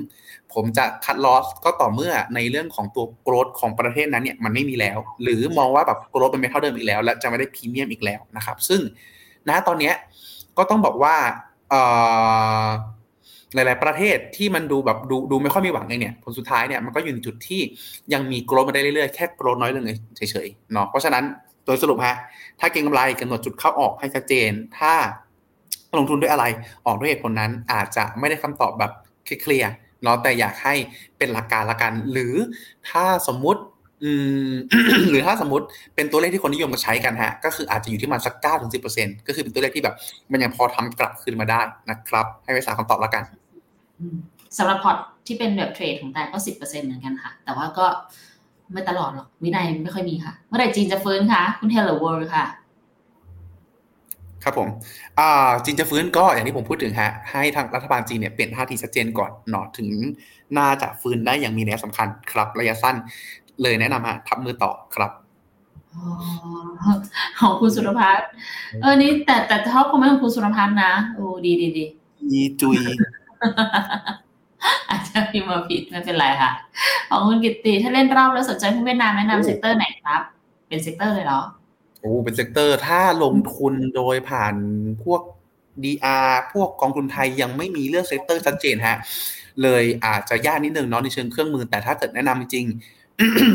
[0.54, 8.80] ผมจะ cut loss ก็ต่อเมื่อในเรื่องของตัว growth ของประเทศนั้นเนี่ยมันไม่มีแล้ว หรือมองว่าแบบ growth เป็นไม่เท่าเดิมอีกแล้ว และจะไม่ได้พรีเมียมอีกแล้วนะครับ ซึ่ง
[9.48, 9.92] ณตอนนี้
[10.58, 11.14] ก็ต้องบอกว่า
[13.54, 17.62] หลาย ๆ ประเทศที่มันดูแบบดูดูไม่ค่อยมีหวังเลยเนี่ยผลสุดท้ายเนี่ยมันก็อยู่ในจุดที่
[18.12, 19.84] ยังมีโกรดมาได้เรื่อย ๆ แค่โกรดน้อยลง
[20.16, 21.24] เฉย ๆ เนาะเพราะฉะนั้น
[21.64, 22.16] โดยสรุปฮะ
[22.60, 24.92] ถ้าเก็งกำไรกำหนดจุดเข้าออกให้ชัดเจน ถ้า
[25.98, 26.44] ลงทุนด้วยอะไร
[26.86, 28.92] ออกด้วยเหตุผลนั้นอาจจะไม่ได้คำตอบแบบ
[29.24, 30.74] เคลียร์เนาะแต่อยากให้
[31.18, 32.34] เป็นหลักการละกัน หรือ
[32.90, 33.60] ถ้าสมมุติ
[35.10, 39.94] หรือถ้าสมมติเป็นตัวเลขที่คนนิยมมาใช้กันฮะ ก็คืออาจจะอยู่ที่มันสักเก้าถึงสิบเปอร์เซ็นก็คือเป็นตัวเลขที่แบบ
[40.32, 41.60] มันยังพอทำกลับคืนมาได้
[41.90, 43.24] นะครับ ให้ไปหาคำตอบแล้วกัน
[44.58, 44.96] สำหรับพอร์ต
[45.26, 47.86] ที่เป็นแบบเทรดของแต่ก็สิบเปอร์เซ็นเหมือนกันค่ะ แต่ว่าก็
[48.72, 52.44] ไม่ตลอดหรอกวินัยไม่ค่อยมีค่ะ เมื่อไหร่จีนจะฟื้นคะคุณเทเลอร์เวิร์ค่ะ
[54.44, 54.68] ครับผม
[55.18, 59.88] อ่าจีนจะฟื้นก็อย่างที่ผมพูดถึงฮะให้ทางรัฐบาลจีนเนี่ยเปลี่ยนท่าทีชัดเจนก่อนเนาะถึง
[60.58, 62.96] น่าจะฟื้นได้อย่างมีนัยสำคัญครับ ระยะสั้น
[63.62, 65.10] เลยแนะนำฮะทับมือต่อครับ
[67.40, 68.28] ของคุณสุรพัฒน์
[68.82, 71.84] เออนี่แต่แต่ชอบคอมเมนต์ของคุณสุรพัฒน์นะโอ้ดีดีดี
[72.32, 73.06] ยีจุยอาจจะ
[75.34, 76.50] พิมพ์มาผิดไม่เป็นไรค่ะ
[77.10, 80.22] ของคุณกิติถ้าเล่นรอบแล้วสนใจหุ้นเวียดนามแนะนำ sector ไหนครับ
[80.68, 81.40] เป็น sector เลยเหรอ
[82.00, 84.54] โอ้เป็น sector ถ้าลงทุนโดยผ่าน
[85.04, 85.22] พวก
[85.84, 88.96] DR พวกกองทุนไทยยังไม่มีเลือก sector ชัดเจนฮะ
[89.62, 92.66] เลยอาจจะยากนิดนึงเนาะในเชิงเครื่องมือแต่ถ้าเกิดแนะนำจริง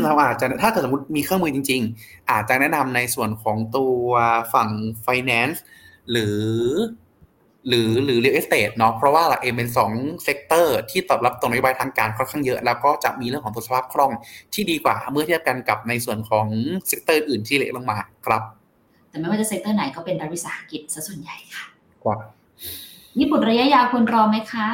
[0.04, 4.04] เราอาจจะถ้าเกิดสมมติมีเครื่องมือจริง ๆ อาจจะแนะนำในส่วนของตัว
[4.54, 4.70] ฝั่ง
[5.06, 5.58] finance
[6.10, 6.40] หรือ
[7.68, 9.90] หรือหรือ real estate เนาะเพราะว่าเราเองเป็นสอง
[10.24, 14.12] sector ที่ตอบรับตรงนโยบายทางการค่อนข้างเยอะ แล้วก็จะมีเรื่องของตัวสภาพคล่อง
[14.54, 16.46] ที่ดีกว่าเมื่อเทียบกันกับในส่วนของ
[16.88, 17.96] sector อื่นที่เล็กลงมา
[18.26, 18.42] ครับ
[19.10, 21.64] แต่ไม่ว่าจะ sector ไหนก็เป็นรัฐวิสาหกิจซะส่วนใหญ่ค่ะ
[22.06, 22.16] ว่า
[23.18, 24.66] ญี่ปุ่นระยะยาวควรรอไหมคะ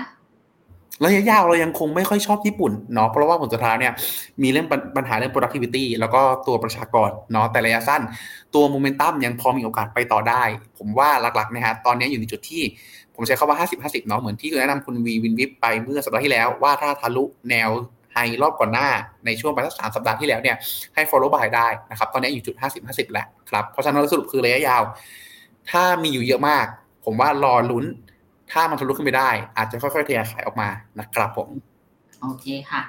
[1.05, 3.93] ระยะยาวเรายังคงไม่ค่อยชอบญี่ปุ่นเนาะเพราะว่าผลสุดท้ายเนี่ย
[4.43, 4.67] มีเรื่อง
[4.97, 8.03] ปัญหาเรื่อง productivity แล้วก็ตัวประชากรเนาะแต่ระยะสั้น
[8.55, 10.43] ตัวโมเมนตัมยังพอมีโอกาสไปต่อได้
[10.79, 12.63] ผมว่าหลักๆนะฮะตอนนี้อยู่ในจุดที่
[13.15, 17.71] ผมใช้คำว่า 50-50 เนาะเหมือนที่คุณแนะนำคุณวีวินวิปไปเมื่อสัปดาห์ที่แล้ว ว่าถ้าทะลุแนว
[18.12, 18.89] high รอบก่อนหน้า
[19.27, 20.57] ในช่วงประมาณสามสัปดาห์ที่แล้วเนี่ย
[20.95, 24.83] ให้ follow by ได้นะครับ ตอนนี้อยู่จุด 50-50แหละครับ เพราะฉะนั้นสรุปคือระยะยาว
[25.71, 26.67] ถ้ามีอยู่เยอะมาก
[27.05, 27.85] ผมว่ารอลุ้น
[28.53, 30.69] ถ้ามันทะลุขึ้นไปได้ อาจจะค่อยๆทยอยขายออกมา
[30.99, 31.49] นะครับผม
[32.23, 32.81] โอเคค่ะ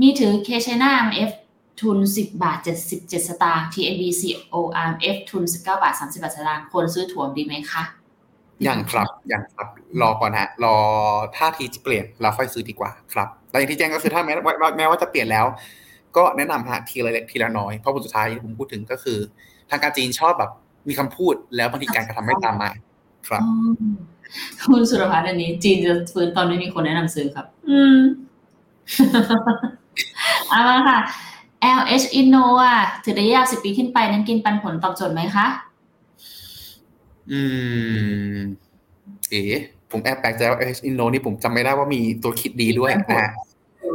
[0.00, 1.30] มีถือเคชนา MF
[1.80, 2.58] ทุน 10 บาท
[2.92, 7.82] 77 สตางค์ TNB CORMF ทุน 19 บาท 30 บาทสตางค์ควรซื้อถั่วดีไหมคะ
[8.66, 9.68] ยังครับยังครับ
[10.00, 10.76] รอก่อนฮะ รอ
[11.36, 14.32] ท่าทีจะเปลี่ยนเราค่อยซื้อดีกว่าครับแต่อย่างที่แจ้งก็คือถ้าแม้
[14.76, 15.46] แม้ว่าจะเปลี่ยนแล้ว
[16.16, 19.18] ก็แนะนำฮะทีละเล็กทีละน้อย เพราะผลสุดท้ายที่ผมพูดถึงก็คือ
[19.70, 20.50] ทางการจีนชอบแบบ
[20.88, 22.70] มีคำพูดแล้วบางทีการกระทำไม่ตามมา
[23.28, 23.42] ครับ
[24.64, 27.98] คุณสุรพัฒน์อันนี้ จีนจะฟื้นตอนไม่มีคนแนะนำซื้อครับ อืม
[30.48, 30.98] เอามาค่ะ
[31.78, 35.46] LH Inno อะถือระยะยาวสิบปีขึ้นไปนั้นกินปันผลตอบโจทย์ไหมคะ
[37.32, 37.40] อื
[38.34, 38.36] ม
[39.30, 39.42] เอ๋
[39.90, 43.28] ผมแอบแปลกใจว่า LH Inno นี่ผมจำไม่ได้ว่ามีตัวคิดดีด้วยนะ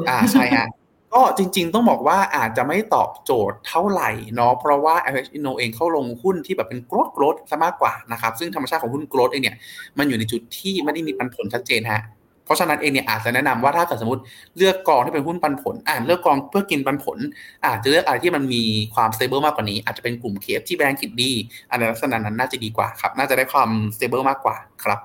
[0.09, 0.67] อ่าใช่ฮะ
[1.13, 9.55] ก็จริงๆ ต้องบอกว่าอาจจะไม่ตอบโจทย์เท่าไหร่เนาะเพราะว่า LH Inno เองเข้าลงหุ้นที่แบบเป็นโกรดโกรดซะมากกว่านะครับซึ่งธรรมชาติของหุ้นโกรดเองเนี่ย
[9.97, 12.03] มันอยู่ในจุดที่ไม่ได้มีปันผลชัดเจนฮะ
[12.45, 14.21] เพราะฉะนั้นเองเนี่ยอาจจะแนะนำว่าถ้าเกิดสมมติ
[14.57, 17.17] เลือกกองที่เป็นหุ้นปันผลอ่าเลือกกองเพื่อกินปันผล
[17.65, 18.63] อาจจะเลือกอะไรที่มันมี
[18.95, 21.31] ความสเตเบิลมากกว่านี้ อาจจะเป็นกลุ่มเคฟที่แบงก์คิดดี
[21.69, 24.99] อันลักษณะนั้นน่าจะดีกว่าครับน่าจะได้ความสเตเบิลมากกว่าครับ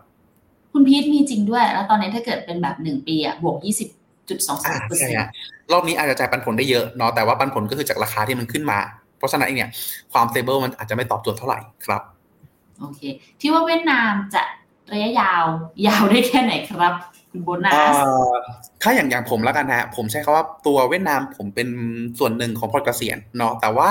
[0.72, 3.88] คุณพีทมีจริงด้วย แล้วตอนนี้ถ้าเกิดเป็นแบบหนึ่งปีอะบวกยี่สิบ
[4.28, 5.16] จุดสองสามเปอร์เซ็นต์
[5.72, 8.78] รอบนี้อาจจะจ่ายปันผลได้เยอะเนาะแต่ว่าปันผลก็คือจากราคาที่มันขึ้นมา
[9.18, 9.70] เพราะฉะนั้นเนี่ย
[10.12, 12.02] ความเซเบิลมันอาจจะไม่ตอบโจทย์เท่าไหร่ครับ
[12.80, 13.00] โอเค
[13.40, 14.42] ที่ว่าเวียดนามจะ
[14.92, 15.42] ระยะยาว
[15.86, 16.94] ยาวได้แค่ไหนครับ
[17.30, 17.94] คุณโบนัส
[18.82, 21.68] ถ้าอย่างอย่างผมแล้วกันฮะผมใช้คาว่าตัวเวียดนามผมเป็น
[22.18, 23.90] ส่วนหนึ่งของพอร์ตเกษียณเนาะแต่ว่า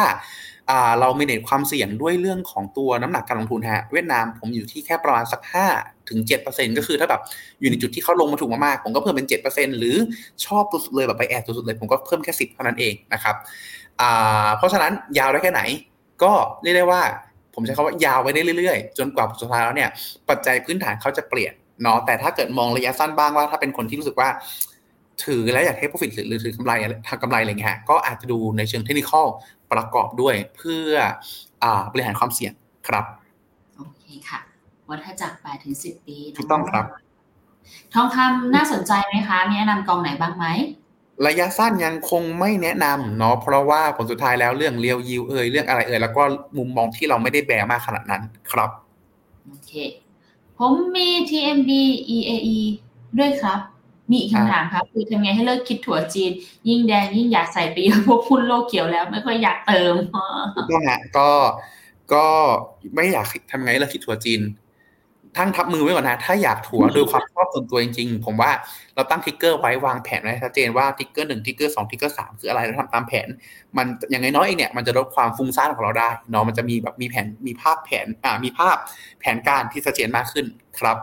[0.99, 5.67] เราไม่เน้นความเสี่ยงด้วยเรื่องของตัวน้ำหนักการลงทุนฮะเวียดนามผมอยู่ที่แค่ประมาณสักห้า
[6.09, 7.21] ถึงเจ็ดเปอร์เซ็นก็คือถ้าแบบ
[7.59, 9.97] อยู่ในจุดที่เขาลงมาถูกมากๆ ผมก็เพิ่มเป็นเจ็ดเปอร์เซ็นหรือ
[10.45, 13.35] ชอบสุดเลยแบบไป add สุดเลย ผมก็เพิ่มแค่สิบเท่านั้นเองนะครับ
[14.57, 15.61] เพราะฉะนั้นยาวได้แค่ไหน
[16.23, 16.33] ก็
[16.63, 17.01] เรียกได้ว่า
[17.53, 19.89] ผมใช้คำว่ายาวไว้ได้เรื่อยๆ จนกว่าสุดท้ายแล้วเนี่ย
[20.29, 24.29] ปัจจัยพื้นฐานเขาจะเปลี่ยนเนาะแต่ถ้าเกิดมองระยะสั้นบ้างว่า ถ้าเป็นคนที่รู้สึกว่า
[25.25, 26.73] ถือแล้วอยากให้ profit หรือถือกำไร
[27.07, 29.11] ทางกำไรอะไรเงี้ยก็อาจจะดูในเชิงเทคนิค
[29.71, 30.91] ประกอบด้วยเพื่อ
[31.91, 32.53] บริหารความเสี่ยง
[32.87, 33.05] ครับ
[33.77, 34.39] โอเคค่ะ
[34.89, 36.85] วัฏจักร8ถึง10ปีถูกต้องครับ
[37.93, 40.45] ทองคำน่าสนใจไหมคะมีแนะนำกองไหนบ้างไหม
[41.27, 46.23] ระยะสั้นยังคงไม่แนะนำเนาะเพราะว่าผลสุดท้ายแล้วเรื่องเรียวยิวเอยเรื่องอะไรเอยแล้วก็
[46.57, 48.69] มุมมองที่เราไม่ได้แบมากขนาดนั้นครับ
[49.45, 49.71] โอเค
[50.57, 51.69] ผมมี TMB
[52.15, 52.59] EAE
[53.19, 53.59] ด้วยครับ
[54.09, 56.31] มีอีกคำถามครับ คือทำไงให้เลิกคิดถัวจีน
[56.69, 59.95] ยิ่งแดงยิ่งอยากใส่ไปเยอะพวกกองโลกเขียวแล้วไม่ค่อยอยากเติม
[60.55, 61.29] ถูกต้องฮะก็
[62.13, 62.25] ก็
[62.95, 64.41] ไม่อยากทำไงเลิกคิดถัวจีน
[65.37, 68.51] ทั้งทับมือไว้ก่อนนะ ถ้าอยากถัวโดยความชอบส่วนตัวจริงๆ ผมว่า
[68.95, 73.27] เราตั้ง trigger ไว้วางแผนไว้ชัดเจนว่า trigger หนึ่ง trigger สอง trigger สามคืออะไรแล้วทำตามแผน
[73.77, 78.75] มันอย่างน้อยๆเองเนี่ยมันจะลดความฟุ้งซ่านของเราได้เนาะมันจะมีแบบมีแผนมีภาพแผนอ่ามีภาพ
[79.19, 80.45] แผนการที่ชัดเจนมากขึ้น
[80.79, 80.97] ครับ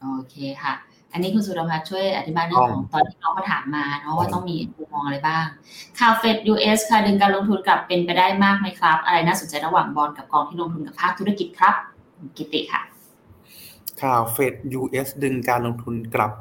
[0.00, 0.74] โอเคค่ะ
[1.12, 5.44] อันนี้คุณสุรพัฒน์ช่วยอธิบายเรื่องของตอนที่น้องเขาถามมาเนาะว่าต้องมีมุมมองอะไรบ้าง
[5.98, 11.74] ข่าวเฟด US ค่ะดึงการลงทุนกลับเป็นไปได้มากไหมครับ อะไรน่าสนใจระหว่างบอลกับกองที่ลงทุนกับภาคธุรกิจครับ
[12.36, 12.82] กิติค่ะ
[14.02, 16.32] ข่าวเฟด US ดึงการลงทุนกลับ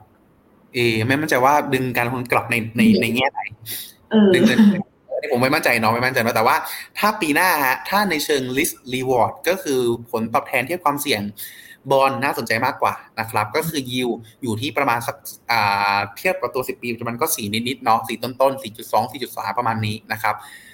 [0.73, 3.39] เอ ไม่มั่นใจว่าดึงการลงทุนกลับในในในแง่ไหน
[4.09, 4.59] เออดึงเงิน
[5.31, 6.55] ผมไม่มั่นใจเนาะไม่มั่นใจเนาะแต่ว่า
[6.99, 9.79] ถ้าปีหน้าฮะถ้าในเชิง risk reward ก็คือ
[10.11, 11.21] ผลตอบแทนเทียบความเสี่ยง
[11.91, 14.09] บอลน่าสนใจมากกว่านะครับ ก็คือยิว
[14.41, 15.15] อยู่ที่ประมาณสัก
[15.51, 20.66] อ่าเทียบกับตัว 10 ปีมันก็สี่นิดๆเนาะสี่ต้นๆ4.2 4.3 ประมาณนี้นะครับอ่า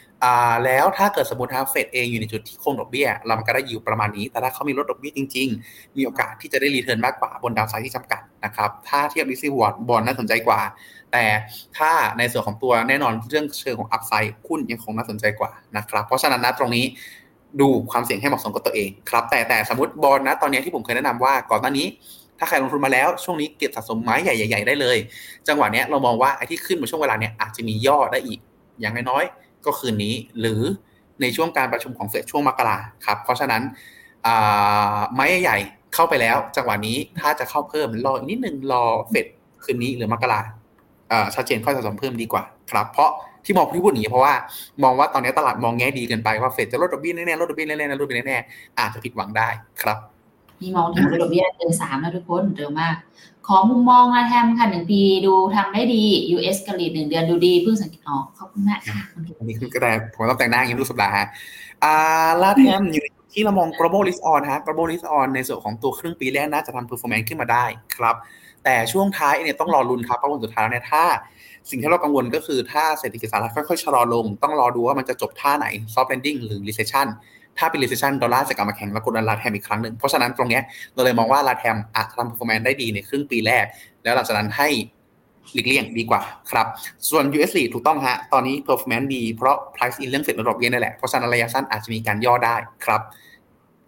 [0.65, 10.61] แล้วถ้าเกิดสมมติทางเฟดเองอยู่ในจุดที่คงดอกเบี้ยเรามันก็ได้ยิวประมาณนี้ แต่ถ้าเขามีลดดอกเบี้ยจริง ๆ มีโอกาสที่จะได้ return มากกว่าบน downside ที่จำกัดนะครับ ถ้าเทียบ risk reward บอลน่าสนใจกว่า
[11.11, 11.23] แต่
[11.77, 16.85] ถ้าในส่วนของตัวแน่นอนเรื่องเชิงของอัพไซด์หุ้นยังคงน่าสนใจกว่านะครับ เพราะฉะนั้นนะตรงนี้
[17.61, 21.87] ดูความเสี่ยงให้เหมาะสมกับตัวเองครับแต่แต่สมมติบอลนะตอนนี้ที่ผมเคยแนะนำว่าก่อนหน้านี้
[22.39, 24.97] ถ้าใครลงทุนมาแล้วช่วงนี้เก็บสะสมไม้ใหญ่ๆได้เลย
[25.47, 28.39] จังหวะเนี้ยเรามองว่าไอ้ที่ขึ้นมาช่วงเวลาเนี้ยอาจจะมีย่อได้อีก
[28.81, 30.61] อย่างน้อยๆ ก็คืนนี้ หรือ
[31.21, 33.61] ในช่วงการประชุมของเฟดช่วงมกราครับ เพราะฉะนั้น
[35.13, 35.57] ไม้ใหญ่
[35.93, 39.25] เข้าไปแล้วจังหวะนี้ถ้าจะเข้าเพิ่มรออีกนิดนึงรอเฟด
[39.63, 40.39] คืนนี้หรือมกรา
[41.35, 43.09] ชัดเจนค่อยสะสมเพิ่มดีกว่าครับเพราะ
[43.45, 44.33] ที่มองที่พูดอย่างนี้เพราะว่า
[44.83, 49.49] มองว่าตอนนี้ตลาดมองแง่ดีเกินไปว่าเฟดจะลดดอกเบี้ยแน่ๆลดดอกเบี้ยแน่ๆลดดอกเบี้ยแน่ๆอาจจะผิดหวังได้
[49.81, 49.97] ครับ
[50.59, 52.95] พี่มองถึงดอกเบี้ยเกินสามแล้วทุกคนเร็วมาก
[53.47, 56.03] ขอมุมมองมาแทมค่ะหนึ่งปีดูทำได้ดี
[56.35, 58.97] US กรีดหนึ่งเดือนดูดีเพิ่งสังเกตอ๋อขอบคุณมากค่ะ
[59.39, 61.27] อันนี้คือก็แต่ผมต้องแต่งหน้าอย่างนี้ทุกสัปดาห์ฮะ
[61.83, 67.65] อ่าลาแทมอยู่ที่เรามอง global risk on ฮะ global risk on ในส่วนของตัวครึ่งปีแรกน่าจะทำ performance ขึ้นมาได้
[67.95, 68.15] ครับ
[68.63, 71.03] แต่ช่วงท้ายเนี่ยต้องรอรุนครับเพราะวันสุดท้ายเนี่ยถ้า
[71.69, 77.07] สิ่งที่เรากังวลก็คือถ้าเศรษฐกิจสหรัฐค่อยๆชะลอลง ต้องรอดูว่ามันจะจบท่าไหน soft landing หรือ recession
[77.57, 80.59] ถ้าเป็น recession ดอลลาร์จะกลับมาแข็งแล้วกดดันลาแทมอีกครั้งหนึ่งเพราะฉะนั้นตรงนี้
[80.93, 83.65] เราเลยมองว่าลาแทมอาจจะทำ performance ได้ดีในครึ่งปีแรก
[84.03, 84.69] แล้วหลังจากนั้นให้
[85.53, 86.67] หลีกเลี่ยงดีกว่าครับ
[87.09, 93.01] ส่วน US ถูกต้องฮะ ตอนนี้ performance ดี เพราะ price in เรื่องเสร็จระดอกเบี้ยนี่แหละ เพราะฉะนั้นระยะสั้นอาจจะมีการย่อได้ครับ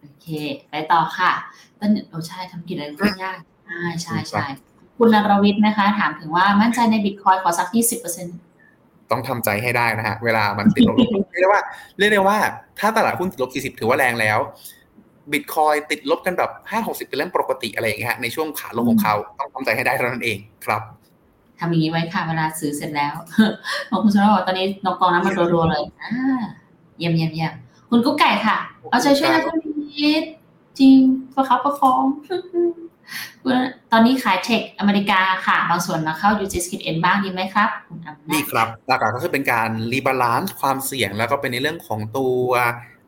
[0.00, 0.26] โอเค
[0.70, 1.32] ไปต่อค่ะ
[1.80, 4.46] ต้นโอ้ใช่ทำกิจอะไรก็ยากใช่ใช่ใช่
[4.98, 8.36] คุณนรวิทย์นะคะ ถามถึงว่ามั่นใจในบิตคอยขอสักยี่สิบเปอร์เซ็นต์
[9.10, 10.96] ต้องทำใจให้ได้นะฮะเวลามันติดลบ
[11.30, 11.62] เรียกได้ว่า
[11.98, 12.38] เรียกได้ว่า
[12.78, 14.38] ถ้าตลาดหุ้นติดลบ40ถือว่าแรงแล้ว
[15.32, 20.82] บิตคอยติดลบกันแบบ5 60เป็นเรื่องปกติอะไรอย่างเงี้ยในช่วงขาลงของเขาต้องทำใจให้ได้เท่านั้นเองครับ
[21.58, 23.14] ทำอย่างนี้ไว้ค่ะเวลาซื้อเสร็จแล้ว
[23.90, 26.40] ของคุณชนะบอกตอนนี้นกกองน้ำมันรัวๆเลยอ่า
[26.98, 27.52] เยี่ยมเยี่ยมเยี่ยม
[27.90, 28.56] คุณกุ๊กไก่ค่ะ
[28.90, 30.24] เอาใจช่วยนะคุณพีท
[30.78, 30.96] จริง
[31.34, 32.02] ประคับประคอง
[33.92, 42.40] ตอนนี้ขาย tech อเมริกาค่ะบางส่วนมาเข้า u g s k i n บ้างดีไหมครับคุณอำนาจนี่ครับหลักๆก็คือเป็นการ rebalance ความเสี่ยงแล้วก็เป็นในเรื่องของตัว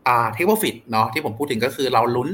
[0.09, 2.29] อ่า take profit เนาะที่ผมพูดถึงก็คือเราลุ้น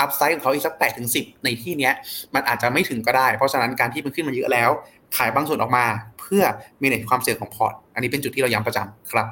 [0.00, 1.92] upside ของเขาอีกสักแปดถึงสิบในที่เนี้ย
[2.34, 4.70] มันอาจจะไม่ถึงก็ได้ เพราะฉะนั้นการที่มันขึ้นมาเยอะแล้ว
[5.16, 5.84] ขายบางส่วนออกมา
[6.20, 6.42] เพื่อ
[6.80, 9.26] manage ความเสี่ยงของพอร์ต อันนี้เป็นจุดที่เราย้ำประจำครับ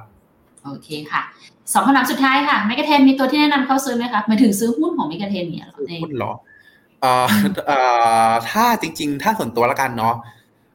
[0.65, 1.23] โอเคค่ะ
[1.73, 6.33] สองคำถามสุดท้ายค่ะ Mega Ten มีตัวที่แนะนำเข้าซื้อไหมครับหมายถึงซื้อหุ้นของ Mega Ten เนี่ยเหรอในหุ้นเหรอ
[7.01, 7.27] เอ่อ
[7.67, 7.79] เอ่
[8.29, 10.15] อถ้าจริง ๆ ถ้าส่วนตัวละกันเนาะ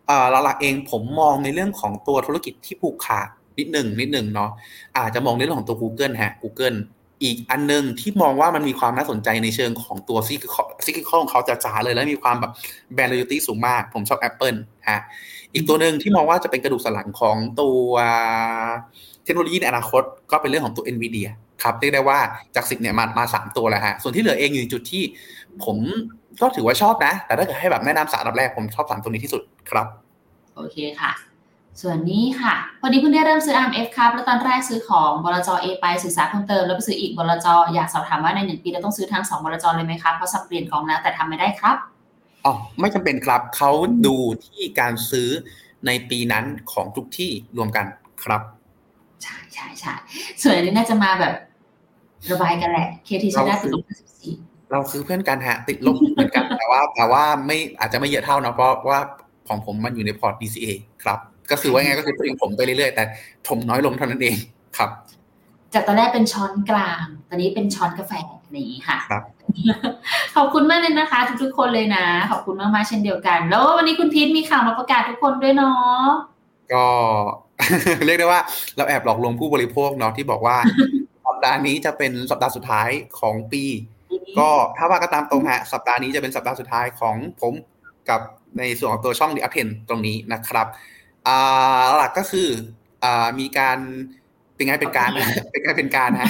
[0.08, 3.28] เอ่อหลักๆเองผมมองในเรื่องของตัวธุรกิจที่ผูกขาด
[3.60, 4.50] นิดหนึ่งนิดหนึ่งเนาะ
[4.98, 6.78] อาจจะมองในเรื่องของตัว Google ฮะ Google
[7.24, 10.40] อีกอันหนึงที่มองว่ามันมีความน่าสนใจในเชิงของตัวซิก
[10.86, 12.52] ซิกิคอของเขาจ๋าๆเลยแล้วมีความแบบ
[12.94, 14.58] แบรนด์ loyalty สูงมาก ผมชอบ Apple
[14.90, 15.00] ฮะ
[15.54, 17.82] อีกตัวหนึ่งที่มองว่าจะเป็นกระดูกสันหลังของตัว
[19.24, 21.30] เทคโนโลยีในอนาคตก็เป็นเรื่องของตัว NVIDIA
[21.64, 22.20] ครับเรียกได้ว่า
[22.56, 25.04] จากสิบเนี่ยมามาสามตัวแล้วฮะส่วนที่เหลือเองอยู่ในจุดที่
[25.64, 25.78] ผม
[26.42, 29.88] ก็ถือว่าชอบนะ แต่ถ้าเกิดให้แบบแนะนำสามอันดับแรกผมชอบสามตัวนี้ที่สุดครับ
[30.56, 31.12] โอเคค่ะ
[31.82, 41.76] ส่วนนี้ค่ะพอดีเพิ่งได้เริ่มซื้อ RMF ครับแล้วตอนแรกซื้อของบลจ A ไปศึกษาเพิ่มเติมแล้วไปซื้ออีกบลจอยากสอบถามว่าในหนึ่งปีเราต้องซื้อทั้งสองบลจเลยไหมครับเพราะสับเปลี่ยนกองแล้วแต่ทำไม่ได้ครับ
[42.46, 43.72] อ๋อไม่จำเป็นครับเขา
[44.06, 44.16] ดู
[44.46, 45.30] ที่การซื้อ
[45.86, 47.86] ในปีนั้นของทุกที่รวมกัน
[48.24, 48.42] ครับ
[49.24, 49.94] ใช่ใช่ใช่
[50.42, 51.34] ส่วนอันนี้น่าจะมาแบบ
[52.32, 53.84] ระบายกันแหละ KT ชนะติดลบ
[54.28, 59.00] 54เราซื้อเพื่อนกันฮะ ติดลบเหมือนกันแต่ว่าแต่ว่าไม่อาจจะไม่เยอะเท่านะเพราะว่า
[59.48, 60.68] ของผมมันอยู่ในพอร์ต DCA
[61.04, 61.20] ครับ
[61.52, 63.04] ก็คือว่าไงก็คือตัวเองผมไปเรื่อยๆ แต่
[63.48, 64.36] ถมน้อยลงเท่านั้นเอง
[64.78, 64.90] ครับ
[65.74, 68.14] จากตอนแรกเป็นช้อนกลาง ตอนนี้เป็นช้อนกาแฟ
[68.56, 69.24] นี่ค่ะครับ
[70.36, 76.04] ขอบคุณมากเลยนะคะ ทุกๆคนเลยนะ ขอบคุณมากๆเช่นเดียวกัน แล้ววันนี้คุณพีทมีข่าวมาประกาศทุกคนด้วยเนาะ
[76.74, 76.86] ก็
[78.06, 78.42] เรียกได้ว่า
[78.78, 81.03] เราแอบหลอกลวงผู้บริโภคเนาะที่บอกว่าสัป
[81.46, 82.90] ดาห์นี้จะเป็นสัปดาห์สุดท้าย
[83.20, 83.64] ของปี
[84.40, 87.54] ก็ถ้าว่ากันตามตรงฮะสัปดาห์นี้จะเป็นสัปดาห์สุดท้ายของผม
[88.10, 88.22] กับ
[88.58, 90.68] ในส่วนของตัวช่อง The Up 10ตรงนี้นะครับ
[91.28, 92.50] อ่าหลักก็คือ
[93.04, 93.78] อ่ามีการ
[94.56, 95.10] เป็นไงเป็นการ
[95.52, 96.30] เป็นไงเป็นการฮะ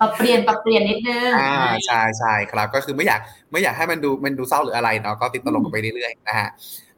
[0.00, 1.54] ปรับเปลี่ยนปรับเปลี่ยนนิดนึงอ่า
[1.86, 3.20] ใช่ใช่ครับ ก็คือไม่อยาก
[3.52, 6.48] ไม่อยากให้มันดูมันดูเศร้าหรืออะไรเนาะก็ติดตลกไปเรื่อยๆนะฮะ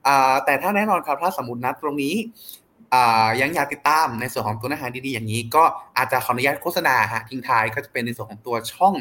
[0.07, 2.66] อ่าแต่ถ้าแน่นอนครับถ้าสมมตินัดตรงนี้อ่า
[3.41, 5.65] ยังอยากติดตามในส่วนของตัวเนื้อหาดีๆอย่างนี้ ก็
[5.97, 8.95] อาจจะขออนุญาตโฆษณาฮะทิ้งท้ายก็จะเป็นในส่วนของตัวช่อง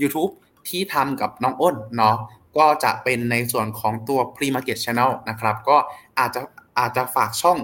[0.00, 0.32] YouTube
[0.68, 2.16] ที่ทำกับน้องอ้นเนาะ
[2.56, 5.76] ก็จะเป็นในส่วนของตัว Pre Market Channel นะครับ ก็
[6.18, 6.40] อาจจะ
[6.78, 7.58] อาจจะฝากช่อง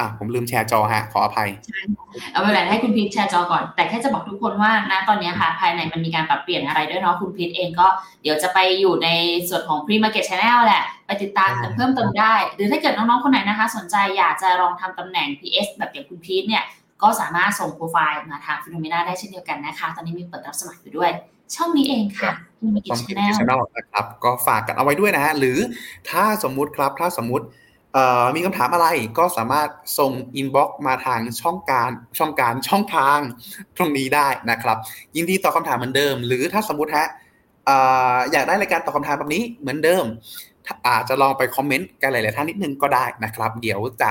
[0.00, 1.48] อะผมลืมแชร์จอฮะ ขออภัย
[2.32, 7.86] เอาไปแหละให้คุณพีทแชร์จอก่อน แต่แค่จะบอกทุกคนว่านะตอนนี้ค่ะภายในมันมีการปรับเปลี่ยนอะไรด้วยเนาะคุณพีทเองก็
[8.22, 9.08] เดี๋ยวจะไปอยู่ใน
[9.48, 16.64] ส่วนของ Pre Market Channel แหละ ไปติดตามกันเพิ่มเติมได้ หรือถ้าเกิดน้องๆคนไหนนะคะ สนใจอยากจะลองทำตำแหน่ง PS แบบอย่างคุณพีทเนี่ย
[17.02, 21.10] ก็สามารถส่งโปรไฟล์มาทาง Finnomena ได้เช่นเดียวกันนะคะ ตอนนี้มีเปิดรับสมัครอยู่ด้วย
[21.54, 22.32] ช่องนี้เองค่ะ
[22.74, 25.58] มีกิจ channel นะครับก็ฝากกันเอาไว้ด้วยนะฮะหรือ
[26.10, 27.44] ถ้าสมมุติครับถ้าสมมุติ
[28.34, 28.86] มีคำถามอะไร
[29.18, 33.18] ก็สามารถส่ง inbox มาทางช่องการช่องการช่องทาง
[33.76, 34.76] ตรงนี้ได้นะครับ
[35.16, 37.06] ยินดีตอบคำถามเหมือนเดิม หรือถ้าสมมติฮะ
[38.32, 40.04] อยากได้รายการตอบคำถามแบบนี้เหมือนเดิม
[40.88, 44.10] อาจจะลองไปคอมเมนต์กันหลาย ๆ ท่านนิดนึงก็ได้นะครับ เดี๋ยวจะ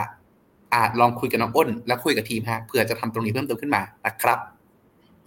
[0.74, 4.40] อาจลองคุยกับน้องอ้น แล้วคุยกับทีมฮะเผื่อจะทำตรงนี้เพิ่มเติมขึ้นมานะครับ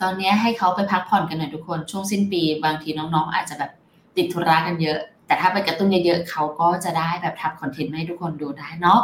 [0.00, 3.70] ตอนนี้ให้เขาไปพักผ่อนกันหน่อยทุกคนช่วงสิ้นปี บางทีน้อง ๆ อาจจะแบบ
[4.16, 4.98] ติดธุระกันเยอะ
[5.30, 9.00] แต่ถ้าไปกระตุ้นเยอะๆเขาก็จะได้แบบทำคอนเทนต์ให้ทุกคนดูได้เนาะ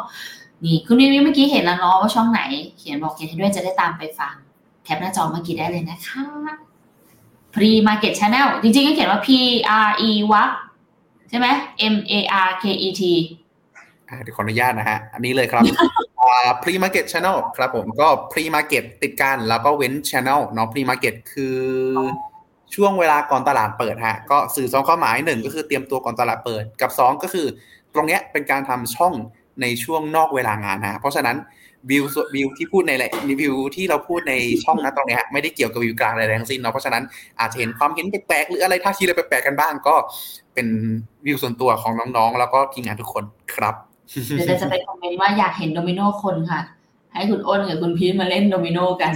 [0.65, 2.40] นี่คุณวิวเมื่อกี้เห็นแล้วเนาะว่าช่องไหน
[2.78, 4.35] เขียนบอกเขียนให้ด้วยจะได้ตามไปฟัง
[4.85, 6.23] แคปหน้าจอเมื่อกี้ได้เลยนะคะ
[7.55, 9.28] Pre Market Channel จริงๆก็เขียนว่า P
[9.86, 10.51] R E วัก
[11.31, 11.47] ใช่ไหม
[11.94, 12.12] M A
[12.47, 13.03] R K E T
[14.23, 15.62] เดี๋ยวขออนุญาตนะฮะ อันนี้เลยครับ
[16.62, 21.59] Pre Market Channel ครับผมก็ Pre Market ติดกันแล้วก็เว้น Channel เนาะ Pre Market คือ
[22.75, 27.47] ช่วงเวลาก่อนตลาดเปิดฮะก็สื่อสองข้อหมายหนึ่งก็คือเตรียมตัวก่อนตลาดเปิดกับ 2 ก็คือ
[27.95, 29.15] ตรงเนี้ยเป็นการทำช่อง
[29.63, 31.37] ในช่วงนอกเวลางานฮะเพราะฉะนั้น
[31.91, 32.93] วิววิวที่พูดใน
[33.41, 34.35] วิวที่เราพูดใน
[34.65, 37.03] ช่องนะตรงนี้ไม่ได้เกี่ยวกับวิวกลางอะไรทั้งสิ้นเนาะเพราะฉะนั้น
[37.41, 39.95] อาจจะเห็นความเห็นแปลกๆหรืออะไรท่าทีอะไรแปลกๆกันบ้าง ก็
[40.55, 40.67] เป็น
[41.27, 43.25] วิวส่วนตัวของน้องๆ แล้วก็ทีมงานทุกคน
[43.55, 43.75] ครับ
[44.37, 46.61] เดี๋ยวจะไปคอมเมนต์ว่าอยากเห็นโดมิโนคนค่ะ
[47.15, 49.13] ให้คุณอ้นกับคุณพีทมาเล่นโดมิโนกัน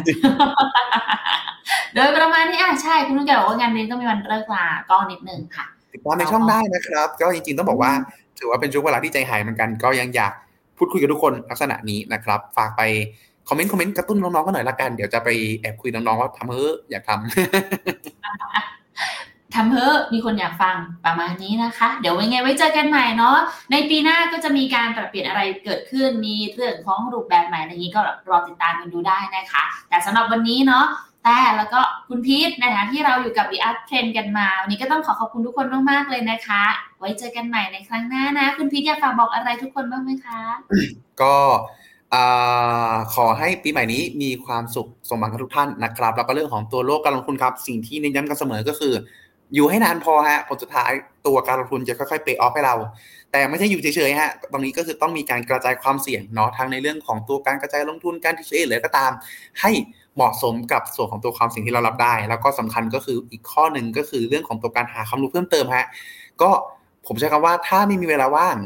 [1.95, 7.93] โดยประมาณนี้อะใช่คุณต้องบอกว่างานนี้ต้องมีวันเลิกลาก็นิดนึงค่ะติดตามในช่องได้นะครับ ก็จริงๆต้องบอกว่า
[8.39, 10.33] ถือว่าเป็นช่วงเวลาที่ใจหายเหมือนกัน ก็ยังอยาก
[10.79, 12.83] พูดคุยกับทุกคนลักษณะนี้นะครับ ฝากไป
[13.49, 15.29] คอมเมนต์คอมเมนต์กระตุ้นน้องๆกันหน่อยละกัน เดี๋ยวจะไป
[15.61, 17.21] แอบคุยน้องๆว่าทำเฮ้ออยากทำ
[19.55, 23.37] ทำเพ้อมีคนอยากฟังประมาณนี้นะคะ เดี๋ยวไงไว้เจอกันใหม่เนาะ
[23.73, 30.87] ในปีหน้าก็จะมีการปรับเปลี่ยนอะไรเกิดขึ้นมีเรื่องของรูปแบบใหม่อะไรนี้ก็รอติดตามกันดูได้นะคะ แต่สำหรับวันนี้เนาะ
[31.25, 36.63] แต่แล้วก็คุณพีทนะคะที่เราอยู่กับ The Art Trend กันมา วันนี้ก็ต้องขอขอบคุณทุกคนมาก ๆ เลยนะคะ
[36.99, 40.41] ไว้เจอกันใหม่ในครั้งหน้านะ คุณพีทอยากฝากบอกอะไรทุกคนบ้างไหมคะ
[41.23, 41.35] ก็
[43.15, 48.95] ขอให้ปีใหม่นี้มีความสุขสมหวังกับทุกท่านนะครับ แล้วก็เรื่องของตัวโลกการลงทุนครับ สิ่งที่เน้นย้ำกันเสมอก็คือ
[49.55, 50.91] อยู่ให้นานพอฮะผลสุดท้าย
[51.27, 52.77] ตัวการลงทุนจะค่อยๆเปย์ออฟให้เรา
[53.33, 59.13] แต่ไม่ใช่อยู่เฉยๆฮะตรงนี้ก็คือต้องมีการกระจายความเสี่ยงเนาะทั้งในเรื่องของตัวการกระจายลงทุนการที่เอหรือก็ตาม
[59.61, 59.71] ให้
[60.16, 65.87] เหมาะสมกับส่วนของตัวความสิ่งที่เรารับได้ แล้วก็สำคัญก็คืออีกข้อหนึ่งก็คือเรื่องของตัวการหาความรู้เพิ่มเติมฮะ
[66.43, 66.51] ก็
[67.07, 68.57] ผมใช้คำว่าถ้าไม่มีเวลาว่าง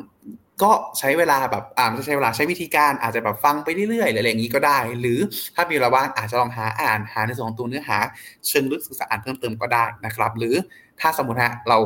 [0.62, 5.18] ก็ใช้เวลาแบบอ่านไม่ใช้เวลาใช้วิธีการอาจจะแบบฟังไปเรื่อยๆอะไรอย่างนี้ก็ได้ หรือ
[5.54, 7.98] ถ้ามีเวลาว่างอาจจะลองหาอ่านหาในส่วนของตัวเนื้อหา
[8.48, 10.54] เชิงลึกศึกษาอ่านเพิ่มเติมก็ได้นะครับ หรือ
[11.00, 11.78] ถ้าสมมติฮะเรา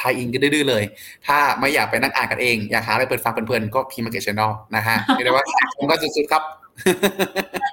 [0.00, 0.84] tie-in กันดื้อเลย
[1.26, 5.44] ถ้าไม่อยากไปนั่งอ่านกันเอง อยากหาอะไรเปิดฟังเพลินๆก็ Pre Market Channel นะฮะเรียกว่า
[5.76, 6.42] ผมก็สุดๆครับ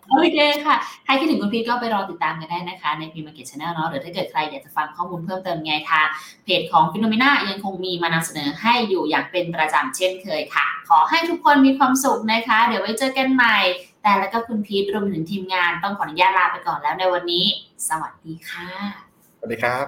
[0.10, 0.76] โอเคค่ะ
[1.06, 6.08] ใครคิดถึงคุณพีทก็ไปรอติดตามกันได้นะคะ ใน Pre Market Channel เนาะหรือถ้าเกิดใครอยากจะฟังข้อมูลเพิ่มเติมไงทาง
[6.46, 13.58] เพจของ Finnomena ยังคงมีมานำเสนอให้อยู่อย่างเป็นประจำเช่นเคยค่ะ ขอให้ทุกคนมีความสุขนะคะ เดี๋ยวไว้เจอกันใหม่
[14.04, 17.46] แต่แล้วก็คุณพีทรวมถึงทีมงานต้องขออนุญาตลาไปก่อนแล้วในวันนี้
[17.90, 18.68] สวัสดีค่ะ
[19.38, 19.86] สวัสดีครับ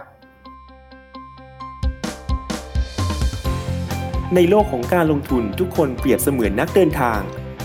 [4.35, 7.21] ในโลกของการลงทุนทุกคนเปรียบเสมือนนักเดินทาง